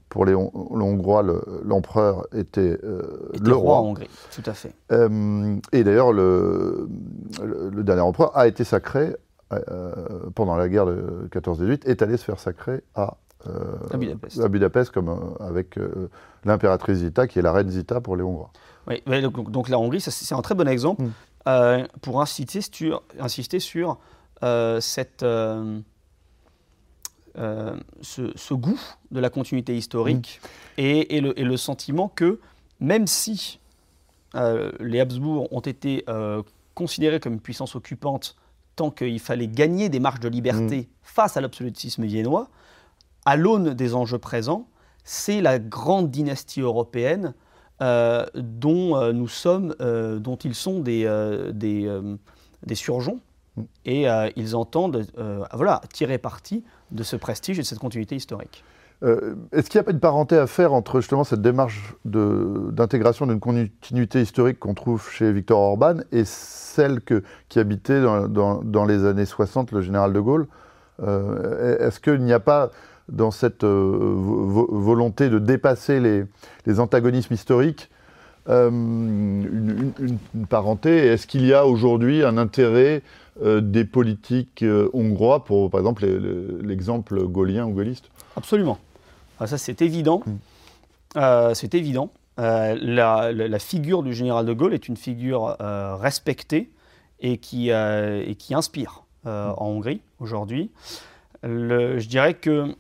pour 0.10 0.26
les, 0.26 0.36
Hongrois, 0.36 1.24
l'empereur 1.64 2.28
était, 2.34 2.78
euh, 2.84 3.32
le 3.42 3.56
roi. 3.56 3.78
en 3.78 3.86
Hongrie, 3.86 4.10
tout 4.32 4.44
à 4.46 4.54
fait. 4.54 4.74
Euh, 4.92 5.56
et 5.72 5.84
d'ailleurs, 5.84 6.12
le, 6.12 6.88
dernier 7.78 8.02
empereur 8.02 8.38
a 8.38 8.48
été 8.48 8.64
sacré 8.64 9.16
euh, 9.52 9.94
pendant 10.36 10.56
la 10.56 10.70
guerre 10.70 10.86
de 10.86 11.28
14-18, 11.32 11.88
est 11.88 12.02
allé 12.02 12.18
se 12.18 12.26
faire 12.26 12.40
sacrer 12.40 12.84
à, 12.94 13.18
à 13.46 14.48
Budapest. 14.48 14.92
comme 14.92 15.36
avec 15.40 15.80
l'impératrice 16.46 17.00
Zita, 17.00 17.26
qui 17.26 17.40
est 17.40 17.42
la 17.42 17.52
reine 17.52 17.70
Zita 17.70 18.00
pour 18.00 18.16
les 18.16 18.24
Hongrois. 18.24 18.52
Oui, 18.88 19.02
donc, 19.22 19.70
la 19.70 19.80
Hongrie, 19.80 20.02
c'est 20.02 20.36
un 20.36 20.42
très 20.42 20.56
bon 20.56 20.68
exemple 20.68 21.04
mm. 21.04 21.12
euh, 21.48 21.88
pour 22.02 22.22
insister 22.22 22.62
sur, 22.62 23.04
insister 23.20 23.60
sur 23.60 24.00
euh, 24.44 24.82
cette, 24.82 25.24
euh, 25.24 25.80
ce, 28.02 28.54
goût 28.54 28.80
de 29.12 29.20
la 29.20 29.30
continuité 29.30 29.76
historique 29.76 30.42
mm. 30.44 30.82
et, 30.82 31.22
le, 31.22 31.40
et, 31.40 31.44
le, 31.44 31.58
sentiment 31.58 32.08
que 32.10 32.40
même 32.80 33.08
si 33.08 33.60
les 34.34 35.00
Habsbourg 35.00 35.52
ont 35.52 35.60
été 35.60 36.06
considérés 36.74 37.20
comme 37.20 37.34
une 37.34 37.42
puissance 37.42 37.76
occupante 37.76 38.36
tant 38.76 38.90
qu'il 38.90 39.20
fallait 39.20 39.50
gagner 39.50 39.90
des 39.90 40.00
marges 40.00 40.22
de 40.22 40.30
liberté 40.30 40.78
mm. 40.78 40.86
face 41.04 41.38
à 41.38 41.42
l'absolutisme 41.42 42.06
viennois, 42.06 42.50
à 43.26 43.36
l'aune 43.36 43.74
des 43.74 43.94
enjeux 43.94 44.18
présents, 44.18 44.68
c'est 45.04 45.42
la 45.42 45.60
grande 45.60 46.10
dynastie 46.10 46.62
européenne 46.62 47.34
euh, 47.82 48.26
dont 48.36 48.96
euh, 48.96 49.12
nous 49.12 49.28
sommes, 49.28 49.74
euh, 49.82 50.20
dont 50.20 50.36
ils 50.36 50.54
sont 50.54 50.82
des, 50.82 51.04
des, 51.54 51.90
des 52.66 52.76
surgeons. 52.76 53.20
Mm. 53.58 53.62
Et 53.86 54.06
ils 54.36 54.56
entendent 54.56 55.06
voilà, 55.54 55.82
tirer 55.94 56.18
parti 56.18 56.64
de 56.92 57.04
ce 57.04 57.16
prestige 57.16 57.60
et 57.60 57.62
de 57.62 57.68
cette 57.68 57.80
continuité 57.80 58.16
historique. 58.16 58.64
Est-ce 59.52 59.68
qu'il 59.68 59.80
n'y 59.80 59.82
a 59.82 59.84
pas 59.84 59.92
une 59.92 60.00
parenté 60.00 60.38
à 60.38 60.46
faire 60.46 60.74
entre 60.74 61.02
justement 61.02 61.24
cette 61.24 61.42
démarche 61.42 61.96
d'intégration 62.06 63.26
d'une 63.26 63.40
continuité 63.40 64.22
historique 64.22 64.60
qu'on 64.60 64.76
trouve 64.76 65.10
chez 65.10 65.34
Victor 65.34 65.60
Orban 65.60 65.96
et 66.12 66.24
celle 66.24 67.02
que, 67.02 67.24
qui 67.50 67.58
habitait 67.58 68.00
dans, 68.00 68.28
dans, 68.28 68.62
dans, 68.64 68.86
les 68.86 69.04
années 69.06 69.26
60 69.26 69.72
le 69.72 69.82
général 69.82 70.14
de 70.14 70.20
Gaulle? 70.20 70.48
Est-ce 71.00 72.00
qu'il 72.00 72.22
n'y 72.22 72.34
a 72.34 72.40
pas 72.40 72.70
dans 73.12 73.32
cette 73.32 73.64
euh, 73.64 74.14
volonté 74.16 75.30
de 75.30 75.38
dépasser 75.38 76.00
les, 76.00 76.80
antagonismes 76.80 77.34
historiques 77.34 77.90
euh, 78.50 78.70
une, 78.70 79.92
parenté 80.50 80.98
Est-ce 81.08 81.28
qu'il 81.28 81.46
y 81.46 81.54
a 81.54 81.66
aujourd'hui 81.68 82.24
un 82.24 82.38
intérêt 82.38 83.04
euh, 83.44 83.62
des 83.62 83.86
politiques 83.86 84.66
hongrois 84.94 85.44
pour, 85.44 85.70
par 85.70 85.80
exemple, 85.80 86.06
l'exemple 86.64 87.28
gaulien 87.28 87.66
ou 87.66 87.72
gaulliste? 87.72 88.10
Absolument. 88.36 88.80
Ah, 89.40 89.48
ça, 89.48 89.58
c'est 89.58 89.82
évident. 89.82 90.24
Hmm. 90.26 91.54
c'est 91.54 91.76
évident. 91.76 92.12
La, 92.38 93.60
figure 93.60 94.02
du 94.02 94.14
général 94.14 94.46
de 94.46 94.54
Gaulle 94.54 94.74
est 94.74 94.88
une 94.88 94.98
figure 94.98 95.56
respectée 95.60 96.72
et 97.20 97.38
qui, 97.38 97.70
et 97.70 98.36
qui 98.38 98.56
inspire 98.56 99.04
hmm. 99.26 99.30
en 99.30 99.68
Hongrie 99.68 100.02
aujourd'hui. 100.20 100.72
je 101.44 102.08
dirais 102.08 102.34
que 102.34 102.76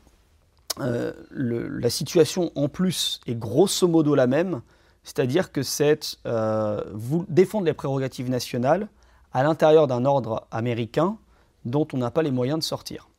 euh, 0.79 1.11
la 1.31 1.89
situation 1.89 2.51
en 2.55 2.69
plus 2.69 3.19
est 3.27 3.35
grosso 3.35 3.87
modo 3.87 4.15
la 4.15 4.27
même, 4.27 4.61
c'est-à-dire 5.03 5.51
que 5.51 5.63
c'est 5.63 6.17
euh, 6.25 6.81
défendre 7.27 7.65
les 7.65 7.73
prérogatives 7.73 8.29
nationales 8.29 8.87
à 9.33 9.43
l'intérieur 9.43 9.87
d'un 9.87 10.05
ordre 10.05 10.47
américain 10.51 11.17
dont 11.65 11.87
on 11.93 11.97
n'a 11.97 12.11
pas 12.11 12.21
les 12.21 12.31
moyens 12.31 12.59
de 12.59 12.63
sortir. 12.63 13.09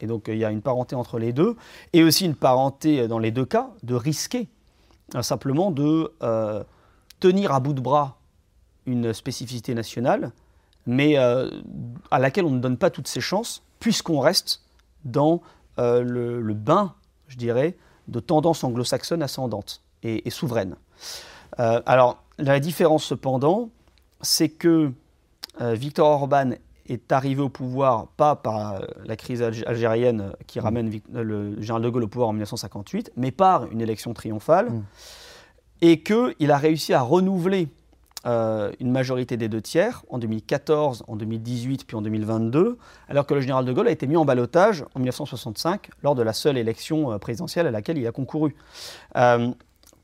Et 0.00 0.06
donc 0.06 0.28
il 0.28 0.38
y 0.38 0.44
a 0.44 0.50
une 0.50 0.62
parenté 0.62 0.96
entre 0.96 1.18
les 1.18 1.32
deux, 1.32 1.56
et 1.92 2.02
aussi 2.02 2.24
une 2.24 2.34
parenté 2.34 3.08
dans 3.08 3.18
les 3.18 3.30
deux 3.30 3.44
cas 3.44 3.70
de 3.82 3.94
risquer 3.94 4.48
euh, 5.14 5.22
simplement 5.22 5.70
de 5.70 6.12
tenir 7.20 7.52
à 7.52 7.60
bout 7.60 7.72
de 7.72 7.80
bras 7.80 8.18
une 8.86 9.12
spécificité 9.12 9.74
nationale, 9.74 10.32
mais 10.86 11.16
à 11.16 12.18
laquelle 12.18 12.44
on 12.44 12.50
ne 12.50 12.60
donne 12.60 12.76
pas 12.76 12.90
toutes 12.90 13.08
ses 13.08 13.20
chances, 13.20 13.62
puisqu'on 13.80 14.20
reste 14.20 14.62
dans 15.04 15.42
euh, 15.78 16.02
le, 16.02 16.54
bain, 16.54 16.94
je 17.28 17.36
dirais, 17.36 17.76
de 18.08 18.20
tendance 18.20 18.64
anglo-saxonne 18.64 19.22
ascendante 19.22 19.82
et, 20.02 20.30
souveraine. 20.30 20.76
Euh, 21.58 21.80
alors, 21.86 22.22
la 22.38 22.60
différence 22.60 23.04
cependant, 23.04 23.70
c'est 24.20 24.48
que 24.48 24.92
euh, 25.60 25.74
Victor 25.74 26.08
Orban 26.08 26.52
est 26.86 27.10
arrivé 27.10 27.42
au 27.42 27.48
pouvoir 27.48 28.06
pas 28.16 28.36
par 28.36 28.80
la 29.04 29.16
crise 29.16 29.42
algérienne 29.42 30.32
qui 30.46 30.60
ramène 30.60 31.00
le 31.12 31.60
général 31.60 31.82
de 31.82 31.88
Gaulle 31.88 32.04
au 32.04 32.08
pouvoir 32.08 32.28
en 32.28 32.32
1958, 32.32 33.12
mais 33.16 33.32
par 33.32 33.70
une 33.72 33.80
élection 33.80 34.14
triomphale, 34.14 34.70
mmh. 34.70 34.84
et 35.80 36.02
qu'il 36.02 36.50
a 36.50 36.56
réussi 36.56 36.94
à 36.94 37.00
renouveler 37.00 37.68
euh, 38.24 38.72
une 38.80 38.90
majorité 38.90 39.36
des 39.36 39.48
deux 39.48 39.60
tiers 39.60 40.02
en 40.08 40.18
2014, 40.18 41.04
en 41.06 41.16
2018 41.16 41.86
puis 41.86 41.96
en 41.96 42.02
2022, 42.02 42.76
alors 43.08 43.26
que 43.26 43.34
le 43.34 43.40
général 43.40 43.64
de 43.64 43.72
Gaulle 43.72 43.88
a 43.88 43.92
été 43.92 44.06
mis 44.06 44.16
en 44.16 44.24
balotage 44.24 44.84
en 44.94 44.98
1965 44.98 45.90
lors 46.02 46.14
de 46.14 46.22
la 46.22 46.32
seule 46.32 46.56
élection 46.58 47.12
euh, 47.12 47.18
présidentielle 47.18 47.66
à 47.66 47.70
laquelle 47.70 47.98
il 47.98 48.06
a 48.06 48.12
concouru. 48.12 48.56
Euh, 49.16 49.52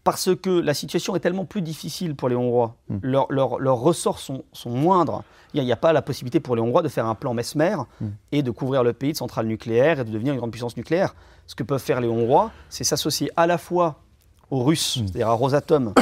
parce 0.05 0.35
que 0.35 0.51
la 0.51 0.75
situation 0.75 1.15
est 1.17 1.21
tellement 1.21 1.45
plus 1.45 1.63
difficile 1.63 2.15
pour 2.17 2.29
les 2.29 2.37
Hongrois, 2.37 2.77
hmm. 2.89 2.99
leurs 3.03 3.79
ressorts 3.79 4.19
sont, 4.19 4.43
moindres. 4.67 5.23
Il 5.55 5.63
n'y 5.65 5.73
a, 5.73 5.77
pas 5.77 5.93
la 5.93 6.03
possibilité 6.03 6.41
pour 6.41 6.57
les 6.57 6.63
Hongrois 6.63 6.83
de 6.83 6.89
faire 6.89 7.07
un 7.07 7.15
plan 7.15 7.35
Mesmer 7.35 7.77
hmm. 8.01 8.09
et 8.33 8.43
de 8.43 8.51
couvrir 8.51 8.83
le 8.83 8.93
pays 8.93 9.13
de 9.13 9.17
centrales 9.17 9.47
nucléaires 9.47 10.01
et 10.01 10.05
de 10.05 10.11
devenir 10.11 10.33
une 10.33 10.39
grande 10.39 10.51
puissance 10.51 10.77
nucléaire. 10.77 11.15
Ce 11.47 11.55
que 11.55 11.63
peuvent 11.63 11.83
faire 11.83 12.01
les 12.01 12.09
Hongrois, 12.09 12.51
c'est 12.69 12.85
s'associer 12.85 13.31
à 13.37 13.47
la 13.47 13.59
fois 13.59 14.01
aux 14.51 14.65
Russes, 14.65 14.97
hmm. 14.97 15.07
c'est-à-dire 15.07 15.29
à 15.29 15.33
Rosatom, 15.33 15.95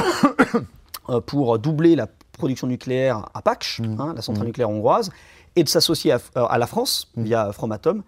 pour 1.25 1.57
doubler 1.59 1.95
la 1.95 2.07
production 2.41 2.67
nucléaire 2.67 3.29
à 3.33 3.41
Pach, 3.41 3.79
mmh. 3.79 4.01
hein, 4.01 4.13
la 4.15 4.21
centrale 4.21 4.45
mmh. 4.45 4.47
nucléaire 4.47 4.69
hongroise, 4.69 5.11
et 5.55 5.63
de 5.63 5.69
s'associer 5.69 6.11
à, 6.11 6.19
euh, 6.37 6.57
la 6.57 6.67
France 6.67 7.11
mmh. 7.15 7.23
via 7.23 7.51
Framatome 7.51 8.03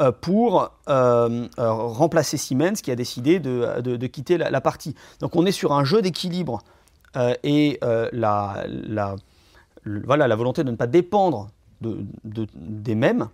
euh, 0.00 0.12
pour 0.12 0.70
remplacer 0.88 2.36
Siemens 2.36 2.80
qui 2.82 2.90
a 2.90 2.96
décidé 2.96 3.40
de, 3.40 4.06
quitter 4.06 4.38
la, 4.38 4.60
partie. 4.60 4.94
Donc 5.20 5.36
on 5.36 5.46
est 5.46 5.52
sur 5.52 5.72
un 5.72 5.84
jeu 5.84 6.02
d'équilibre 6.02 6.60
et 7.42 7.78
la, 8.12 8.64
voilà, 9.84 10.28
la 10.28 10.36
volonté 10.36 10.64
de 10.64 10.70
ne 10.70 10.76
pas 10.76 10.86
dépendre 10.86 11.48
des 11.82 12.94
mêmes, 12.94 13.28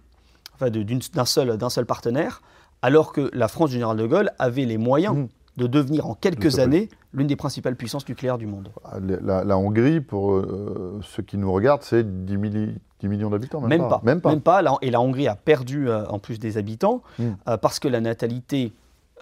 enfin 0.55 0.71
d'un 0.71 1.25
seul, 1.25 1.59
seul 1.71 1.87
partenaire, 1.87 2.43
alors 2.83 3.13
que 3.13 3.31
la 3.35 3.49
France 3.49 3.71
du 3.71 3.75
général 3.75 3.97
de 3.97 4.07
Gaulle 4.07 4.33
avait 4.39 4.65
les 4.65 4.79
moyens 4.79 5.29
de 5.59 5.67
devenir 5.67 6.07
en 6.07 6.15
quelques 6.15 6.61
années 6.61 6.89
l'une 7.13 7.27
des 7.27 7.37
principales 7.37 7.77
puissances 7.77 8.09
nucléaires 8.09 8.39
du 8.39 8.47
monde. 8.47 8.71
Ah, 8.85 8.99
la, 9.01 9.59
Hongrie, 9.59 10.01
pour 10.01 10.33
euh, 10.33 11.01
ceux 11.03 11.23
qui 11.23 11.37
nous 11.37 11.53
regardent, 11.53 11.83
c'est 11.83 12.25
10, 12.25 12.37
millions 12.37 13.29
d'habitants, 13.29 13.61
même, 13.61 13.89
pas. 13.89 14.01
Même 14.05 14.21
pas. 14.21 14.31
Même 14.31 14.41
pas. 14.41 14.63
Et 14.83 14.91
la 14.91 15.01
Hongrie 15.01 15.27
a 15.27 15.35
perdu 15.35 15.89
euh, 15.89 16.07
en 16.07 16.19
plus 16.19 16.39
des 16.39 16.57
habitants 16.57 17.03
hmm. 17.19 17.31
euh, 17.49 17.57
parce 17.57 17.81
que 17.81 17.89
la 17.89 18.01
natalité 18.01 18.73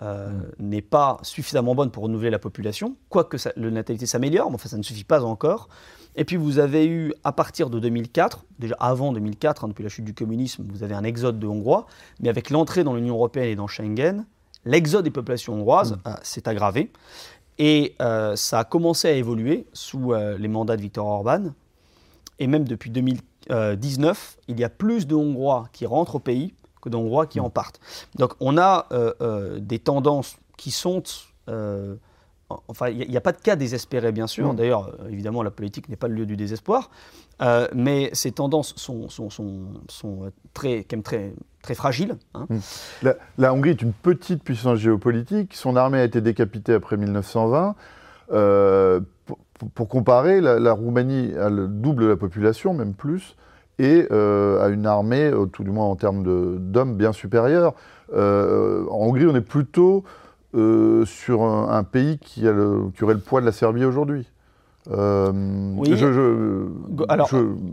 hmm. 0.00 0.06
n'est 0.60 0.82
pas 0.82 1.18
suffisamment 1.22 1.74
bonne 1.74 1.90
pour 1.90 2.04
renouveler 2.04 2.30
la 2.30 2.38
population, 2.38 2.96
quoique 3.08 3.38
la 3.56 3.70
natalité 3.70 4.04
s'améliore, 4.04 4.50
mais 4.50 4.56
enfin, 4.56 4.68
ça 4.68 4.76
ne 4.76 4.82
suffit 4.82 5.04
pas 5.04 5.24
encore. 5.24 5.68
Et 6.18 6.24
puis 6.24 6.36
vous 6.36 6.58
avez 6.58 6.86
eu, 6.86 7.14
à 7.24 7.32
partir 7.32 7.70
de 7.70 7.78
2004, 7.78 8.44
déjà 8.58 8.74
avant 8.78 9.12
2004, 9.12 9.64
hein, 9.64 9.68
depuis 9.68 9.82
la 9.82 9.88
chute 9.88 10.04
du 10.04 10.14
communisme, 10.14 10.66
vous 10.70 10.82
avez 10.82 10.94
un 10.94 11.04
exode 11.04 11.38
de 11.38 11.46
Hongrois, 11.46 11.86
mais 12.20 12.28
avec 12.28 12.50
l'entrée 12.50 12.84
dans 12.84 12.94
l'Union 12.94 13.14
européenne 13.14 13.48
et 13.48 13.56
dans 13.56 13.66
Schengen, 13.66 14.24
l'exode 14.66 15.04
des 15.04 15.10
populations 15.10 15.54
hongroises 15.54 15.92
mm. 15.92 16.08
euh, 16.08 16.12
s'est 16.22 16.48
aggravé. 16.48 16.90
Et 17.58 17.94
euh, 18.02 18.36
ça 18.36 18.58
a 18.58 18.64
commencé 18.64 19.08
à 19.08 19.12
évoluer 19.12 19.66
sous 19.72 20.12
euh, 20.12 20.36
les 20.36 20.48
mandats 20.48 20.76
de 20.76 20.82
Viktor 20.82 21.06
Orban. 21.06 21.54
Et 22.38 22.46
même 22.46 22.64
depuis 22.64 22.90
2019, 22.90 24.36
il 24.48 24.60
y 24.60 24.64
a 24.64 24.68
plus 24.68 25.06
de 25.06 25.14
Hongrois 25.14 25.68
qui 25.72 25.86
rentrent 25.86 26.16
au 26.16 26.18
pays 26.18 26.52
que 26.82 26.90
de 26.90 26.96
Hongrois 26.96 27.26
qui 27.26 27.40
mm. 27.40 27.44
en 27.44 27.50
partent. 27.50 27.80
Donc 28.16 28.34
on 28.40 28.58
a 28.58 28.86
des 29.58 29.78
tendances 29.78 30.36
qui 30.58 30.70
sont 30.70 31.02
Enfin, 32.68 32.90
il 32.90 33.10
n'y 33.10 33.16
a, 33.16 33.20
pas 33.20 33.32
de 33.32 33.40
cas 33.40 33.56
désespéré, 33.56 34.12
bien 34.12 34.28
sûr. 34.28 34.52
Mm. 34.52 34.56
D'ailleurs, 34.56 34.96
évidemment, 35.10 35.42
la 35.42 35.50
politique 35.50 35.88
n'est 35.88 35.96
pas 35.96 36.06
le 36.06 36.14
lieu 36.14 36.26
du 36.26 36.36
désespoir. 36.36 36.90
mais 37.74 38.10
ces 38.12 38.32
tendances 38.32 38.74
sont, 38.76 39.08
sont, 39.08 39.30
sont, 39.30 39.64
sont 39.88 40.30
très, 40.52 40.84
quand 40.84 40.96
même 40.96 41.02
très, 41.02 41.32
très 41.66 41.74
fragile. 41.74 42.16
Hein. 42.34 42.46
Hmm. 42.48 43.10
La, 43.38 43.52
Hongrie 43.52 43.70
est 43.70 43.82
une 43.82 43.92
petite 43.92 44.44
puissance 44.44 44.78
géopolitique. 44.78 45.52
Son 45.54 45.74
armée 45.74 45.98
a 45.98 46.04
été 46.04 46.20
décapitée 46.20 46.74
après 46.74 46.96
1920. 46.96 47.74
Euh, 48.32 49.00
pour, 49.74 49.88
comparer, 49.88 50.40
la, 50.40 50.72
Roumanie 50.72 51.34
a 51.34 51.50
le 51.50 51.66
double 51.66 52.04
de 52.04 52.08
la 52.08 52.16
population, 52.16 52.72
même 52.72 52.94
plus, 52.94 53.34
et 53.80 54.06
euh, 54.12 54.64
a 54.64 54.68
une 54.68 54.86
armée, 54.86 55.32
tout 55.52 55.64
du 55.64 55.70
moins 55.70 55.86
en 55.86 55.96
termes 55.96 56.22
d'hommes, 56.70 56.94
bien 56.94 57.12
supérieure. 57.12 57.74
Euh, 58.14 58.84
en 58.88 59.06
Hongrie, 59.06 59.26
on 59.26 59.34
est 59.34 59.40
plutôt 59.40 60.04
sur 60.54 61.42
un, 61.42 61.82
pays 61.82 62.18
qui, 62.18 62.46
a 62.46 62.52
le, 62.52 62.90
qui 62.94 63.02
aurait 63.02 63.14
le 63.14 63.20
poids 63.20 63.40
de 63.40 63.46
la 63.46 63.52
Serbie 63.52 63.84
aujourd'hui. 63.84 64.30
oui. 64.88 66.04
Alors... 67.08 67.30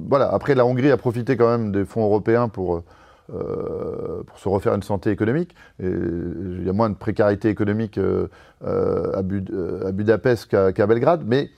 voilà. 0.10 0.34
Après, 0.34 0.56
la 0.56 0.66
Hongrie 0.66 0.90
a 0.90 0.98
profité 0.98 1.38
quand 1.38 1.48
même 1.48 1.72
des 1.72 1.86
fonds 1.86 2.04
européens 2.04 2.48
pour 2.48 2.82
pour 3.28 4.40
se 4.40 4.50
refaire 4.50 4.74
une 4.74 4.84
santé 4.84 5.12
économique. 5.12 5.56
il 5.80 6.64
y 6.66 6.70
a 6.70 6.74
moins 6.74 6.90
de 6.90 6.96
précarité 6.96 7.50
économique 7.50 7.98
euh, 7.98 8.28
euh, 8.66 9.88
à, 9.88 9.92
Budapest 9.92 10.48
qu'à 10.48 10.88
Belgrade, 10.88 11.24
mais 11.26 11.50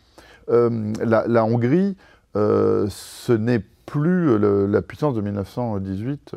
la, 0.48 1.46
Hongrie, 1.46 1.96
ce 2.36 3.32
n'est 3.32 3.64
plus 3.86 4.38
la 4.38 4.82
puissance 4.82 5.16
de 5.16 5.22
1918. 5.22 6.32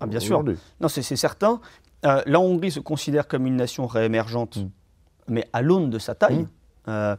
ah, 0.00 0.06
bien 0.06 0.20
sûr. 0.20 0.44
Non, 0.80 0.88
c'est 0.88 1.02
certain. 1.02 1.60
la 2.02 2.40
Hongrie 2.40 2.70
se 2.70 2.80
considère 2.80 3.28
comme 3.28 3.46
une 3.46 3.56
nation 3.56 3.86
réémergente, 3.86 4.56
mm. 4.56 4.68
mais 5.28 5.48
à 5.52 5.62
l'aune 5.62 5.90
de 5.90 5.98
sa 5.98 6.14
taille. 6.14 6.46
Mm. 6.86 7.14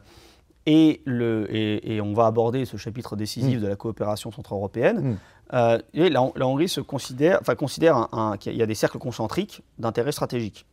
Et, 0.66 1.02
le, 1.04 1.46
et, 1.50 2.00
on 2.00 2.12
va 2.12 2.26
aborder 2.26 2.64
ce 2.66 2.76
chapitre 2.76 3.16
décisif 3.16 3.58
mm. 3.58 3.62
de 3.62 3.66
la 3.66 3.76
coopération 3.76 4.30
centra-européenne. 4.30 5.18
Euh, 5.54 5.78
la, 5.92 6.22
Hongrie 6.22 6.68
se 6.68 6.80
considère, 6.80 7.38
enfin, 7.40 7.54
considère 7.56 8.08
qu'il 8.38 8.56
y 8.56 8.62
a 8.62 8.66
des 8.66 8.74
cercles 8.74 8.98
concentriques 8.98 9.62
d'intérêt 9.78 10.12
stratégique. 10.12 10.66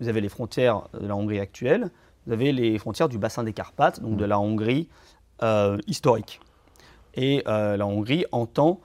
Vous 0.00 0.08
avez 0.08 0.20
les 0.20 0.28
frontières 0.28 0.82
de 1.00 1.06
la 1.06 1.16
Hongrie 1.16 1.40
actuelle, 1.40 1.90
vous 2.26 2.32
avez 2.32 2.52
les 2.52 2.78
frontières 2.78 3.08
du 3.08 3.18
bassin 3.18 3.42
des 3.42 3.52
Carpates, 3.52 4.00
donc 4.00 4.16
de 4.16 4.24
la 4.24 4.38
Hongrie 4.38 4.88
euh, 5.42 5.78
historique. 5.86 6.40
Et 7.14 7.42
euh, 7.46 7.76
la 7.76 7.86
Hongrie 7.86 8.26
entend 8.32 8.80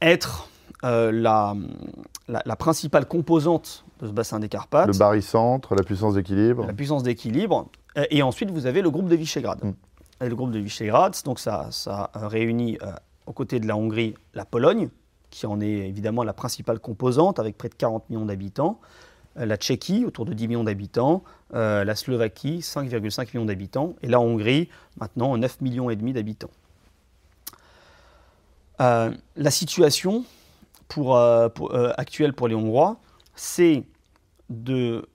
être 0.00 0.48
la, 0.82 1.54
la, 2.26 2.56
principale 2.56 3.06
composante 3.06 3.84
de 4.02 4.06
ce 4.08 4.12
bassin 4.12 4.38
des 4.38 4.48
Carpates. 4.48 4.88
Le 4.88 4.98
barycentre, 4.98 5.74
la 5.74 5.82
puissance 5.82 6.14
d'équilibre. 6.14 6.66
La 6.66 6.74
puissance 6.74 7.02
d'équilibre. 7.02 7.68
Et 8.10 8.22
ensuite, 8.22 8.50
vous 8.50 8.66
avez 8.66 8.82
le 8.82 8.90
groupe 8.90 9.08
de 9.08 9.16
Visegrad. 9.16 9.64
Mm. 9.64 9.72
Et 10.20 10.28
le 10.28 10.36
groupe 10.36 10.50
de 10.50 10.58
Visegrad, 10.58 11.14
donc 11.24 11.38
ça, 11.38 11.68
ça 11.70 12.10
réunit 12.14 12.78
aux 13.26 13.32
côtés 13.32 13.60
de 13.60 13.66
la 13.66 13.76
Hongrie, 13.76 14.14
la 14.34 14.44
Pologne, 14.44 14.88
qui 15.30 15.46
en 15.46 15.60
est 15.60 15.88
évidemment 15.88 16.22
la 16.22 16.32
principale 16.32 16.78
composante, 16.78 17.38
avec 17.38 17.56
près 17.56 17.68
de 17.68 17.74
40 17.74 18.10
millions 18.10 18.26
d'habitants, 18.26 18.78
euh, 19.38 19.46
la 19.46 19.56
Tchéquie, 19.56 20.04
autour 20.04 20.26
de 20.26 20.34
10 20.34 20.48
millions 20.48 20.64
d'habitants, 20.64 21.24
euh, 21.54 21.84
la 21.84 21.96
Slovaquie, 21.96 22.60
5,5 22.60 23.34
millions 23.34 23.46
d'habitants, 23.46 23.94
et 24.02 24.08
la 24.08 24.20
Hongrie, 24.20 24.68
maintenant 24.98 25.36
9 25.36 25.60
millions 25.60 25.90
et 25.90 25.96
demi 25.96 26.12
d'habitants. 26.12 26.50
Euh, 28.80 29.10
la 29.36 29.50
situation 29.50 30.24
pour, 30.88 31.16
actuelle 31.16 32.34
pour 32.34 32.48
les 32.48 32.54
Hongrois, 32.54 32.98
c'est 33.34 33.84
de 34.52 35.08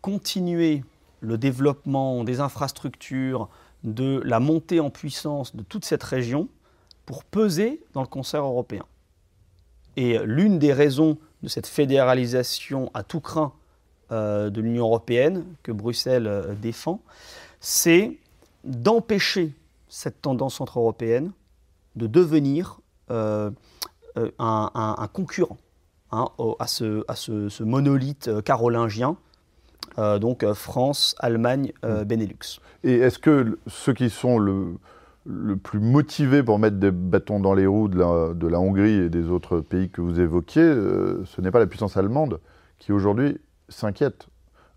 continuer 0.00 0.84
le 1.20 1.38
développement 1.38 2.24
des 2.24 2.40
infrastructures, 2.40 3.48
de 3.84 4.20
la 4.24 4.40
montée 4.40 4.80
en 4.80 4.90
puissance 4.90 5.54
de 5.54 5.62
toute 5.62 5.84
cette 5.84 6.02
région, 6.02 6.48
pour 7.04 7.24
peser 7.24 7.80
dans 7.92 8.00
le 8.02 8.06
concert 8.06 8.44
européen. 8.44 8.84
Et 9.96 10.18
l'une 10.24 10.58
des 10.58 10.72
raisons 10.72 11.18
de 11.42 11.48
cette 11.48 11.66
fédéralisation 11.66 12.90
à 12.94 13.02
tout 13.02 13.20
craint 13.20 13.52
euh, 14.12 14.50
de 14.50 14.60
l'Union 14.60 14.84
européenne 14.84 15.44
que 15.62 15.72
Bruxelles 15.72 16.26
euh, 16.26 16.54
défend, 16.54 17.00
c'est 17.60 18.18
d'empêcher 18.64 19.52
cette 19.88 20.20
tendance 20.20 20.56
centre-européenne 20.56 21.32
de 21.94 22.06
devenir 22.06 22.80
euh, 23.10 23.50
un, 24.38 25.08
concurrent 25.12 25.56
hein, 26.16 26.28
à, 26.58 26.66
ce, 26.66 27.04
à 27.08 27.14
ce, 27.14 27.62
monolithe 27.62 28.42
carolingien, 28.42 29.16
donc 29.96 30.44
France, 30.52 31.14
Allemagne, 31.18 31.72
mmh. 31.82 32.02
Benelux. 32.04 32.60
Et 32.84 32.94
est-ce 32.96 33.18
que 33.18 33.58
ceux 33.66 33.94
qui 33.94 34.10
sont 34.10 34.38
le, 34.38 34.74
le 35.26 35.56
plus 35.56 35.80
motivé 35.80 36.42
pour 36.42 36.58
mettre 36.58 36.76
des 36.76 36.92
bâtons 36.92 37.40
dans 37.40 37.52
les 37.52 37.66
roues 37.66 37.88
de 37.88 37.98
la, 38.48 38.60
Hongrie 38.60 38.92
et 38.92 39.08
des 39.08 39.28
autres 39.28 39.60
pays 39.60 39.90
que 39.90 40.00
vous 40.00 40.20
évoquiez, 40.20 40.62
euh, 40.62 41.24
ce 41.24 41.40
n'est 41.40 41.50
pas 41.50 41.58
la 41.58 41.66
puissance 41.66 41.96
allemande 41.96 42.40
qui 42.78 42.92
aujourd'hui 42.92 43.38
s'inquiète 43.68 44.28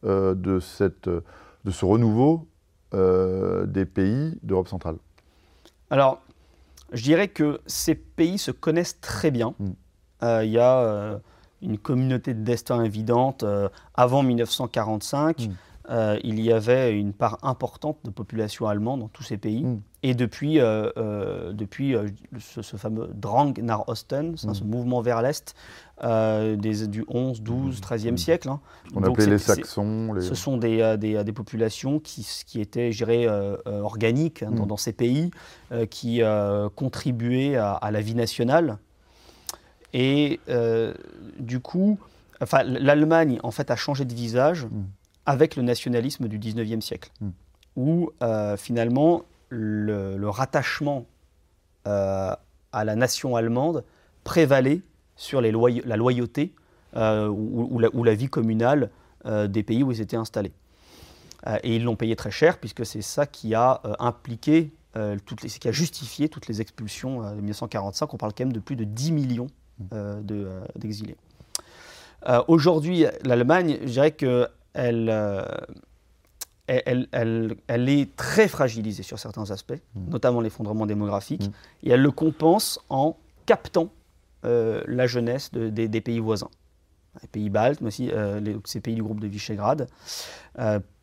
euh, 0.06 0.34
de, 0.34 0.60
de 0.60 1.72
ce 1.72 1.86
renouveau 1.86 2.48
euh, 2.96 3.68
des 3.68 3.86
pays 3.86 4.40
d'Europe 4.42 4.68
centrale? 4.68 4.98
Alors, 5.92 6.22
je 6.94 7.04
dirais 7.04 7.28
que 7.28 7.60
ces 7.68 7.94
pays 7.94 8.40
se 8.40 8.52
connaissent 8.52 9.00
très 9.00 9.30
bien. 9.30 9.54
Hmm. 9.60 9.74
Il 10.22 10.50
y 10.50 10.60
a 10.60 11.20
une 11.62 11.78
communauté 11.78 12.34
de 12.34 12.44
destin 12.44 12.84
évidente 12.84 13.46
avant 13.96 14.24
1945. 14.24 15.50
Euh, 15.90 16.20
il 16.24 16.40
y 16.40 16.52
avait 16.52 16.94
une 16.94 17.14
part 17.14 17.40
importante 17.42 17.98
de 18.04 18.12
population 18.12 18.68
allemande 18.68 19.00
dans 19.00 19.08
tous 19.08 19.24
ces 19.24 19.38
pays. 19.38 19.64
Hmm. 19.64 19.82
Et 20.04 20.14
depuis, 20.14 20.60
euh, 20.60 20.90
euh, 20.98 21.52
depuis 21.52 21.96
ce, 22.38 22.78
fameux 22.78 23.10
Drang 23.14 23.54
nach 23.62 23.88
Osten, 23.88 24.38
ce 24.38 24.48
hmm. 24.48 24.68
mouvement 24.68 25.02
vers 25.02 25.22
l'Est, 25.22 25.56
du 26.02 27.06
11, 27.08 27.42
12, 27.42 27.82
13e 27.82 28.18
siècle. 28.18 28.50
Hein. 28.50 28.60
On 28.96 29.04
appelait 29.04 29.26
les 29.26 29.38
Saxons. 29.40 30.16
Ce 30.20 30.36
sont 30.36 30.58
des, 30.58 30.96
des, 30.98 31.34
populations 31.34 32.00
qui, 32.00 32.26
qui 32.46 32.62
étaient, 32.62 32.92
je 32.92 33.04
dirais, 33.04 33.28
organiques 33.66 34.44
hein, 34.44 34.52
hmm. 34.52 34.68
dans, 34.68 34.78
ces 34.78 34.94
pays, 34.94 35.32
qui 35.90 36.22
contribuaient 36.76 37.56
à, 37.56 37.90
la 37.92 38.02
vie 38.02 38.16
nationale. 38.16 38.78
Et 39.94 40.40
du 41.40 41.60
coup, 41.60 41.98
enfin, 42.42 42.64
l'Allemagne, 42.64 43.40
en 43.44 43.52
fait, 43.52 43.72
a 43.72 43.76
changé 43.76 44.06
de 44.06 44.14
visage 44.14 44.68
avec 45.30 45.56
le 45.56 45.62
nationalisme 45.62 46.28
du 46.28 46.40
19e 46.40 46.82
siècle, 46.82 47.12
hmm. 47.22 47.30
où 47.76 48.12
euh, 48.24 48.58
finalement 48.58 49.22
le, 49.50 50.28
rattachement 50.28 51.06
euh, 51.88 52.36
à 52.72 52.84
la 52.84 52.96
nation 52.96 53.36
allemande 53.36 53.84
prévalait 54.24 54.82
sur 55.16 55.40
les 55.40 55.52
la 55.52 55.98
loyauté 55.98 56.54
euh, 56.96 57.28
ou, 57.28 57.78
la, 57.80 58.16
vie 58.16 58.28
communale 58.28 58.90
des 59.26 59.64
pays 59.64 59.84
où 59.84 59.92
ils 59.92 60.02
étaient 60.02 60.18
installés. 60.18 60.54
et 61.64 61.76
ils 61.76 61.84
l'ont 61.84 61.96
payé 61.96 62.16
très 62.16 62.32
cher, 62.32 62.58
puisque 62.58 62.86
c'est 62.86 63.02
ça 63.02 63.28
qui 63.28 63.54
a 63.54 63.82
impliqué, 64.00 64.72
toutes 65.26 65.44
les, 65.44 65.50
qui 65.50 65.68
a 65.68 65.72
justifié 65.72 66.30
toutes 66.30 66.48
les 66.48 66.62
expulsions 66.62 67.22
de 67.22 67.36
1945. 67.36 68.14
On 68.14 68.18
parle 68.18 68.34
quand 68.34 68.46
même 68.46 68.54
de 68.54 68.60
plus 68.60 68.76
de 68.76 68.86
10 68.86 69.12
millions 69.12 69.48
hmm. 69.80 70.22
d'exilés. 70.76 71.16
Aujourd'hui, 72.48 73.06
l'Allemagne, 73.24 73.78
je 73.82 73.88
dirais 73.88 74.12
que 74.12 74.48
euh, 74.78 75.44
elle, 76.68 77.08
elle, 77.12 77.56
elle, 77.68 77.90
est 77.90 78.16
très 78.16 78.48
fragilisée 78.48 79.02
sur 79.02 79.18
certains 79.18 79.50
aspects, 79.50 79.82
mm. 79.96 80.12
notamment 80.12 80.40
l'effondrement 80.40 80.86
démographique, 80.86 81.48
mm. 81.48 81.88
et 81.88 81.90
elle 81.92 82.02
le 82.02 82.12
compense 82.12 82.80
en 82.90 83.18
captant 83.48 83.90
euh, 84.46 84.84
la 84.86 85.08
jeunesse 85.08 85.52
des, 85.52 86.02
pays 86.02 86.20
voisins. 86.20 86.52
Les 87.24 87.28
pays 87.28 87.50
baltes, 87.50 87.82
mais 87.82 87.88
aussi 87.88 88.12
euh, 88.12 88.60
ces 88.66 88.82
pays 88.82 88.94
du 88.94 89.02
groupe 89.02 89.20
de 89.20 89.28
Visegrad. 89.28 89.88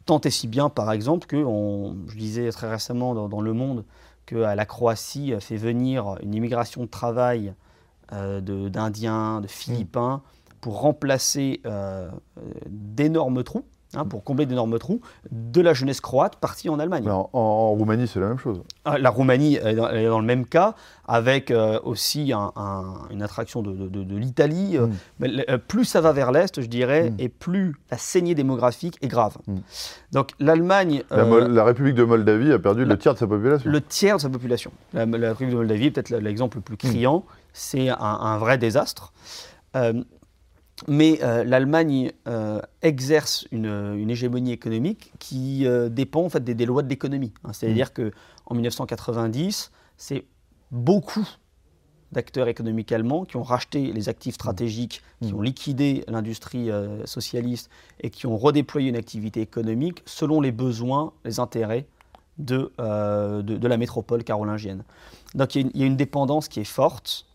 Tant 0.07 0.21
et 0.21 0.31
si 0.31 0.47
bien, 0.47 0.69
par 0.69 0.93
exemple, 0.93 1.27
que 1.27 1.35
on, 1.37 1.97
je 2.07 2.17
disais 2.17 2.49
très 2.53 2.71
récemment 2.71 3.27
dans, 3.27 3.41
Le 3.41 3.53
Monde 3.53 3.85
que 4.25 4.37
la 4.37 4.65
Croatie 4.65 5.35
fait 5.41 5.57
venir 5.57 6.17
une 6.23 6.33
immigration 6.33 6.83
de 6.83 6.89
travail 6.89 7.55
d'Indiens, 8.13 9.41
de, 9.41 9.47
Philippins, 9.47 10.23
pour 10.61 10.81
remplacer 10.81 11.61
d'énormes 12.69 13.45
trous 13.45 13.65
Hein, 13.95 14.05
pour 14.05 14.25
combler 14.25 14.47
d'énormes 14.47 14.79
trous, 14.81 15.01
de 15.31 15.61
la 15.61 15.73
jeunesse 15.73 16.01
croate 16.01 16.37
partie 16.37 16.69
en 16.69 16.81
Allemagne. 16.81 17.09
En, 17.09 17.71
Roumanie, 17.71 18.09
c'est 18.09 18.19
la 18.19 18.27
même 18.29 18.39
chose. 18.39 18.61
Ah, 18.85 18.99
la 18.99 19.11
Roumanie 19.11 19.57
est 19.57 19.75
dans, 19.75 20.19
le 20.19 20.27
même 20.27 20.45
cas, 20.45 20.75
avec 21.07 21.53
euh, 21.53 21.79
aussi 21.85 22.33
une 22.33 23.23
attraction 23.23 23.63
de, 23.63 24.17
l'Italie. 24.17 24.77
Euh, 24.77 24.89
mm. 25.21 25.27
euh, 25.49 25.59
plus 25.59 25.85
ça 25.85 26.01
va 26.01 26.13
vers 26.13 26.33
l'Est, 26.33 26.61
je 26.61 26.67
dirais, 26.67 27.11
mm. 27.11 27.15
et 27.21 27.29
plus 27.29 27.77
la 27.91 27.97
saignée 27.97 28.35
démographique 28.35 28.99
est 29.03 29.09
grave. 29.09 29.39
Mm. 29.47 29.57
Donc 30.13 30.31
l'Allemagne... 30.41 31.05
La, 31.11 31.65
République 31.65 31.95
de 31.95 32.05
Moldavie 32.05 32.53
a 32.53 32.59
perdu 32.59 32.85
le 32.85 32.99
tiers 32.99 33.15
de 33.15 33.19
sa 33.21 33.29
population. 33.29 33.71
Le 33.71 33.81
tiers 33.81 34.17
de 34.17 34.23
sa 34.23 34.29
population. 34.29 34.73
La, 34.95 35.05
République 35.05 35.53
de 35.53 35.59
Moldavie 35.59 35.87
est 35.87 35.91
peut-être 35.93 36.11
l'exemple 36.11 36.59
le 36.59 36.63
plus 36.63 36.77
criant. 36.77 37.25
C'est 37.53 37.89
un, 37.89 38.37
vrai 38.39 38.59
désastre. 38.59 39.13
Mais 40.89 41.19
euh, 41.23 41.43
l'Allemagne 41.45 42.13
euh, 42.29 42.61
exerce 42.83 43.47
une, 43.51 44.09
hégémonie 44.09 44.53
économique 44.53 45.13
qui 45.19 45.67
euh, 45.67 45.89
dépend 45.89 46.25
en 46.25 46.29
fait 46.29 46.45
des, 46.45 46.67
lois 46.67 46.83
de 46.83 46.89
l'économie. 46.89 47.33
Hein. 47.45 47.53
C'est-à-dire 47.53 47.91
mm. 47.97 48.11
qu'en 48.45 48.55
1990, 48.55 49.73
c'est 49.97 50.25
beaucoup 50.71 51.27
d'acteurs 52.13 52.49
économiques 52.49 52.93
allemands 52.93 53.25
qui 53.25 53.37
ont 53.37 53.43
racheté 53.43 53.93
les 53.93 54.09
actifs 54.09 54.35
stratégiques, 54.35 55.03
qui 55.23 55.33
mm. 55.33 55.37
ont 55.37 55.41
liquidé 55.41 56.05
l'industrie 56.09 56.69
socialiste 57.05 57.71
et 58.01 58.11
qui 58.11 58.27
ont 58.27 58.37
redéployé 58.37 58.91
une 58.91 58.97
activité 58.97 59.41
économique 59.41 60.03
selon 60.05 60.41
les 60.41 60.53
besoins, 60.53 61.13
les 61.25 61.41
intérêts 61.41 61.87
de, 62.39 62.71
de, 62.79 63.67
la 63.67 63.77
métropole 63.79 64.23
carolingienne. 64.23 64.85
Donc 65.35 65.55
il 65.55 65.75
y, 65.75 65.83
a 65.83 65.87
une 65.87 65.97
dépendance 65.97 66.49
qui 66.49 66.61
est 66.61 66.65
forte. 66.65 67.26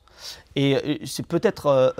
Et 0.56 1.02
c'est 1.06 1.26
peut-être 1.26 1.94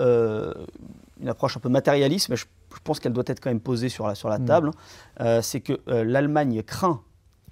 une 1.22 1.28
approche 1.28 1.56
un 1.56 1.60
peu 1.60 1.68
matérialiste, 1.68 2.28
mais 2.28 2.36
je, 2.36 2.46
pense 2.84 3.00
qu'elle 3.00 3.12
doit 3.12 3.24
être 3.26 3.40
quand 3.40 3.50
même 3.50 3.60
posée 3.60 3.88
sur 3.88 4.06
la, 4.06 4.14
sur 4.14 4.28
la 4.28 4.38
mm. 4.38 4.44
table, 4.44 4.70
euh, 5.20 5.40
c'est 5.40 5.60
que 5.60 5.80
euh, 5.88 6.04
l'Allemagne 6.04 6.62
craint 6.62 7.00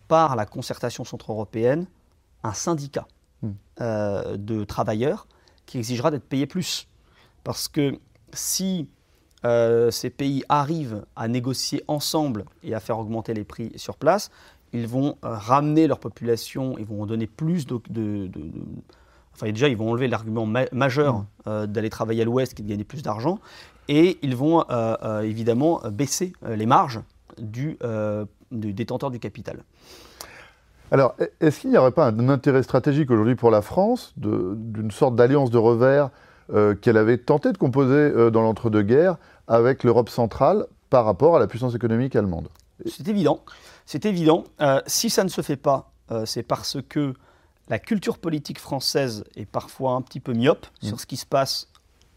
par 0.08 0.34
la 0.34 0.44
concertation 0.44 1.04
centre-européenne 1.04 1.86
un 2.42 2.52
syndicat 2.52 3.06
mm. 3.42 3.48
euh, 3.80 4.36
de 4.36 4.64
travailleurs 4.64 5.26
qui 5.66 5.78
exigera 5.78 6.10
d'être 6.10 6.24
payés 6.24 6.46
plus. 6.46 6.88
Parce 7.44 7.68
que 7.68 7.98
si 8.32 8.88
ces 9.42 10.10
pays 10.10 10.44
arrivent 10.50 11.06
à 11.16 11.26
négocier 11.26 11.82
ensemble 11.88 12.44
et 12.62 12.74
à 12.74 12.80
faire 12.80 12.98
augmenter 12.98 13.32
les 13.32 13.44
prix 13.44 13.72
sur 13.76 13.96
place, 13.96 14.30
ils 14.74 14.86
vont 14.86 15.16
ramener 15.22 15.86
leur 15.86 15.98
population, 15.98 16.76
ils 16.76 16.84
vont 16.84 17.06
donner 17.06 17.26
plus 17.26 17.66
de, 17.66 17.80
de 17.88 18.30
Enfin, 19.34 19.50
déjà, 19.52 19.68
ils 19.68 19.76
vont 19.76 19.90
enlever 19.90 20.08
l'argument 20.08 20.46
majeur 20.72 21.18
mm. 21.18 21.26
euh, 21.46 21.66
d'aller 21.66 21.90
travailler 21.90 22.22
à 22.22 22.24
l'Ouest 22.24 22.54
qui 22.54 22.62
de 22.62 22.68
gagner 22.68 22.84
plus 22.84 23.02
d'argent. 23.02 23.38
Et 23.88 24.18
ils 24.22 24.36
vont 24.36 24.64
euh, 24.70 24.96
euh, 25.02 25.20
évidemment 25.22 25.80
baisser 25.90 26.32
les 26.46 26.66
marges 26.66 27.00
du, 27.38 27.78
détenteur 28.50 29.10
du 29.10 29.18
capital. 29.18 29.64
Alors, 30.92 31.14
e-, 31.20 31.30
est-ce 31.40 31.60
qu'il 31.60 31.70
n'y 31.70 31.78
aurait 31.78 31.90
pas 31.92 32.06
un 32.06 32.28
intérêt 32.28 32.62
stratégique 32.62 33.10
aujourd'hui 33.10 33.34
pour 33.34 33.50
la 33.50 33.62
France 33.62 34.12
d'une 34.16 34.90
sorte 34.90 35.16
d'alliance 35.16 35.50
de 35.50 35.58
revers 35.58 36.10
qu'elle 36.82 36.96
avait 36.96 37.18
tenté 37.18 37.52
de 37.52 37.58
composer 37.58 38.10
dans 38.32 38.42
l'entre-deux-guerres 38.42 39.16
avec 39.46 39.84
l'Europe 39.84 40.08
centrale 40.08 40.66
par 40.90 41.04
rapport 41.04 41.36
à 41.36 41.38
la 41.38 41.46
puissance 41.46 41.76
économique 41.76 42.16
allemande? 42.16 42.48
C'est 42.86 43.06
évident. 43.06 43.44
C'est 43.86 44.04
évident. 44.04 44.44
si 44.86 45.10
ça 45.10 45.22
ne 45.22 45.28
se 45.28 45.42
fait 45.42 45.56
pas, 45.56 45.92
c'est 46.24 46.42
parce 46.42 46.78
que 46.88 47.14
la 47.70 47.78
culture 47.78 48.18
politique 48.18 48.58
française 48.58 49.24
est 49.36 49.46
parfois 49.46 49.92
un 49.92 50.02
petit 50.02 50.20
peu 50.20 50.34
myope 50.34 50.66
mm. 50.82 50.86
sur 50.86 51.00
ce 51.00 51.06
qui 51.06 51.16
se 51.16 51.24
passe 51.24 51.68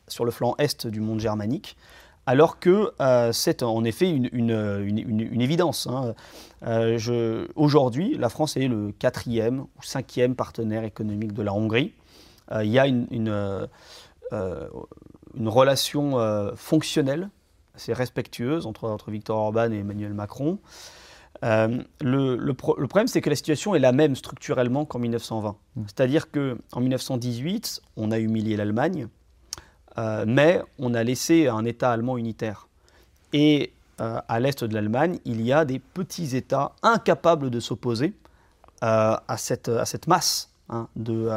sur 0.10 0.26
le 0.26 0.32
flanc 0.32 0.56
est 0.58 0.86
du 0.86 1.00
monde 1.00 1.22
germanique, 1.22 1.78
alors 2.26 2.60
que 2.60 2.92
euh, 3.00 3.32
c'est 3.32 3.64
en 3.64 3.84
effet 3.84 4.10
une, 4.10 5.42
évidence. 5.42 5.88
Hein. 5.88 6.14
Euh, 6.66 7.48
aujourd'hui, 7.56 8.18
la 8.18 8.30
France 8.30 8.58
est 8.58 8.68
le 8.68 8.92
quatrième 8.92 9.62
ou 9.62 9.84
cinquième 9.84 10.36
partenaire 10.36 10.84
économique 10.84 11.34
de 11.34 11.42
la 11.42 11.54
Hongrie. 11.54 11.94
Euh, 12.52 12.66
il 12.66 12.72
y 12.72 12.80
a 12.80 12.88
une, 12.88 13.68
relation 15.46 16.54
fonctionnelle, 16.56 17.30
assez 17.76 17.94
respectueuse 17.94 18.66
entre, 18.66 18.90
entre 18.90 19.10
Victor 19.12 19.38
Orban 19.38 19.72
et 19.72 19.80
Emmanuel 19.80 20.14
Macron. 20.14 20.60
Euh, 21.44 21.80
le, 22.02 22.54
problème, 22.54 23.08
c'est 23.08 23.22
que 23.22 23.30
la 23.30 23.36
situation 23.36 23.76
est 23.76 23.80
la 23.80 23.92
même 23.92 24.16
structurellement 24.16 24.86
qu'en 24.86 25.00
1920. 25.00 25.56
Mmh. 25.76 25.82
C'est-à-dire 25.88 26.32
qu'en 26.32 26.80
1918, 26.80 27.82
on 27.98 28.12
a 28.12 28.20
humilié 28.20 28.56
l'Allemagne, 28.56 29.08
euh, 29.98 30.24
mais 30.28 30.62
on 30.80 30.94
a 30.94 31.04
laissé 31.04 31.48
un 31.48 31.66
État 31.66 31.92
allemand 31.92 32.18
unitaire. 32.18 32.68
Et 33.34 33.74
euh, 34.00 34.20
à 34.28 34.40
l'est 34.40 34.64
de 34.64 34.74
l'Allemagne, 34.74 35.20
il 35.26 35.42
y 35.42 35.52
a 35.52 35.66
des 35.66 35.80
petits 35.80 36.36
États 36.36 36.74
incapables 36.82 37.50
de 37.50 37.60
s'opposer 37.60 38.14
à, 38.86 39.38
cette, 39.38 39.70
à 39.70 39.86
cette 39.86 40.08
masse 40.08 40.50
hein, 40.68 40.90
de, 40.98 41.30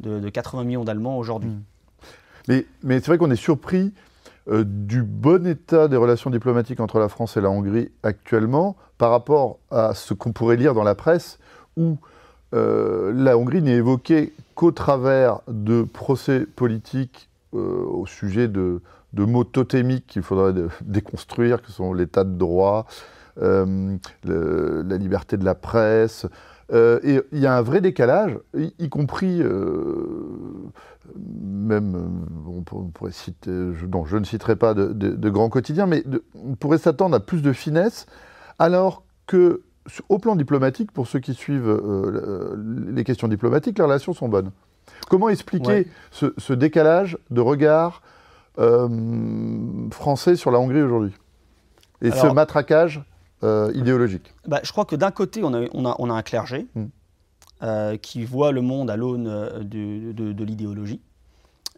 de, 0.00 0.28
80 0.28 0.64
millions 0.64 0.84
d'Allemands 0.84 1.16
aujourd'hui. 1.16 1.48
Mmh. 1.48 1.62
Mais, 2.48 2.66
mais 2.82 3.00
c'est 3.00 3.06
vrai 3.06 3.16
qu'on 3.16 3.30
est 3.30 3.36
surpris 3.36 3.94
euh, 4.46 4.62
du 4.66 5.02
bon 5.02 5.46
état 5.46 5.88
des 5.88 5.96
relations 5.96 6.28
diplomatiques 6.28 6.80
entre 6.80 6.98
la 6.98 7.08
France 7.08 7.38
et 7.38 7.40
la 7.40 7.48
Hongrie 7.48 7.90
actuellement 8.02 8.76
par 9.04 9.10
rapport 9.10 9.58
à 9.70 9.92
ce 9.92 10.14
qu'on 10.14 10.32
pourrait 10.32 10.56
lire 10.56 10.72
dans 10.72 10.82
la 10.82 10.94
presse 10.94 11.38
où 11.76 11.98
euh, 12.54 13.12
la 13.14 13.36
Hongrie 13.36 13.60
n'est 13.60 13.74
évoquée 13.74 14.32
qu'au 14.54 14.70
travers 14.70 15.40
de 15.46 15.82
procès 15.82 16.46
politiques 16.56 17.28
euh, 17.52 17.84
au 17.84 18.06
sujet 18.06 18.48
de, 18.48 18.80
mots 19.12 19.44
totémiques 19.44 20.06
qu'il 20.06 20.22
faudrait 20.22 20.54
déconstruire, 20.80 21.60
que 21.60 21.70
sont 21.70 21.92
l'état 21.92 22.24
de 22.24 22.32
droit, 22.32 22.86
la 23.36 24.96
liberté 24.96 25.36
de 25.36 25.44
la 25.44 25.54
presse, 25.54 26.26
euh, 26.72 26.98
et 27.02 27.20
il 27.32 27.40
y 27.40 27.46
a 27.46 27.56
un 27.56 27.62
vrai 27.62 27.80
décalage, 27.80 28.38
y, 28.56 28.88
compris, 28.88 29.42
euh, 29.42 30.70
même, 31.14 31.94
euh, 31.94 32.60
on, 32.72 32.88
pourrait 32.88 33.12
citer, 33.12 33.50
je, 33.50 33.86
non, 33.86 34.04
je 34.06 34.16
ne 34.16 34.24
citerai 34.24 34.56
pas 34.56 34.72
de, 34.74 35.30
grands 35.30 35.50
quotidiens, 35.50 35.86
mais 35.86 36.04
on 36.34 36.54
pourrait 36.54 36.78
s'attendre 36.78 37.16
à 37.16 37.20
plus 37.20 37.42
de 37.42 37.52
finesse, 37.52 38.06
alors 38.58 39.02
que, 39.26 39.62
au 40.08 40.18
plan 40.18 40.36
diplomatique, 40.36 40.92
pour 40.92 41.06
ceux 41.06 41.20
qui 41.20 41.34
suivent 41.34 41.80
les 42.94 43.04
questions 43.04 43.28
diplomatiques, 43.28 43.78
les 43.78 43.84
relations 43.84 44.12
sont 44.12 44.28
bonnes. 44.28 44.50
Comment 45.08 45.28
expliquer 45.28 45.88
ce, 46.10 46.52
décalage 46.52 47.18
de 47.30 47.40
regard 47.40 48.02
français 49.90 50.36
sur 50.36 50.50
la 50.50 50.58
Hongrie 50.58 50.82
aujourd'hui 50.82 51.12
Et 52.02 52.10
ce 52.10 52.26
matraquage 52.26 53.02
euh, 53.44 53.70
idéologique? 53.74 54.32
Bah, 54.46 54.60
Je 54.62 54.72
crois 54.72 54.86
que 54.86 54.96
d'un 54.96 55.10
côté, 55.10 55.42
on 55.44 55.52
a, 55.52 55.66
on, 55.74 55.84
a, 55.84 55.94
on 55.98 56.08
a, 56.08 56.14
un 56.14 56.22
clergé 56.22 56.66
hmm. 56.74 56.84
euh, 57.62 57.96
qui 57.98 58.24
voit 58.24 58.52
le 58.52 58.62
monde 58.62 58.90
à 58.90 58.96
l'aune 58.96 59.26
euh, 59.28 59.58
de, 59.58 60.32
de, 60.32 60.44
l'idéologie. 60.44 61.00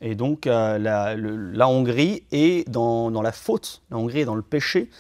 Et 0.01 0.15
donc 0.15 0.45
la, 0.45 0.79
la, 0.79 1.69
Hongrie 1.69 2.23
est 2.31 2.69
dans, 2.69 3.11
dans, 3.11 3.23
la 3.23 3.33
faute, 3.33 3.83
la 3.91 3.97
Hongrie 3.97 4.21
est 4.21 4.25
dans 4.27 4.35
le 4.35 4.43
péché, 4.43 4.91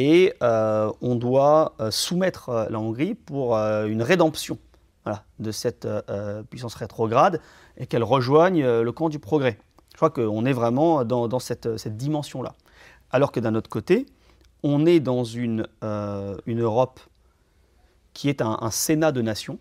et 0.00 0.32
on 0.40 1.16
doit 1.16 1.74
soumettre 1.90 2.68
la 2.70 2.78
Hongrie 2.78 3.14
pour 3.14 3.56
une 3.56 4.02
rédemption 4.02 4.58
de 5.38 5.50
cette 5.50 5.88
puissance 6.50 6.74
rétrograde 6.74 7.40
et 7.76 7.86
qu'elle 7.86 8.04
rejoigne 8.04 8.64
le 8.64 8.92
camp 8.92 9.08
du 9.08 9.18
progrès. 9.18 9.58
Je 9.92 9.96
crois 9.96 10.10
qu'on 10.10 10.44
est 10.44 10.52
vraiment 10.52 11.04
dans, 11.04 11.40
cette, 11.40 11.88
dimension-là. 11.88 12.54
Alors 13.10 13.32
que 13.32 13.40
d'un 13.40 13.56
autre 13.56 13.68
côté, 13.68 14.06
on 14.62 14.86
est 14.86 15.00
dans 15.00 15.24
une, 15.24 15.66
euh, 15.82 16.36
Europe 16.46 17.00
qui 18.12 18.28
est 18.28 18.40
un, 18.40 18.70
Sénat 18.70 19.10
de 19.10 19.22
nations, 19.22 19.58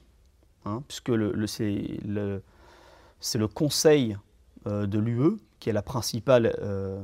hein, 0.65 0.83
puisque 0.87 1.11
c'est 1.47 1.99
le, 2.05 3.47
Conseil 3.47 4.15
euh, 4.67 4.85
de 4.85 4.99
l'UE 4.99 5.37
qui 5.59 5.71
est 5.71 5.73
la 5.73 5.81
principale 5.81 6.55
euh, 6.61 7.01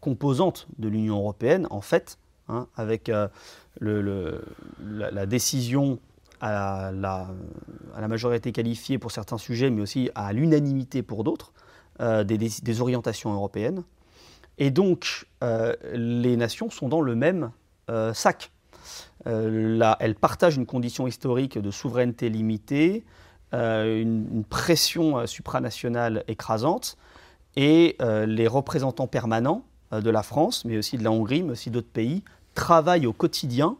composante 0.00 0.66
de 0.78 0.88
l'Union 0.88 1.18
européenne, 1.18 1.68
en 1.70 1.80
fait, 1.80 2.18
hein, 2.48 2.66
avec 2.76 3.10
le, 3.80 4.44
la, 4.80 5.26
décision 5.26 5.98
à 6.40 6.90
la, 6.92 7.28
majorité 8.08 8.52
qualifiée 8.52 8.98
pour 8.98 9.10
certains 9.10 9.38
sujets, 9.38 9.70
mais 9.70 9.82
aussi 9.82 10.10
à 10.14 10.32
l'unanimité 10.32 11.02
pour 11.02 11.24
d'autres, 11.24 11.52
des, 12.00 12.24
des, 12.24 12.80
orientations 12.80 13.32
européennes. 13.32 13.82
Et 14.58 14.70
donc, 14.70 15.26
euh, 15.44 15.74
les 15.92 16.36
nations 16.36 16.70
sont 16.70 16.88
dans 16.88 17.00
le 17.00 17.14
même 17.14 17.50
euh, 17.90 18.14
sac. 18.14 18.50
Euh, 19.26 19.94
elles 20.00 20.14
partagent 20.14 20.56
une 20.56 20.66
condition 20.66 21.06
historique 21.06 21.58
de 21.58 21.70
souveraineté 21.70 22.28
limitée, 22.28 23.04
une, 23.52 24.44
pression 24.48 25.26
supranationale 25.26 26.24
écrasante, 26.28 26.98
et 27.54 27.96
les 28.00 28.46
représentants 28.46 29.06
permanents 29.06 29.64
de 29.92 30.10
la 30.10 30.22
France, 30.22 30.66
mais 30.66 30.76
aussi 30.76 30.98
de 30.98 31.04
la 31.04 31.10
Hongrie, 31.10 31.42
mais 31.42 31.52
aussi 31.52 31.70
d'autres 31.70 31.88
pays, 31.88 32.22
travaillent 32.56 33.06
au 33.06 33.12
quotidien 33.12 33.76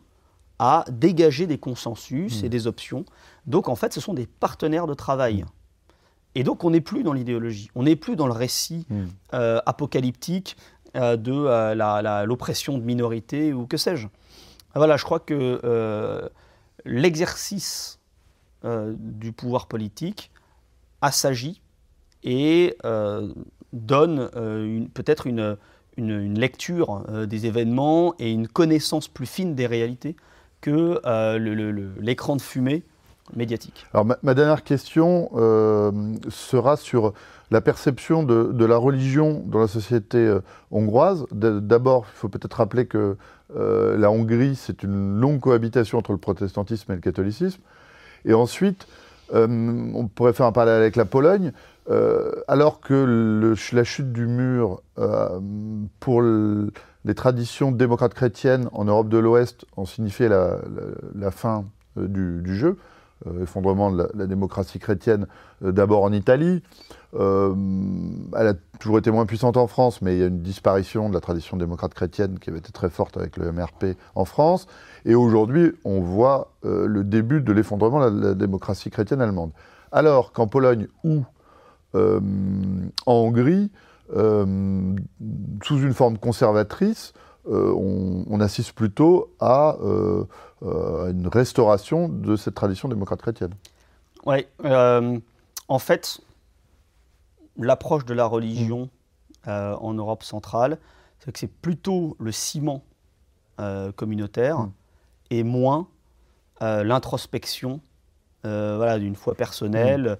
à 0.61 0.85
dégager 0.91 1.47
des 1.49 1.59
consensus 1.59 2.43
et 2.45 2.49
des 2.49 2.67
options. 2.69 3.05
Donc 3.47 3.69
en 3.69 3.75
fait, 3.77 3.93
ce 3.93 4.01
sont 4.01 4.15
des 4.15 4.27
partenaires 4.27 4.87
de 4.87 4.95
travail. 4.95 5.45
Et 6.37 6.45
donc 6.45 6.63
on 6.65 6.71
n'est 6.71 6.81
plus 6.81 7.03
dans 7.03 7.13
l'idéologie, 7.13 7.69
on 7.75 7.83
n'est 7.83 7.97
plus 7.97 8.15
dans 8.15 8.27
le 8.27 8.33
récit 8.33 8.87
Mm. 8.89 9.05
euh, 9.35 9.61
apocalyptique 9.67 10.57
euh, 10.95 11.17
de 11.17 11.33
euh, 11.33 12.25
l'oppression 12.27 12.79
de 12.79 12.85
minorités 12.85 13.53
ou 13.53 13.67
que 13.67 13.77
sais-je. 13.77 14.07
Voilà, 14.75 14.97
je 14.97 15.05
crois 15.05 15.21
que 15.21 15.61
euh, 15.65 16.29
l'exercice 16.85 17.99
du 18.99 19.31
pouvoir 19.33 19.67
politique 19.69 20.31
assagit 21.03 21.61
et 22.25 22.77
donne 23.73 24.29
euh, 24.35 24.65
une- 24.65 24.89
peut-être 24.89 25.27
une, 25.97 26.39
lecture 26.39 27.05
euh, 27.09 27.27
des 27.27 27.47
événements 27.47 28.15
et 28.19 28.31
une 28.31 28.49
connaissance 28.49 29.09
plus 29.09 29.27
fine 29.27 29.55
des 29.55 29.67
réalités 29.67 30.17
que 30.61 31.01
euh, 31.05 31.93
l'écran 32.01 32.37
de 32.37 32.43
fumée 32.43 32.83
médiatique. 33.35 33.87
Alors, 33.93 34.07
ma, 34.23 34.35
dernière 34.35 34.63
question 34.63 35.31
euh, 35.35 35.91
sera 36.29 36.77
sur 36.77 37.13
la 37.51 37.61
perception 37.61 38.23
de, 38.23 38.65
la 38.65 38.77
religion 38.77 39.43
dans 39.47 39.61
la 39.61 39.69
société 39.69 40.37
hongroise. 40.71 41.27
D'abord, 41.33 42.07
il 42.13 42.19
faut 42.19 42.29
peut-être 42.29 42.55
rappeler 42.55 42.87
que 42.87 43.17
la 43.55 44.11
Hongrie, 44.11 44.57
c'est 44.57 44.83
une 44.83 45.21
longue 45.21 45.41
cohabitation 45.41 45.99
entre 45.99 46.11
le 46.11 46.19
protestantisme 46.19 46.91
et 46.91 46.95
le 46.97 47.01
catholicisme. 47.01 47.61
Et 48.25 48.35
ensuite, 48.35 48.89
euh, 49.35 49.47
on 49.95 50.09
pourrait 50.09 50.33
faire 50.33 50.47
un 50.47 50.53
parallèle 50.53 50.81
avec 50.81 50.97
la 50.97 51.05
Pologne. 51.05 51.53
Euh, 51.89 52.33
alors 52.49 52.81
que 52.81 53.55
la 53.73 53.85
chute 53.85 54.13
du 54.13 54.27
mur 54.27 54.83
euh, 54.99 55.39
pour 56.01 56.21
le- 56.21 56.73
les 57.05 57.15
traditions 57.15 57.71
démocrates 57.71 58.15
chrétiennes 58.15 58.69
en 58.73 58.87
Europe 58.87 59.09
de 59.09 59.19
l'Ouest 59.19 59.65
ont 59.77 59.85
signifié 59.85 60.29
la, 60.29 61.31
fin 61.31 61.65
du, 61.97 62.43
jeu, 62.57 62.77
effondrement 63.41 63.93
de 63.93 64.09
la, 64.13 64.27
démocratie 64.27 64.81
chrétienne 64.81 65.29
d'abord 65.61 66.03
en 66.03 66.13
Italie. 66.13 66.65
Euh, 67.15 67.55
elle 68.37 68.49
a 68.49 68.55
toujours 68.79 68.99
été 68.99 69.11
moins 69.11 69.27
puissante 69.27 69.57
en 69.57 69.67
France, 69.67 70.03
mais 70.03 70.17
il 70.17 70.21
y 70.21 70.23
a 70.23 70.27
une 70.27 70.43
disparition 70.43 71.09
de 71.09 71.15
la 71.15 71.21
tradition 71.21 71.57
démocrate 71.57 71.95
chrétienne 71.95 72.39
qui 72.39 72.51
avait 72.51 72.59
été 72.59 72.73
très 72.73 72.91
forte 72.91 73.17
avec 73.17 73.37
le 73.37 73.51
MRP 73.53 73.97
en 74.15 74.25
France. 74.25 74.67
Et 75.05 75.15
aujourd'hui, 75.15 75.73
on 75.85 76.01
voit 76.01 76.53
euh, 76.65 76.87
le 76.87 77.05
début 77.05 77.41
de 77.41 77.53
l'effondrement 77.53 78.11
de 78.11 78.29
la, 78.29 78.35
démocratie 78.35 78.91
chrétienne 78.91 79.21
allemande. 79.21 79.53
Alors 79.93 80.33
qu'en 80.33 80.47
Pologne 80.47 80.89
ou 81.05 81.23
euh, 81.95 82.21
en 83.07 83.13
Hongrie, 83.13 83.71
sous 84.09 85.79
une 85.81 85.95
forme 85.95 86.17
conservatrice, 86.19 87.13
on, 87.49 88.25
on 88.29 88.41
assiste 88.41 88.73
plutôt 88.73 89.33
à 89.41 89.77
une 90.63 91.29
restauration 91.29 92.09
de 92.09 92.37
cette 92.37 92.55
tradition 92.55 92.89
démocrate 92.89 93.21
chrétienne. 93.21 93.55
Euh, 94.65 95.19
en 95.69 95.79
fait, 95.79 96.21
l'approche 97.59 98.05
de 98.05 98.15
la 98.15 98.27
religion 98.27 98.89
euh, 99.49 99.75
en 99.77 99.95
Europe 99.95 100.23
centrale, 100.23 100.79
c'est 101.21 101.33
que 101.33 101.39
c'est 101.39 101.47
plutôt 101.53 102.17
le 102.19 102.33
ciment 102.33 102.83
euh, 103.61 103.91
communautaire 103.93 104.59
Mm. 104.59 104.73
et 105.31 105.43
moins 105.43 105.89
euh, 106.63 106.85
l'introspection 106.85 107.81
voilà, 108.45 108.99
d'une 109.01 109.17
foi 109.17 109.35
personnelle. 109.35 110.19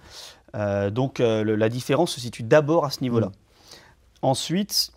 Euh, 0.57 0.91
donc 0.91 1.21
le- 1.21 1.43
la 1.55 1.69
différence 1.69 2.11
se 2.13 2.21
situe 2.21 2.43
d'abord 2.43 2.85
à 2.85 2.91
ce 2.91 3.01
niveau-là. 3.03 3.29
Mm. 3.29 3.33
Ensuite, 4.23 4.91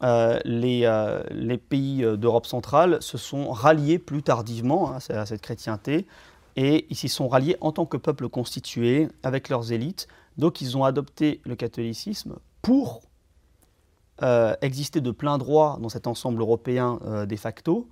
les, 0.00 0.88
les 1.30 1.58
pays 1.58 2.02
d'Europe 2.16 2.46
centrale 2.46 2.96
se 3.02 3.18
sont 3.18 3.52
ralliés 3.52 3.98
plus 3.98 4.22
tardivement 4.22 4.92
hein, 4.94 4.98
à 5.10 5.26
cette 5.26 5.42
chrétienté 5.42 6.06
et 6.56 6.86
ils 6.90 6.96
s'y 6.96 7.08
sont 7.08 7.28
ralliés 7.28 7.56
en 7.60 7.72
tant 7.72 7.84
que 7.86 7.96
peuple 7.98 8.28
constitué 8.28 9.08
avec 9.22 9.48
leurs 9.48 9.70
élites. 9.72 10.08
Donc 10.38 10.60
ils 10.60 10.76
ont 10.76 10.84
adopté 10.84 11.40
le 11.44 11.56
catholicisme 11.56 12.36
pour 12.62 13.02
euh, 14.22 14.54
exister 14.60 15.00
de 15.00 15.10
plein 15.10 15.36
droit 15.36 15.78
dans 15.80 15.88
cet 15.88 16.06
ensemble 16.06 16.40
européen 16.40 17.00
euh, 17.04 17.26
de 17.26 17.34
facto 17.34 17.88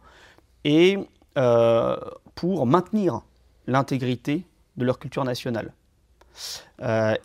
et 0.64 0.98
euh, 1.38 1.96
pour 2.34 2.66
maintenir 2.66 3.22
l'intégrité 3.66 4.44
de 4.76 4.84
leur 4.84 4.98
culture 4.98 5.24
nationale. 5.24 5.72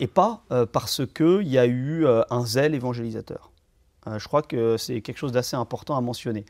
Et 0.00 0.06
pas 0.08 0.42
parce 0.72 1.00
qu'il 1.06 1.48
y 1.48 1.56
a 1.56 1.66
eu 1.66 2.04
un 2.06 2.44
zèle 2.44 2.74
évangélisateur. 2.74 3.50
Je 4.06 4.26
crois 4.26 4.42
que 4.42 4.76
c'est 4.76 5.00
quelque 5.00 5.16
chose 5.16 5.32
d'assez 5.32 5.56
important 5.56 5.96
à 5.96 6.00
mentionner. 6.02 6.44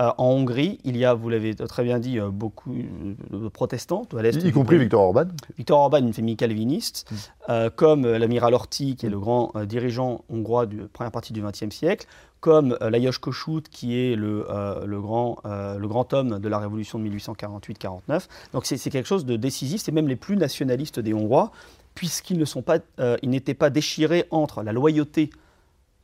Euh, 0.00 0.10
en 0.16 0.24
Hongrie, 0.28 0.78
il 0.84 0.96
y 0.96 1.04
a, 1.04 1.12
vous 1.12 1.28
l'avez 1.28 1.54
très 1.54 1.84
bien 1.84 1.98
dit, 1.98 2.18
euh, 2.18 2.30
beaucoup 2.30 2.74
de 2.74 3.48
protestants, 3.48 4.04
à 4.16 4.22
l'est 4.22 4.34
Y, 4.34 4.50
compris 4.50 4.76
pays. 4.76 4.84
Viktor 4.84 5.02
Orban. 5.02 5.26
Victor 5.58 5.78
Orban, 5.78 5.98
une 5.98 6.14
famille 6.14 6.36
calviniste, 6.36 7.06
Mm. 7.10 7.14
euh, 7.50 7.70
comme 7.70 8.06
l'amiral 8.06 8.54
Horthy, 8.54 8.96
qui 8.96 9.04
est 9.06 9.10
le 9.10 9.20
grand 9.20 9.52
euh, 9.54 9.66
dirigeant 9.66 10.24
hongrois 10.30 10.64
de 10.64 10.78
la 10.78 10.88
première 10.88 11.12
partie 11.12 11.34
du 11.34 11.42
XXe 11.42 11.68
siècle, 11.74 12.06
comme 12.40 12.76
euh, 12.80 12.88
Lajos 12.88 13.18
Kossuth, 13.20 13.68
qui 13.68 13.98
est 13.98 14.16
le, 14.16 14.46
le, 14.84 15.00
grand, 15.00 15.38
le 15.44 15.86
grand 15.86 16.12
homme 16.14 16.38
de 16.38 16.48
la 16.48 16.58
révolution 16.58 16.98
de 16.98 17.08
1848-49. 17.10 18.28
Donc 18.54 18.64
c'est 18.66 18.78
quelque 18.90 19.06
chose 19.06 19.26
de 19.26 19.36
décisif, 19.36 19.82
c'est 19.82 19.92
même 19.92 20.08
les 20.08 20.16
plus 20.16 20.36
nationalistes 20.36 21.00
des 21.00 21.12
Hongrois, 21.14 21.52
puisqu'ils 21.94 22.44
sont 22.46 22.62
pas, 22.62 22.78
n'étaient 23.22 23.54
pas 23.54 23.68
déchirés 23.70 24.24
entre 24.30 24.62
la 24.62 24.72
loyauté 24.72 25.30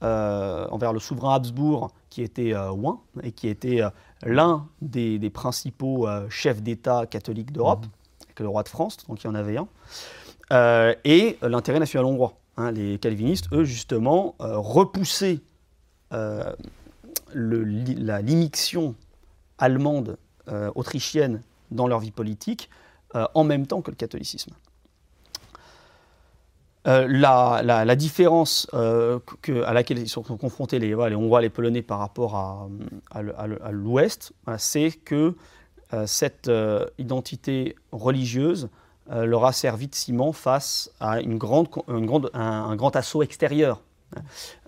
envers 0.03 0.93
le 0.93 1.01
souverain 1.01 1.35
Habsbourg, 1.35 1.91
qui 2.11 2.23
était 2.23 2.55
euh, 2.55 2.71
Ouin, 2.71 3.01
et 3.23 3.33
qui 3.33 3.49
était 3.49 3.83
euh, 3.83 3.91
l'un 4.23 4.67
des, 4.81 5.19
des 5.19 5.31
principaux 5.31 6.07
euh, 6.07 6.29
chefs 6.31 6.63
d'État 6.63 7.07
catholiques 7.07 7.53
d'Europe, 7.53 7.85
avec 8.25 8.41
le 8.41 8.49
roi 8.49 8.63
de 8.63 8.69
France, 8.69 8.99
donc 9.09 9.23
il 9.23 9.27
y 9.27 9.31
en 9.31 9.35
avait 9.35 9.57
un, 9.57 9.69
euh, 10.53 10.95
et 11.05 11.39
euh, 11.43 11.49
l'intérêt 11.49 11.79
national 11.81 12.05
hongrois. 12.07 12.35
Hein, 12.57 12.73
les 12.73 12.99
calvinistes, 12.99 13.47
eux, 13.53 13.65
justement, 13.65 14.35
euh, 14.41 14.59
repoussaient 14.59 15.41
euh, 16.13 16.53
le- 17.33 17.63
la 17.63 18.21
limiction 18.21 18.95
allemande, 19.59 20.17
euh, 20.49 20.71
autrichienne 20.75 21.43
dans 21.71 21.87
leur 21.87 22.01
vie 22.01 22.11
politique, 22.11 22.71
euh, 23.15 23.27
en 23.35 23.45
même 23.45 23.67
temps 23.67 23.81
que 23.83 23.91
le 23.91 23.97
catholicisme. 23.97 24.53
Euh, 26.87 27.07
la, 27.09 27.97
différence 27.97 28.69
euh, 28.73 29.19
à 29.67 29.73
laquelle 29.73 29.99
ils 29.99 30.09
sont 30.09 30.23
confrontés 30.23 30.79
les, 30.79 30.95
voilà, 30.95 31.11
les 31.11 31.17
Hongrois 31.17 31.43
les 31.43 31.51
Polonais 31.51 31.83
par 31.83 31.99
rapport 31.99 32.37
à, 32.37 33.73
l'Ouest, 33.73 34.33
voilà, 34.45 34.59
c'est 34.59 34.93
que 34.93 35.35
euh, 35.93 36.07
cette 36.07 36.49
euh, 36.49 36.87
identité 36.99 37.75
religieuse 37.93 38.69
euh, 39.11 39.25
leur 39.25 39.45
a 39.47 39.53
servi 39.53 39.89
de 39.89 39.95
ciment 39.95 40.33
face 40.33 40.91
à 41.01 41.21
une 41.21 41.39
grande, 41.39 41.69
un, 42.35 42.77
grand 42.77 42.95
assaut 42.95 43.23
extérieur. 43.23 43.81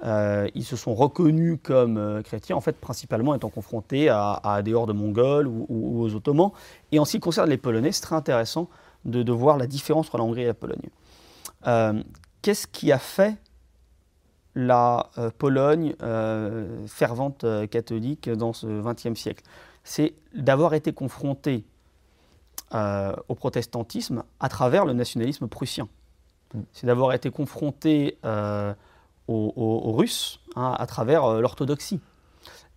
Euh, 0.05 0.49
ils 0.55 0.65
se 0.65 0.77
sont 0.77 0.95
reconnus 0.95 1.59
comme 1.63 1.99
euh, 1.99 2.23
chrétiens, 2.23 2.57
en 2.57 2.61
fait, 2.61 2.77
principalement 2.77 3.35
étant 3.35 3.51
confrontés 3.51 4.09
à, 4.09 4.61
des 4.65 4.73
hordes 4.73 4.95
mongoles 4.95 5.47
ou 5.47 6.03
aux 6.03 6.15
Ottomans. 6.15 6.53
Et 6.93 6.99
en 6.99 7.05
ce 7.05 7.13
qui 7.13 7.21
concerne 7.21 7.51
les 7.51 7.59
Polonais, 7.59 7.93
c'est 7.93 8.03
très 8.03 8.17
intéressant 8.17 8.69
de, 9.05 9.23
de 9.23 9.33
voir 9.33 9.59
la 9.59 9.67
différence 9.67 10.07
entre 10.07 10.19
la 10.19 10.25
Hongrie 10.25 10.43
et 10.43 10.47
la 10.47 10.55
Pologne. 10.55 10.89
Euh, 11.67 12.03
Qu'est-ce 12.43 12.67
qui 12.67 12.91
a 12.91 12.99
fait 12.99 13.37
la 14.55 15.11
euh, 15.19 15.31
Pologne 15.37 15.95
euh, 16.03 16.87
fervente 16.87 17.45
catholique 17.71 18.31
dans 18.31 18.53
ce 18.53 18.67
XXe 18.67 19.19
siècle? 19.19 19.45
C'est 19.85 20.15
d'avoir 20.35 20.75
été 20.75 20.93
confrontée 20.93 21.65
au 22.73 23.35
protestantisme 23.35 24.23
à 24.39 24.49
travers 24.49 24.85
le 24.85 24.93
nationalisme 24.93 25.49
prussien. 25.49 25.89
Mm. 26.55 26.61
C'est 26.73 26.87
d'avoir 26.87 27.13
été 27.15 27.31
confronté 27.31 28.17
euh, 28.25 28.73
aux, 29.29 29.53
aux- 29.57 29.89
aux 29.89 29.93
Russes 29.93 30.41
hein, 30.57 30.75
à 30.79 30.87
travers 30.87 31.41
l'orthodoxie 31.41 32.01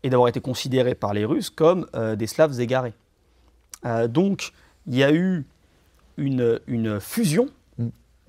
et 0.01 0.09
d'avoir 0.09 0.27
été 0.29 0.41
considéré 0.41 0.95
par 0.95 1.13
les 1.13 1.25
Russes 1.25 1.49
comme 1.49 1.87
des 2.17 2.27
Slaves 2.27 2.59
égarés. 2.59 2.93
Donc, 4.09 4.51
il 4.87 4.95
y 4.95 5.03
a 5.03 5.13
eu 5.13 5.45
une, 6.17 6.59
une 6.67 6.99
fusion. 6.99 7.47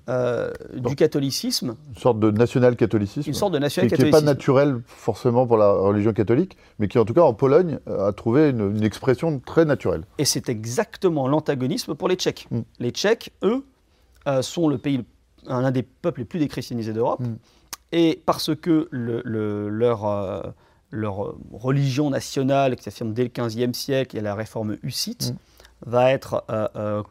Euh, 0.07 0.51
du 0.75 0.95
catholicisme, 0.95 1.75
Une 1.89 1.95
sorte 1.97 2.19
de 2.19 2.29
national-catholicisme. 2.31 3.27
une 3.29 3.33
sorte 3.33 3.53
de 3.53 3.57
qui 3.57 3.63
national 3.63 3.91
qui 3.91 4.03
n'est 4.03 4.09
pas 4.11 4.21
naturel 4.21 4.81
forcément 4.85 5.47
pour 5.47 5.57
la 5.57 5.71
religion 5.71 6.13
catholique, 6.13 6.57
mais 6.79 6.87
qui 6.87 6.99
en 6.99 7.05
tout 7.05 7.13
cas 7.13 7.21
en 7.21 7.33
Pologne 7.33 7.79
euh, 7.87 8.07
a 8.07 8.13
trouvé 8.13 8.49
une, 8.49 8.75
une 8.75 8.83
expression 8.83 9.39
très 9.39 9.65
naturelle. 9.65 10.03
Et 10.17 10.25
c'est 10.25 10.47
exactement 10.49 11.27
l'antagonisme 11.27 11.95
pour 11.95 12.07
les 12.07 12.15
Tchèques. 12.15 12.47
Mm. 12.51 12.59
Les 12.79 12.91
Tchèques, 12.91 13.31
eux, 13.43 13.65
euh, 14.27 14.41
sont 14.43 14.67
le 14.67 14.77
pays, 14.77 15.03
un 15.47 15.71
des 15.71 15.83
peuples 15.83 16.19
les 16.21 16.25
plus 16.25 16.39
déchristianisés 16.39 16.93
d'Europe. 16.93 17.21
Mm. 17.21 17.35
Et 17.91 18.21
parce 18.25 18.53
que 18.55 18.87
le- 18.91 19.21
le- 19.25 19.69
leur, 19.69 20.05
euh, 20.05 20.41
leur 20.91 21.35
religion 21.51 22.09
nationale, 22.11 22.75
qui 22.75 22.83
s'affirme 22.83 23.13
dès 23.13 23.23
le 23.23 23.29
XVe 23.29 23.73
siècle, 23.73 24.17
et 24.17 24.21
la 24.21 24.35
réforme 24.35 24.77
hussite, 24.83 25.31
Mm. 25.33 25.89
va 25.89 26.11
être 26.11 26.45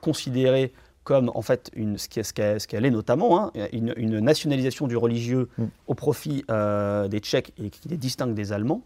considérée 0.01 0.73
comme 1.05 1.31
en 1.35 1.43
fait 1.43 1.71
une, 1.75 1.99
ce 1.99 2.09
qu'elle 2.09 2.61
ce 2.61 2.67
qu'elle 2.67 2.85
est 2.85 2.91
notamment, 2.91 3.39
hein, 3.39 3.53
une, 3.73 3.93
une 3.97 4.21
nationalisation 4.21 4.87
du 4.87 4.97
religieux 4.97 5.45
Mm. 5.59 5.65
au 5.87 5.95
profit 5.95 6.45
euh, 6.51 7.09
des 7.09 7.21
Tchèques 7.21 7.53
et 7.59 7.71
qui 7.71 7.89
les 7.89 7.97
distingue 7.97 8.35
des 8.35 8.53
Allemands. 8.53 8.83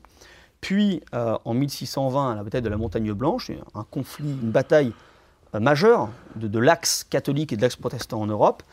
Puis, 0.60 1.02
en 1.12 1.54
1620, 1.54 2.32
à 2.32 2.34
la 2.34 2.42
bataille 2.42 2.62
de 2.62 2.68
la 2.68 2.76
Montagne 2.76 3.12
Blanche, 3.12 3.52
un 3.76 3.84
conflit, 3.84 4.36
une 4.42 4.50
bataille 4.50 4.92
majeure 5.54 6.08
de, 6.34 6.48
de 6.48 6.58
l'axe 6.58 7.04
catholique 7.04 7.52
et 7.52 7.56
de 7.56 7.62
l'axe 7.62 7.76
protestant 7.76 8.20
en 8.20 8.26
Europe. 8.26 8.64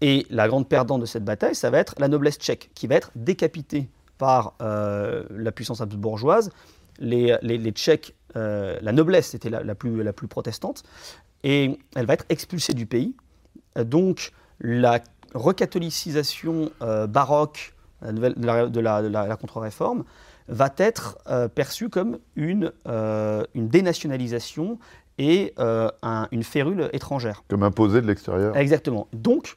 Et 0.00 0.26
la 0.30 0.48
grande 0.48 0.66
perdante 0.66 1.02
de 1.02 1.06
cette 1.06 1.24
bataille, 1.24 1.54
ça 1.54 1.68
va 1.68 1.78
être 1.78 1.94
la 1.98 2.08
noblesse 2.08 2.38
tchèque, 2.38 2.70
qui 2.74 2.86
va 2.86 2.94
être 2.94 3.10
décapitée 3.14 3.88
par 4.16 4.54
la 4.58 5.52
puissance 5.52 5.82
habsbourgeoise. 5.82 6.50
Les, 6.98 7.36
les, 7.42 7.72
Tchèques, 7.72 8.14
la 8.34 8.92
noblesse 8.92 9.34
était 9.34 9.50
la, 9.50 9.74
plus, 9.74 10.02
la 10.02 10.14
plus 10.14 10.28
protestante, 10.28 10.82
et 11.44 11.78
elle 11.94 12.06
va 12.06 12.14
être 12.14 12.26
expulsée 12.28 12.72
du 12.72 12.86
pays. 12.86 13.14
Donc, 13.76 14.32
la 14.60 15.00
recatholicisation 15.34 16.70
baroque 16.80 17.74
de 18.02 18.80
la, 18.80 19.36
contre-réforme 19.36 20.04
va 20.48 20.72
être 20.76 21.18
euh, 21.28 21.48
perçue 21.48 21.88
comme 21.88 22.18
une, 22.36 22.72
euh, 22.86 23.44
une 23.54 23.68
dénationalisation 23.68 24.78
et 25.18 25.54
euh, 25.58 25.90
une 26.32 26.42
férule 26.42 26.90
étrangère. 26.92 27.44
Comme 27.48 27.62
imposée 27.62 28.02
de 28.02 28.06
l'extérieur. 28.06 28.56
Exactement. 28.56 29.08
Donc, 29.12 29.56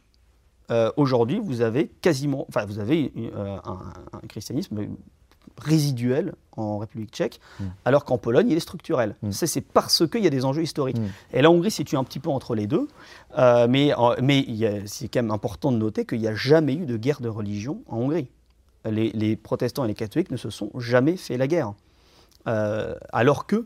aujourd'hui, 0.97 1.39
vous 1.41 1.61
avez 1.61 1.87
quasiment, 1.87 2.45
enfin, 2.49 2.65
vous 2.65 2.79
avez 2.79 3.11
un, 3.35 4.27
christianisme 4.27 4.85
résiduel 5.59 6.33
en 6.55 6.79
République 6.79 7.11
tchèque, 7.11 7.39
hmm. 7.59 7.65
alors 7.85 8.03
qu'en 8.05 8.17
Pologne, 8.17 8.49
il 8.49 8.57
est 8.57 8.61
structurel. 8.61 9.15
Hmm. 9.21 9.31
C'est 9.31 9.61
parce 9.61 10.07
qu'il 10.07 10.23
y 10.23 10.27
a 10.27 10.31
des 10.31 10.45
enjeux 10.45 10.63
historiques. 10.63 10.99
Hmm. 10.99 11.07
Et 11.33 11.41
la 11.41 11.51
Hongrie 11.51 11.71
se 11.71 11.77
situe 11.77 11.97
un 11.97 12.03
petit 12.03 12.19
peu 12.19 12.29
entre 12.29 12.55
les 12.55 12.67
deux, 12.67 12.87
mais, 13.37 13.93
mais 14.21 14.45
c'est 14.85 15.07
quand 15.07 15.21
même 15.21 15.31
important 15.31 15.71
de 15.71 15.77
noter 15.77 16.05
qu'il 16.05 16.19
n'y 16.19 16.27
a 16.27 16.35
jamais 16.35 16.73
eu 16.73 16.85
de 16.85 16.97
guerre 16.97 17.21
de 17.21 17.29
religion 17.29 17.81
en 17.87 17.97
Hongrie 17.97 18.27
les, 18.91 19.35
protestants 19.35 19.85
et 19.85 19.87
les 19.87 19.95
catholiques 19.95 20.31
ne 20.31 20.37
se 20.37 20.49
sont 20.49 20.71
jamais 20.79 21.17
fait 21.17 21.37
la 21.37 21.47
guerre. 21.47 21.73
Euh, 22.47 22.95
alors 23.11 23.45
que, 23.45 23.65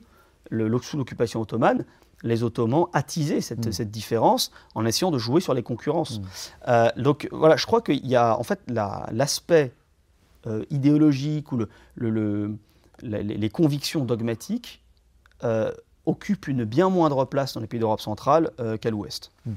sous 0.82 0.98
l'occupation 0.98 1.42
ottomane, 1.42 1.86
les 2.24 2.44
Ottomans 2.44 2.86
attisaient 2.94 3.42
cette, 3.42 3.68
mm. 3.68 3.72
cette, 3.72 3.92
différence 3.92 4.52
en 4.76 4.86
essayant 4.86 5.12
de 5.12 5.18
jouer 5.18 5.42
sur 5.42 5.54
les 5.54 5.64
concurrences. 5.64 6.20
Mm. 6.20 6.24
Euh, 6.68 6.90
donc 6.98 7.28
voilà, 7.32 7.56
je 7.58 7.66
crois 7.66 7.82
qu'il 7.82 8.06
y 8.06 8.16
a 8.16 8.38
en 8.38 8.44
fait 8.44 8.60
l'aspect 8.68 9.74
euh, 10.48 10.64
idéologique 10.70 11.52
ou 11.52 11.60
le, 11.96 12.56
les, 13.02 13.50
convictions 13.50 14.06
dogmatiques 14.06 14.84
occupent 16.06 16.48
une 16.48 16.64
bien 16.64 16.90
moindre 16.90 17.26
place 17.26 17.54
dans 17.54 17.62
les 17.62 17.68
pays 17.68 17.80
d'Europe 17.80 18.02
centrale 18.02 18.52
qu'à 18.80 18.90
l'ouest. 18.92 19.32
Mm. 19.46 19.54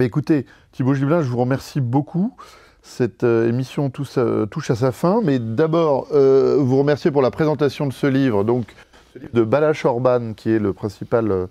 Écoutez, 0.00 0.46
Thibaut 0.72 0.94
Gibelin, 0.94 1.22
je 1.22 1.28
vous 1.28 1.38
remercie 1.38 1.80
beaucoup. 1.80 2.34
Cette 2.82 3.24
euh, 3.24 3.48
émission 3.48 3.90
touche 3.90 4.18
à 4.18 4.74
sa 4.74 4.92
fin, 4.92 5.22
mais 5.22 5.38
d'abord, 5.38 6.08
euh, 6.12 6.58
vous 6.58 6.78
remercier 6.78 7.10
pour 7.10 7.22
la 7.22 7.30
présentation 7.30 7.86
de 7.86 7.92
ce 7.92 8.06
livre, 8.06 8.44
donc 8.44 8.66
ce 9.14 9.20
livre 9.20 9.32
de 9.32 9.42
Balash 9.42 9.86
Orban, 9.86 10.34
qui 10.34 10.50
est 10.50 10.58
le 10.58 10.74
principal 10.74 11.48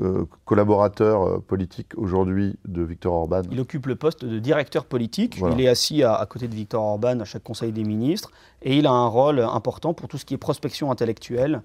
euh, 0.00 0.24
collaborateur 0.44 1.42
politique 1.42 1.92
aujourd'hui 1.96 2.56
de 2.66 2.82
Victor 2.82 3.14
Orban. 3.14 3.42
Il 3.50 3.60
occupe 3.60 3.86
le 3.86 3.96
poste 3.96 4.24
de 4.24 4.38
directeur 4.38 4.84
politique. 4.84 5.40
Il 5.52 5.60
est 5.60 5.68
assis 5.68 6.02
à, 6.02 6.26
côté 6.28 6.48
de 6.48 6.54
Victor 6.54 6.82
Orban 6.82 7.20
à 7.20 7.24
chaque 7.24 7.42
Conseil 7.42 7.72
des 7.72 7.84
ministres 7.84 8.30
et 8.62 8.76
il 8.76 8.86
a 8.86 8.90
un 8.90 9.06
rôle 9.06 9.40
important 9.40 9.94
pour 9.94 10.08
tout 10.08 10.18
ce 10.18 10.24
qui 10.24 10.34
est 10.34 10.38
prospection 10.38 10.90
intellectuelle 10.90 11.62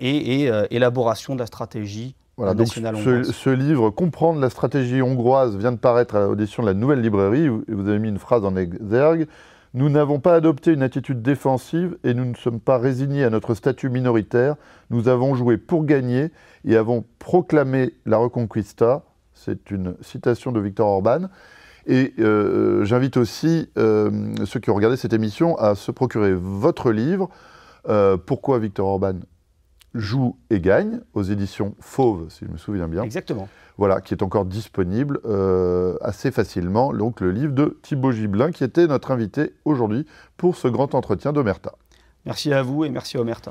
et, 0.00 0.44
et 0.44 0.50
élaboration 0.70 1.34
de 1.34 1.40
la 1.40 1.46
stratégie 1.46 2.14
voilà, 2.40 2.54
donc 2.54 2.68
ce, 2.68 3.50
livre, 3.50 3.90
Comprendre 3.90 4.40
la 4.40 4.48
stratégie 4.48 5.02
hongroise, 5.02 5.58
vient 5.58 5.72
de 5.72 5.76
paraître 5.76 6.16
à 6.16 6.20
l'audition 6.20 6.62
de 6.62 6.68
la 6.68 6.72
Nouvelle 6.74 7.02
Librairie. 7.02 7.48
Vous 7.48 7.86
avez 7.86 7.98
mis 7.98 8.08
une 8.08 8.18
phrase 8.18 8.46
en 8.46 8.56
exergue. 8.56 9.26
Nous 9.72 9.88
n'avons 9.88 10.18
pas 10.18 10.34
adopté 10.34 10.72
une 10.72 10.82
attitude 10.82 11.22
défensive 11.22 11.96
et 12.02 12.12
nous 12.12 12.24
ne 12.24 12.34
sommes 12.34 12.58
pas 12.58 12.78
résignés 12.78 13.22
à 13.22 13.30
notre 13.30 13.54
statut 13.54 13.88
minoritaire. 13.88 14.56
Nous 14.90 15.06
avons 15.06 15.36
joué 15.36 15.58
pour 15.58 15.84
gagner 15.84 16.32
et 16.64 16.76
avons 16.76 17.04
proclamé 17.20 17.94
la 18.04 18.16
Reconquista. 18.16 19.04
C'est 19.32 19.70
une 19.70 19.94
citation 20.00 20.50
de 20.50 20.58
Victor 20.58 20.88
Orban. 20.88 21.28
Et 21.86 22.12
euh, 22.18 22.84
j'invite 22.84 23.16
aussi 23.16 23.70
euh, 23.78 24.34
ceux 24.44 24.58
qui 24.58 24.70
ont 24.70 24.74
regardé 24.74 24.96
cette 24.96 25.12
émission 25.12 25.56
à 25.56 25.76
se 25.76 25.92
procurer 25.92 26.32
votre 26.34 26.90
livre. 26.90 27.30
Euh, 27.88 28.16
pourquoi 28.16 28.58
Victor 28.58 28.88
Orban? 28.88 29.20
Joue 29.94 30.36
et 30.50 30.60
gagne 30.60 31.00
aux 31.14 31.22
éditions 31.22 31.74
Fauve, 31.80 32.28
si 32.30 32.44
je 32.44 32.50
me 32.50 32.56
souviens 32.58 32.86
bien. 32.86 33.02
Exactement. 33.02 33.48
Voilà, 33.76 34.00
qui 34.00 34.14
est 34.14 34.22
encore 34.22 34.44
disponible 34.44 35.20
euh, 35.24 35.96
assez 36.00 36.30
facilement. 36.30 36.92
Donc 36.92 37.20
le 37.20 37.32
livre 37.32 37.52
de 37.52 37.78
Thibaut 37.82 38.12
Gibelin, 38.12 38.52
qui 38.52 38.62
était 38.62 38.86
notre 38.86 39.10
invité 39.10 39.54
aujourd'hui 39.64 40.06
pour 40.36 40.56
ce 40.56 40.68
grand 40.68 40.94
entretien 40.94 41.32
d'Omerta. 41.32 41.72
Merci 42.26 42.52
à 42.52 42.62
vous 42.62 42.84
et 42.84 42.90
merci 42.90 43.16
à 43.16 43.20
Omerta. 43.20 43.48